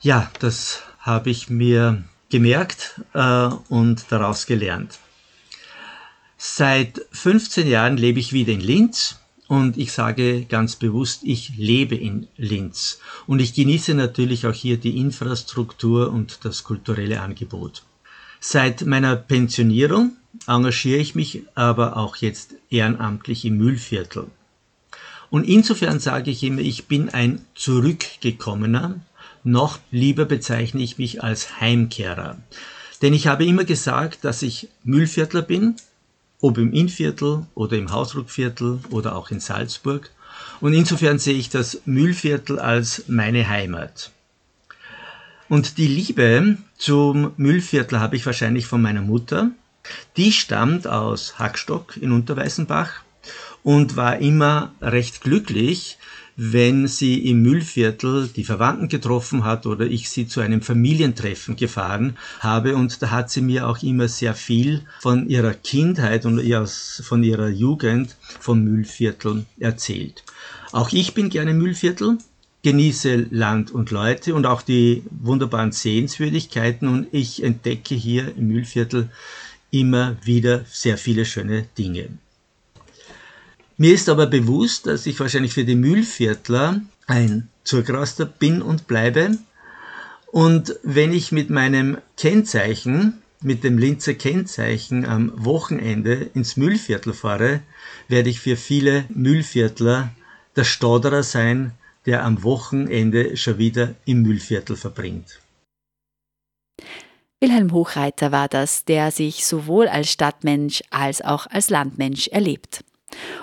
Ja, 0.00 0.28
das 0.40 0.80
habe 0.98 1.30
ich 1.30 1.48
mir 1.48 2.02
gemerkt 2.30 3.00
äh, 3.14 3.48
und 3.68 4.06
daraus 4.08 4.46
gelernt. 4.46 4.98
Seit 6.36 7.00
15 7.12 7.68
Jahren 7.68 7.96
lebe 7.96 8.18
ich 8.18 8.32
wieder 8.32 8.52
in 8.52 8.60
Linz 8.60 9.20
und 9.52 9.76
ich 9.76 9.92
sage 9.92 10.46
ganz 10.46 10.76
bewusst, 10.76 11.24
ich 11.24 11.58
lebe 11.58 11.94
in 11.94 12.26
Linz 12.38 13.00
und 13.26 13.38
ich 13.38 13.52
genieße 13.52 13.92
natürlich 13.92 14.46
auch 14.46 14.54
hier 14.54 14.78
die 14.78 14.96
Infrastruktur 14.96 16.10
und 16.10 16.46
das 16.46 16.64
kulturelle 16.64 17.20
Angebot. 17.20 17.82
Seit 18.40 18.86
meiner 18.86 19.14
Pensionierung 19.14 20.12
engagiere 20.46 21.00
ich 21.00 21.14
mich 21.14 21.42
aber 21.54 21.98
auch 21.98 22.16
jetzt 22.16 22.54
ehrenamtlich 22.70 23.44
im 23.44 23.58
Mühlviertel. 23.58 24.28
Und 25.28 25.46
insofern 25.46 26.00
sage 26.00 26.30
ich 26.30 26.42
immer, 26.42 26.62
ich 26.62 26.86
bin 26.86 27.10
ein 27.10 27.44
Zurückgekommener, 27.54 29.00
noch 29.44 29.80
lieber 29.90 30.24
bezeichne 30.24 30.80
ich 30.80 30.96
mich 30.96 31.22
als 31.22 31.60
Heimkehrer. 31.60 32.38
Denn 33.02 33.12
ich 33.12 33.26
habe 33.26 33.44
immer 33.44 33.64
gesagt, 33.64 34.24
dass 34.24 34.40
ich 34.40 34.68
Mühlviertler 34.82 35.42
bin, 35.42 35.76
ob 36.42 36.58
im 36.58 36.72
Innviertel 36.74 37.46
oder 37.54 37.78
im 37.78 37.90
Hausruckviertel 37.90 38.80
oder 38.90 39.16
auch 39.16 39.30
in 39.30 39.40
Salzburg. 39.40 40.10
Und 40.60 40.74
insofern 40.74 41.18
sehe 41.18 41.34
ich 41.38 41.48
das 41.48 41.80
Mühlviertel 41.86 42.58
als 42.58 43.04
meine 43.08 43.48
Heimat. 43.48 44.10
Und 45.48 45.78
die 45.78 45.86
Liebe 45.86 46.58
zum 46.76 47.32
Mühlviertel 47.36 48.00
habe 48.00 48.16
ich 48.16 48.26
wahrscheinlich 48.26 48.66
von 48.66 48.82
meiner 48.82 49.02
Mutter. 49.02 49.50
Die 50.16 50.32
stammt 50.32 50.86
aus 50.86 51.38
Hackstock 51.38 51.96
in 51.96 52.12
Unterweißenbach 52.12 53.02
und 53.62 53.96
war 53.96 54.18
immer 54.18 54.72
recht 54.80 55.20
glücklich, 55.20 55.98
wenn 56.36 56.86
sie 56.88 57.28
im 57.28 57.42
Müllviertel 57.42 58.28
die 58.28 58.44
Verwandten 58.44 58.88
getroffen 58.88 59.44
hat 59.44 59.66
oder 59.66 59.86
ich 59.86 60.08
sie 60.08 60.26
zu 60.26 60.40
einem 60.40 60.62
Familientreffen 60.62 61.56
gefahren 61.56 62.16
habe. 62.40 62.74
Und 62.76 63.02
da 63.02 63.10
hat 63.10 63.30
sie 63.30 63.42
mir 63.42 63.68
auch 63.68 63.82
immer 63.82 64.08
sehr 64.08 64.34
viel 64.34 64.82
von 65.00 65.28
ihrer 65.28 65.54
Kindheit 65.54 66.24
und 66.26 66.40
von 67.02 67.22
ihrer 67.22 67.48
Jugend 67.48 68.16
vom 68.40 68.64
Müllviertel 68.64 69.44
erzählt. 69.58 70.24
Auch 70.72 70.90
ich 70.92 71.14
bin 71.14 71.28
gerne 71.28 71.52
Müllviertel, 71.52 72.18
genieße 72.62 73.26
Land 73.30 73.70
und 73.70 73.90
Leute 73.90 74.34
und 74.34 74.46
auch 74.46 74.62
die 74.62 75.02
wunderbaren 75.10 75.72
Sehenswürdigkeiten 75.72 76.88
und 76.88 77.08
ich 77.12 77.42
entdecke 77.42 77.94
hier 77.94 78.36
im 78.36 78.48
Müllviertel 78.48 79.10
immer 79.70 80.16
wieder 80.22 80.64
sehr 80.70 80.96
viele 80.96 81.24
schöne 81.24 81.66
Dinge. 81.76 82.08
Mir 83.76 83.94
ist 83.94 84.08
aber 84.08 84.26
bewusst, 84.26 84.86
dass 84.86 85.06
ich 85.06 85.18
wahrscheinlich 85.18 85.54
für 85.54 85.64
die 85.64 85.74
Mühlviertler 85.74 86.80
ein 87.06 87.48
Zurgraster 87.64 88.26
bin 88.26 88.62
und 88.62 88.86
bleibe. 88.86 89.38
Und 90.26 90.76
wenn 90.82 91.12
ich 91.12 91.32
mit 91.32 91.50
meinem 91.50 91.98
Kennzeichen, 92.16 93.22
mit 93.40 93.64
dem 93.64 93.78
Linzer 93.78 94.14
Kennzeichen 94.14 95.04
am 95.04 95.32
Wochenende 95.36 96.30
ins 96.34 96.56
Mühlviertel 96.56 97.12
fahre, 97.12 97.60
werde 98.08 98.30
ich 98.30 98.40
für 98.40 98.56
viele 98.56 99.04
Mühlviertler 99.08 100.10
der 100.56 100.64
Stauderer 100.64 101.22
sein, 101.22 101.72
der 102.06 102.24
am 102.24 102.42
Wochenende 102.42 103.36
schon 103.36 103.58
wieder 103.58 103.94
im 104.04 104.22
Mühlviertel 104.22 104.76
verbringt. 104.76 105.40
Wilhelm 107.40 107.72
Hochreiter 107.72 108.30
war 108.30 108.48
das, 108.48 108.84
der 108.84 109.10
sich 109.10 109.44
sowohl 109.44 109.88
als 109.88 110.10
Stadtmensch 110.10 110.82
als 110.90 111.22
auch 111.22 111.46
als 111.48 111.70
Landmensch 111.70 112.28
erlebt. 112.28 112.84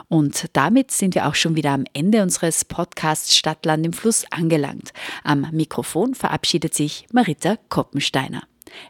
Und 0.07 0.45
damit 0.53 0.91
sind 0.91 1.15
wir 1.15 1.27
auch 1.27 1.35
schon 1.35 1.55
wieder 1.55 1.71
am 1.71 1.85
Ende 1.93 2.21
unseres 2.23 2.65
Podcasts 2.65 3.35
Stadtland 3.35 3.85
im 3.85 3.93
Fluss 3.93 4.25
angelangt. 4.31 4.91
Am 5.23 5.47
Mikrofon 5.51 6.15
verabschiedet 6.15 6.73
sich 6.73 7.05
Marita 7.11 7.57
Koppensteiner. 7.69 8.43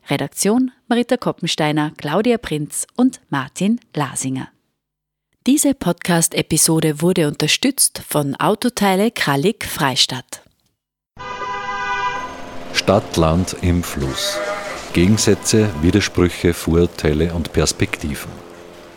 Redaktion 0.10 0.72
Marita 0.88 1.18
Koppensteiner, 1.18 1.92
Claudia 1.98 2.38
Prinz 2.38 2.88
und 2.96 3.22
Martin 3.30 3.80
Lasinger. 3.96 4.50
Diese 5.48 5.74
Podcast-Episode 5.74 7.02
wurde 7.02 7.28
unterstützt 7.28 8.02
von 8.08 8.36
Autoteile 8.36 9.10
Krallig 9.10 9.66
Freistadt. 9.66 10.44
Stadt-Land 12.74 13.56
im 13.62 13.84
Fluss. 13.84 14.38
Gegensätze, 14.94 15.70
Widersprüche, 15.82 16.54
Vorurteile 16.54 17.34
und 17.34 17.54
Perspektiven. 17.54 18.49